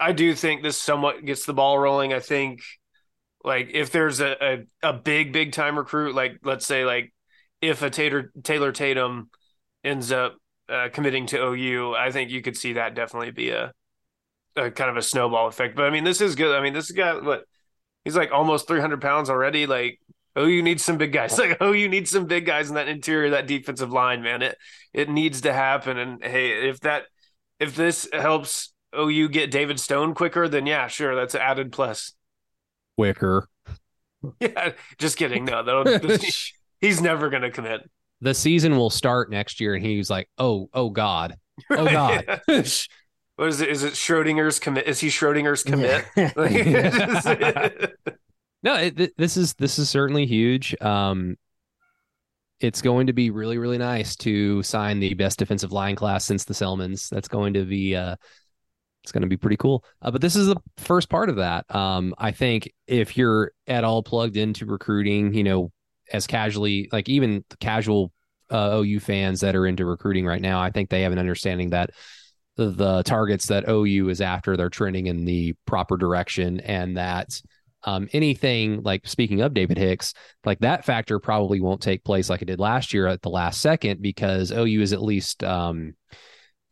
I 0.00 0.12
do 0.12 0.34
think 0.34 0.62
this 0.62 0.78
somewhat 0.78 1.24
gets 1.24 1.44
the 1.44 1.54
ball 1.54 1.78
rolling. 1.78 2.12
I 2.12 2.20
think 2.20 2.62
like 3.44 3.70
if 3.72 3.92
there's 3.92 4.20
a 4.20 4.64
a, 4.82 4.90
a 4.90 4.92
big 4.92 5.32
big 5.32 5.52
time 5.52 5.76
recruit, 5.76 6.14
like 6.14 6.38
let's 6.42 6.66
say 6.66 6.84
like 6.84 7.12
if 7.60 7.82
a 7.82 7.90
Taylor 7.90 8.32
Taylor 8.42 8.72
Tatum 8.72 9.30
ends 9.84 10.10
up 10.10 10.36
uh, 10.68 10.88
committing 10.92 11.26
to 11.26 11.38
OU, 11.38 11.94
I 11.94 12.10
think 12.10 12.30
you 12.30 12.42
could 12.42 12.56
see 12.56 12.74
that 12.74 12.94
definitely 12.94 13.30
be 13.30 13.50
a 13.50 13.72
a 14.56 14.70
kind 14.70 14.90
of 14.90 14.96
a 14.96 15.02
snowball 15.02 15.46
effect. 15.48 15.76
But 15.76 15.84
I 15.84 15.90
mean, 15.90 16.04
this 16.04 16.20
is 16.20 16.34
good. 16.34 16.54
I 16.56 16.62
mean, 16.62 16.72
this 16.72 16.90
guy, 16.90 17.14
what 17.18 17.44
he's 18.04 18.16
like 18.16 18.32
almost 18.32 18.68
300 18.68 19.00
pounds 19.00 19.30
already. 19.30 19.66
Like, 19.66 20.00
oh, 20.36 20.46
you 20.46 20.62
need 20.62 20.80
some 20.80 20.98
big 20.98 21.12
guys. 21.12 21.38
Like, 21.38 21.58
oh, 21.60 21.72
you 21.72 21.88
need 21.88 22.08
some 22.08 22.26
big 22.26 22.46
guys 22.46 22.68
in 22.68 22.74
that 22.74 22.88
interior, 22.88 23.30
that 23.30 23.46
defensive 23.46 23.92
line, 23.92 24.22
man. 24.22 24.42
It 24.42 24.56
it 24.92 25.08
needs 25.08 25.42
to 25.42 25.52
happen. 25.52 25.98
And 25.98 26.22
hey, 26.22 26.68
if 26.68 26.80
that 26.80 27.04
if 27.58 27.76
this 27.76 28.08
helps 28.12 28.72
OU 28.96 29.28
get 29.28 29.50
David 29.50 29.78
Stone 29.78 30.14
quicker, 30.14 30.48
then 30.48 30.66
yeah, 30.66 30.86
sure, 30.88 31.14
that's 31.14 31.34
an 31.34 31.40
added 31.40 31.72
plus. 31.72 32.14
Quicker. 32.96 33.46
Yeah, 34.38 34.72
just 34.98 35.16
kidding. 35.16 35.46
No, 35.46 35.62
that'll, 35.62 36.18
he's 36.82 37.00
never 37.00 37.30
going 37.30 37.40
to 37.40 37.50
commit. 37.50 37.88
The 38.20 38.34
season 38.34 38.76
will 38.76 38.90
start 38.90 39.30
next 39.30 39.60
year, 39.60 39.74
and 39.74 39.82
he's 39.84 40.10
like, 40.10 40.28
"Oh, 40.36 40.68
oh 40.74 40.90
God, 40.90 41.36
oh 41.70 41.84
God." 41.90 42.42
what 42.46 43.48
is 43.48 43.60
it? 43.62 43.68
Is 43.70 43.82
it 43.82 43.94
Schrodinger's 43.94 44.58
commit? 44.58 44.86
Is 44.86 45.00
he 45.00 45.08
Schrodinger's 45.08 45.62
commit? 45.62 46.04
no, 48.62 48.74
it, 48.74 49.16
this 49.16 49.38
is 49.38 49.54
this 49.54 49.78
is 49.78 49.88
certainly 49.88 50.26
huge. 50.26 50.76
Um, 50.82 51.36
it's 52.60 52.82
going 52.82 53.06
to 53.06 53.14
be 53.14 53.30
really 53.30 53.56
really 53.56 53.78
nice 53.78 54.16
to 54.16 54.62
sign 54.62 55.00
the 55.00 55.14
best 55.14 55.38
defensive 55.38 55.72
line 55.72 55.96
class 55.96 56.26
since 56.26 56.44
the 56.44 56.52
Selmans. 56.52 57.08
That's 57.08 57.28
going 57.28 57.54
to 57.54 57.64
be 57.64 57.96
uh, 57.96 58.16
it's 59.02 59.12
going 59.12 59.22
to 59.22 59.28
be 59.28 59.36
pretty 59.36 59.56
cool. 59.56 59.84
Uh, 60.02 60.10
but 60.10 60.20
this 60.20 60.36
is 60.36 60.46
the 60.46 60.56
first 60.76 61.08
part 61.08 61.28
of 61.28 61.36
that. 61.36 61.72
Um, 61.74 62.14
I 62.18 62.32
think 62.32 62.72
if 62.86 63.16
you're 63.16 63.52
at 63.66 63.84
all 63.84 64.02
plugged 64.02 64.36
into 64.36 64.66
recruiting, 64.66 65.32
you 65.34 65.44
know, 65.44 65.72
as 66.12 66.26
casually, 66.26 66.88
like 66.92 67.08
even 67.08 67.44
casual 67.60 68.12
uh, 68.50 68.80
OU 68.82 69.00
fans 69.00 69.40
that 69.40 69.56
are 69.56 69.66
into 69.66 69.86
recruiting 69.86 70.26
right 70.26 70.40
now, 70.40 70.60
I 70.60 70.70
think 70.70 70.90
they 70.90 71.02
have 71.02 71.12
an 71.12 71.18
understanding 71.18 71.70
that 71.70 71.90
the, 72.56 72.70
the 72.70 73.02
targets 73.04 73.46
that 73.46 73.68
OU 73.68 74.08
is 74.10 74.20
after, 74.20 74.56
they're 74.56 74.68
trending 74.68 75.06
in 75.06 75.24
the 75.24 75.54
proper 75.66 75.96
direction, 75.96 76.60
and 76.60 76.96
that 76.96 77.40
um, 77.84 78.08
anything 78.12 78.82
like 78.82 79.06
speaking 79.06 79.40
of 79.40 79.54
David 79.54 79.78
Hicks, 79.78 80.12
like 80.44 80.58
that 80.58 80.84
factor 80.84 81.18
probably 81.18 81.60
won't 81.60 81.80
take 81.80 82.04
place 82.04 82.28
like 82.28 82.42
it 82.42 82.46
did 82.46 82.60
last 82.60 82.92
year 82.92 83.06
at 83.06 83.22
the 83.22 83.30
last 83.30 83.62
second 83.62 84.02
because 84.02 84.52
OU 84.52 84.82
is 84.82 84.92
at 84.92 85.02
least 85.02 85.42
um, 85.42 85.94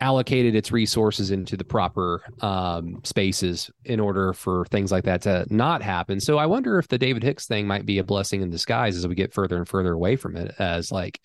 allocated 0.00 0.54
its 0.54 0.70
resources 0.70 1.30
into 1.30 1.56
the 1.56 1.64
proper 1.64 2.22
um, 2.40 3.00
spaces 3.04 3.70
in 3.84 3.98
order 3.98 4.32
for 4.32 4.64
things 4.66 4.92
like 4.92 5.04
that 5.04 5.22
to 5.22 5.46
not 5.50 5.82
happen. 5.82 6.20
So 6.20 6.38
I 6.38 6.46
wonder 6.46 6.78
if 6.78 6.88
the 6.88 6.98
David 6.98 7.22
Hicks 7.22 7.46
thing 7.46 7.66
might 7.66 7.84
be 7.84 7.98
a 7.98 8.04
blessing 8.04 8.42
in 8.42 8.50
disguise 8.50 8.96
as 8.96 9.06
we 9.08 9.14
get 9.14 9.34
further 9.34 9.56
and 9.56 9.68
further 9.68 9.92
away 9.92 10.16
from 10.16 10.36
it, 10.36 10.54
as 10.58 10.92
like 10.92 11.20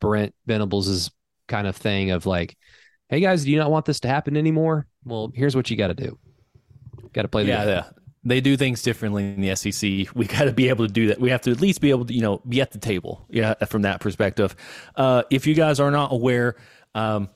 Brent 0.00 0.34
Venables' 0.46 1.10
kind 1.48 1.66
of 1.66 1.76
thing 1.76 2.12
of 2.12 2.24
like, 2.24 2.56
hey 3.08 3.20
guys, 3.20 3.44
do 3.44 3.50
you 3.50 3.58
not 3.58 3.70
want 3.70 3.84
this 3.84 4.00
to 4.00 4.08
happen 4.08 4.36
anymore? 4.36 4.86
Well, 5.04 5.30
here's 5.34 5.54
what 5.54 5.70
you 5.70 5.76
got 5.76 5.88
to 5.88 5.94
do. 5.94 6.18
Got 7.12 7.22
to 7.22 7.28
play 7.28 7.44
the 7.44 7.50
yeah, 7.50 7.64
yeah. 7.64 7.84
They 8.26 8.40
do 8.40 8.56
things 8.56 8.80
differently 8.80 9.24
in 9.24 9.42
the 9.42 9.54
SEC. 9.54 10.14
We 10.14 10.26
got 10.26 10.44
to 10.44 10.52
be 10.52 10.70
able 10.70 10.86
to 10.86 10.92
do 10.92 11.08
that. 11.08 11.20
We 11.20 11.28
have 11.28 11.42
to 11.42 11.50
at 11.50 11.60
least 11.60 11.82
be 11.82 11.90
able 11.90 12.06
to, 12.06 12.14
you 12.14 12.22
know, 12.22 12.40
be 12.48 12.62
at 12.62 12.70
the 12.70 12.78
table. 12.78 13.26
Yeah, 13.28 13.52
from 13.66 13.82
that 13.82 14.00
perspective. 14.00 14.56
Uh, 14.96 15.24
if 15.30 15.46
you 15.46 15.54
guys 15.54 15.78
are 15.78 15.90
not 15.90 16.10
aware, 16.10 16.56
um, 16.94 17.28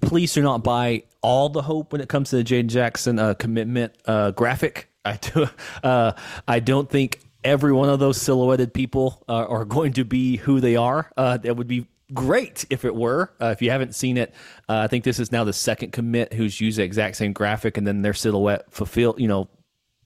please 0.00 0.32
do 0.32 0.42
not 0.42 0.62
buy 0.62 1.04
all 1.22 1.48
the 1.48 1.62
hope 1.62 1.92
when 1.92 2.00
it 2.00 2.08
comes 2.08 2.30
to 2.30 2.36
the 2.36 2.44
Jayden 2.44 2.68
Jackson 2.68 3.18
uh, 3.18 3.34
commitment 3.34 3.96
uh, 4.04 4.30
graphic. 4.32 4.88
I 5.04 5.16
do. 5.16 5.46
Uh, 5.82 6.12
I 6.48 6.60
don't 6.60 6.88
think 6.88 7.20
every 7.42 7.72
one 7.72 7.90
of 7.90 7.98
those 7.98 8.18
silhouetted 8.20 8.72
people 8.72 9.22
uh, 9.28 9.44
are 9.44 9.66
going 9.66 9.92
to 9.94 10.04
be 10.04 10.36
who 10.36 10.60
they 10.60 10.76
are. 10.76 11.10
Uh, 11.16 11.36
that 11.36 11.56
would 11.56 11.66
be 11.66 11.86
great 12.14 12.64
if 12.70 12.86
it 12.86 12.94
were. 12.94 13.30
Uh, 13.40 13.46
if 13.46 13.60
you 13.60 13.70
haven't 13.70 13.94
seen 13.94 14.16
it, 14.16 14.34
I 14.66 14.86
think 14.86 15.04
this 15.04 15.18
is 15.18 15.30
now 15.30 15.44
the 15.44 15.52
second 15.52 15.92
commit 15.92 16.32
who's 16.32 16.58
used 16.58 16.78
the 16.78 16.84
exact 16.84 17.16
same 17.16 17.34
graphic, 17.34 17.76
and 17.76 17.86
then 17.86 18.00
their 18.00 18.14
silhouette 18.14 18.72
fulfilled, 18.72 19.20
you 19.20 19.28
know, 19.28 19.48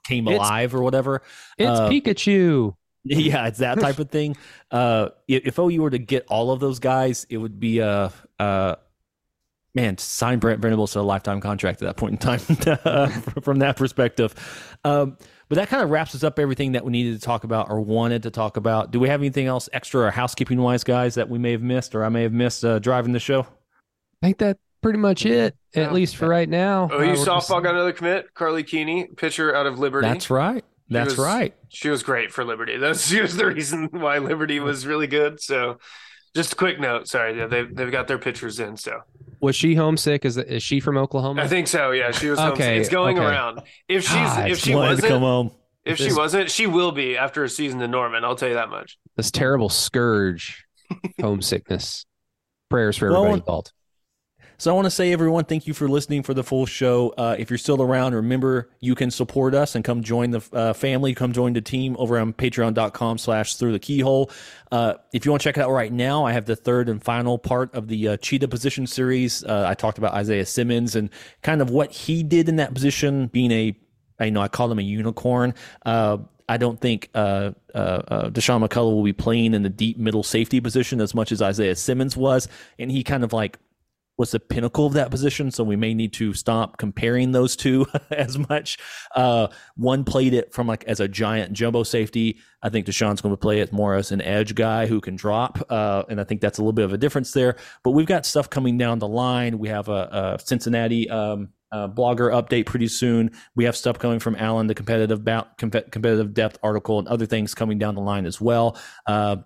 came 0.05 0.27
alive 0.27 0.75
or 0.75 0.83
whatever. 0.83 1.23
It's 1.57 1.81
Pikachu. 1.81 2.75
Yeah, 3.05 3.47
it's 3.47 3.61
that 3.61 3.79
type 3.81 4.01
of 4.01 4.11
thing. 4.11 4.37
if, 4.71 5.13
if 5.29 5.59
OU 5.59 5.81
were 5.81 5.91
to 5.91 5.99
get 5.99 6.27
all 6.29 6.51
of 6.51 6.61
those 6.61 6.79
guys, 6.79 7.27
it 7.31 7.39
would 7.39 7.59
be 7.59 7.79
a. 7.79 8.13
Uh, 9.79 9.83
man, 9.83 9.99
sign 9.99 10.39
Brent 10.39 10.61
Venables 10.61 10.93
to 10.93 11.01
a 11.01 11.03
lifetime 11.03 11.41
contract 11.41 11.81
at 11.83 11.87
that 11.87 11.97
point 11.97 12.13
in 12.13 12.19
time 12.19 12.39
from 13.43 13.61
that 13.61 13.77
perspective. 13.77 14.35
Um, 14.85 15.17
but 15.49 15.57
that 15.57 15.69
kind 15.69 15.83
of 15.83 15.91
wraps 15.91 16.15
us 16.15 16.23
up 16.25 16.39
everything 16.39 16.73
that 16.73 16.85
we 16.85 16.93
needed 16.93 17.15
to 17.19 17.25
talk 17.25 17.45
about 17.45 17.71
or 17.71 17.81
wanted 17.81 18.25
to 18.25 18.31
talk 18.31 18.57
about. 18.57 18.91
Do 18.91 19.01
we 19.01 19.09
have 19.09 19.21
anything 19.21 19.47
else 19.47 19.69
extra 19.73 20.03
or 20.03 20.11
housekeeping 20.11 20.61
wise, 20.61 20.85
guys, 20.85 21.15
that 21.15 21.29
we 21.31 21.39
may 21.39 21.53
have 21.53 21.63
missed 21.63 21.95
or 21.95 22.05
I 22.05 22.09
may 22.11 22.23
have 22.25 22.33
missed 22.33 22.65
uh, 22.65 22.79
driving 22.81 23.13
the 23.13 23.21
show? 23.21 23.41
I 24.23 24.27
think 24.27 24.39
that 24.39 24.59
pretty 24.83 24.99
much 24.99 25.25
it, 25.25 25.57
at 25.75 25.93
least 25.93 26.17
for 26.17 26.29
right 26.29 26.49
now. 26.49 26.89
Oh, 26.93 27.01
you 27.01 27.13
Uh, 27.13 27.15
we're 27.15 27.25
softball 27.25 27.37
just- 27.39 27.49
got 27.49 27.67
another 27.75 27.93
commit. 27.93 28.35
Karlie 28.35 28.67
Keeney, 28.67 29.09
pitcher 29.17 29.55
out 29.55 29.67
of 29.67 29.79
Liberty. 29.79 30.07
That's 30.07 30.29
right. 30.29 30.65
She 30.89 30.95
That's 30.95 31.17
was- 31.17 31.19
right. 31.19 31.55
She 31.71 31.89
was 31.89 32.03
great 32.03 32.33
for 32.33 32.45
Liberty. 32.45 32.77
That's 32.77 33.07
she 33.09 33.21
was 33.23 33.37
the 33.37 33.47
reason 33.47 33.89
why 33.93 34.19
Liberty 34.19 34.61
was 34.61 34.87
really 34.87 35.07
good. 35.07 35.41
So, 35.41 35.79
just 36.39 36.53
a 36.53 36.57
quick 36.57 36.79
note. 36.79 37.09
Sorry, 37.09 37.37
yeah, 37.37 37.47
they 37.47 37.65
they've 37.65 37.91
got 37.91 38.07
their 38.07 38.19
pitchers 38.19 38.61
in. 38.61 38.77
So 38.77 39.01
Was 39.41 39.57
she 39.57 39.75
homesick? 39.75 40.25
Is 40.25 40.37
is 40.37 40.63
she 40.63 40.79
from 40.79 40.97
Oklahoma? 40.97 41.43
I 41.43 41.49
think 41.49 41.67
so. 41.67 41.91
Yeah, 41.91 42.13
she 42.13 42.31
was. 42.31 42.39
Okay, 42.39 42.47
homesick. 42.49 42.81
It's 42.81 42.89
going 42.89 43.19
okay. 43.19 43.27
around. 43.27 43.63
If 43.89 44.05
she's 44.05 44.13
God, 44.13 44.51
if 44.51 44.59
she 44.59 44.75
Wanted 44.75 44.97
to 44.97 45.03
come 45.09 45.23
wasn't 45.23 45.51
home. 45.51 45.51
if 45.85 45.99
she 45.99 46.13
wasn't 46.13 46.51
she 46.51 46.67
will 46.67 46.93
be 46.93 47.17
after 47.17 47.43
a 47.43 47.49
season 47.49 47.83
in 47.83 47.91
Norman. 47.91 48.25
I'll 48.25 48.37
tell 48.37 48.49
you 48.49 48.55
that 48.55 48.71
much. 48.71 48.99
this 49.17 49.31
terrible 49.33 49.69
scourge, 49.69 50.65
homesickness. 51.21 52.07
Prayers 52.71 52.97
for 52.97 53.11
Well, 53.11 53.23
everybody 53.25 53.41
involved. 53.41 53.73
So 54.61 54.73
I 54.73 54.75
want 54.75 54.87
to 54.87 54.91
say, 54.91 55.13
everyone, 55.13 55.45
thank 55.45 55.69
you 55.69 55.73
for 55.73 55.89
listening 55.89 56.25
for 56.25 56.35
the 56.35 56.43
full 56.43 56.67
show. 56.67 57.15
Uh, 57.17 57.37
if 57.39 57.49
you're 57.49 57.59
still 57.59 57.81
around, 57.81 58.17
remember 58.17 58.69
you 58.81 58.97
can 58.97 59.09
support 59.09 59.55
us 59.55 59.77
and 59.77 59.85
come 59.85 60.03
join 60.03 60.33
the 60.33 60.43
uh, 60.53 60.73
family. 60.73 61.15
Come 61.15 61.33
join 61.33 61.53
the 61.53 61.61
team 61.61 61.95
over 61.97 62.19
on 62.19 62.33
patreon.com 62.33 63.19
slash 63.19 63.55
through 63.55 63.71
the 63.71 63.79
keyhole. 63.79 64.33
Uh, 64.73 64.95
if 65.13 65.25
you 65.25 65.31
want 65.31 65.43
to 65.43 65.49
check 65.49 65.59
it 65.59 65.61
out 65.61 65.71
right 65.71 65.93
now, 65.93 66.25
I 66.25 66.33
have 66.33 66.47
the 66.47 66.57
third 66.57 66.89
and 66.89 67.01
final 67.01 67.39
part 67.39 67.73
of 67.73 67.87
the 67.87 68.09
uh, 68.09 68.17
cheetah 68.17 68.49
position 68.49 68.89
series. 68.89 69.45
Uh, 69.45 69.65
I 69.65 69.75
talked 69.75 69.97
about 69.97 70.15
Isaiah 70.15 70.45
Simmons 70.45 70.97
and 70.97 71.11
kind 71.43 71.63
of 71.63 71.71
what 71.71 71.93
he 71.93 72.25
did 72.25 72.49
in 72.49 72.57
that 72.57 72.75
position, 72.75 73.29
being 73.29 73.53
a, 73.53 73.79
I 74.19 74.31
know 74.31 74.41
I 74.41 74.49
call 74.49 74.73
him 74.73 74.81
a 74.81 74.83
unicorn. 74.83 75.55
Uh, 75.87 76.19
I 76.49 76.57
don't 76.57 76.81
think 76.81 77.11
uh, 77.15 77.53
uh, 77.77 77.79
uh, 77.79 78.31
Dasan 78.31 78.67
McCullough 78.67 78.95
will 78.95 79.05
be 79.05 79.13
playing 79.13 79.55
in 79.55 79.63
the 79.63 79.69
deep 79.69 79.99
middle 79.99 80.25
safety 80.25 80.61
position 80.61 81.01
as 81.01 81.15
much 81.15 81.31
as 81.31 81.43
Isaiah 81.43 81.77
Simmons 81.77 82.17
was, 82.17 82.49
and 82.77 82.91
he 82.91 83.05
kind 83.05 83.23
of 83.23 83.33
like 83.33 83.59
was 84.19 84.33
the 84.33 84.41
pinnacle 84.41 84.85
of 84.85 84.93
that 84.95 85.11
position. 85.11 85.51
So 85.51 85.65
we 85.65 85.77
may 85.77 85.95
need 85.95 86.13
to 86.15 86.35
stop 86.35 86.77
comparing 86.77 87.33
those 87.33 87.57
two 87.57 87.87
as 88.11 88.37
much. 88.37 88.77
Uh, 89.15 89.49
one 89.77 90.05
played 90.05 90.35
it 90.35 90.53
from 90.53 90.67
like 90.67 90.85
as 90.85 91.01
a 91.01 91.09
giant 91.09 91.53
jumbo 91.53 91.85
safety. 91.85 92.39
I 92.63 92.69
think 92.69 92.85
Dasan's 92.85 93.21
going 93.21 93.33
to 93.33 93.41
play 93.41 93.61
it 93.61 93.73
more 93.73 93.95
as 93.95 94.11
an 94.11 94.21
edge 94.21 94.55
guy 94.57 94.87
who 94.87 95.01
can 95.01 95.15
drop. 95.15 95.65
Uh, 95.71 96.03
and 96.09 96.21
I 96.21 96.25
think 96.25 96.41
that's 96.41 96.59
a 96.59 96.63
little 96.63 96.73
bit 96.73 96.85
of 96.85 96.93
a 96.93 96.99
difference 96.99 97.33
there. 97.33 97.57
But 97.85 97.93
we've 97.93 98.07
got 98.07 98.27
stuff 98.27 98.51
coming 98.51 98.77
down 98.77 98.99
the 98.99 99.09
line. 99.09 99.59
We 99.59 99.69
have 99.69 99.89
a, 99.89 100.37
a 100.39 100.45
Cincinnati. 100.45 101.09
Um, 101.09 101.51
uh, 101.71 101.87
blogger 101.87 102.33
update 102.33 102.67
pretty 102.67 102.89
soon. 102.89 103.31
We 103.55 103.65
have 103.65 103.77
stuff 103.77 103.99
coming 103.99 104.21
from 104.21 104.37
Alan, 104.37 104.69
the 104.69 104.75
competitive 104.75 105.25
bout, 105.25 105.59
comp- 105.59 105.91
competitive 105.91 106.33
depth 106.33 106.59
article, 106.63 106.99
and 106.99 107.07
other 107.09 107.27
things 107.27 107.55
coming 107.55 107.79
down 107.79 107.95
the 107.95 108.01
line 108.01 108.25
as 108.27 108.41
well. 108.41 108.79
Uh, 109.07 109.37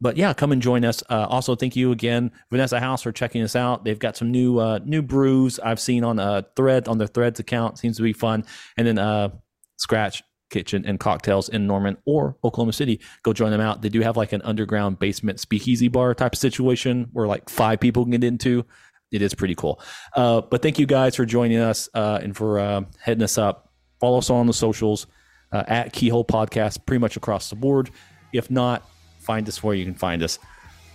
but 0.00 0.16
yeah, 0.16 0.32
come 0.32 0.52
and 0.52 0.62
join 0.62 0.84
us. 0.84 1.02
Uh, 1.10 1.26
also, 1.28 1.54
thank 1.54 1.76
you 1.76 1.92
again, 1.92 2.32
Vanessa 2.50 2.80
House, 2.80 3.02
for 3.02 3.12
checking 3.12 3.42
us 3.42 3.54
out. 3.54 3.84
They've 3.84 3.98
got 3.98 4.16
some 4.16 4.30
new 4.30 4.58
uh, 4.58 4.80
new 4.84 5.02
brews 5.02 5.58
I've 5.58 5.80
seen 5.80 6.04
on 6.04 6.18
a 6.18 6.46
thread 6.56 6.88
on 6.88 6.98
their 6.98 7.08
Threads 7.08 7.40
account. 7.40 7.78
Seems 7.78 7.96
to 7.98 8.02
be 8.02 8.12
fun. 8.12 8.44
And 8.76 8.86
then 8.86 8.98
uh, 8.98 9.30
Scratch 9.76 10.22
Kitchen 10.50 10.84
and 10.86 10.98
Cocktails 10.98 11.48
in 11.48 11.66
Norman 11.66 11.96
or 12.06 12.36
Oklahoma 12.44 12.72
City. 12.72 13.00
Go 13.22 13.32
join 13.32 13.50
them 13.50 13.60
out. 13.60 13.82
They 13.82 13.88
do 13.88 14.00
have 14.00 14.16
like 14.16 14.32
an 14.32 14.42
underground 14.42 14.98
basement 14.98 15.40
speakeasy 15.40 15.88
bar 15.88 16.14
type 16.14 16.32
of 16.32 16.38
situation 16.38 17.08
where 17.12 17.26
like 17.26 17.48
five 17.48 17.80
people 17.80 18.04
can 18.04 18.12
get 18.12 18.24
into. 18.24 18.64
It 19.12 19.22
is 19.22 19.34
pretty 19.34 19.54
cool. 19.54 19.80
Uh, 20.14 20.40
but 20.40 20.62
thank 20.62 20.78
you 20.78 20.86
guys 20.86 21.16
for 21.16 21.24
joining 21.24 21.58
us 21.58 21.88
uh, 21.94 22.20
and 22.22 22.36
for 22.36 22.58
uh, 22.58 22.82
heading 23.00 23.24
us 23.24 23.38
up. 23.38 23.72
Follow 23.98 24.18
us 24.18 24.30
on 24.30 24.46
the 24.46 24.52
socials 24.52 25.06
uh, 25.52 25.64
at 25.66 25.92
Keyhole 25.92 26.24
Podcast, 26.24 26.86
pretty 26.86 27.00
much 27.00 27.16
across 27.16 27.50
the 27.50 27.56
board. 27.56 27.90
If 28.32 28.50
not, 28.50 28.88
find 29.20 29.48
us 29.48 29.62
where 29.62 29.74
you 29.74 29.84
can 29.84 29.94
find 29.94 30.22
us. 30.22 30.38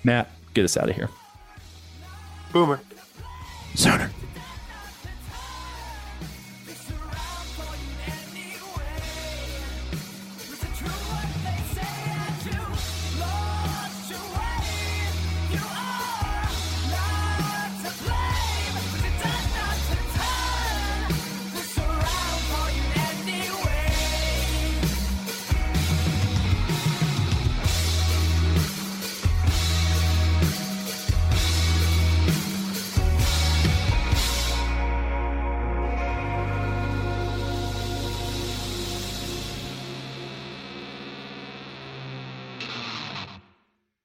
Matt, 0.03 0.29
get 0.53 0.65
us 0.65 0.75
out 0.77 0.89
of 0.89 0.95
here. 0.95 1.09
Boomer. 2.51 2.79
Sooner. 3.75 4.09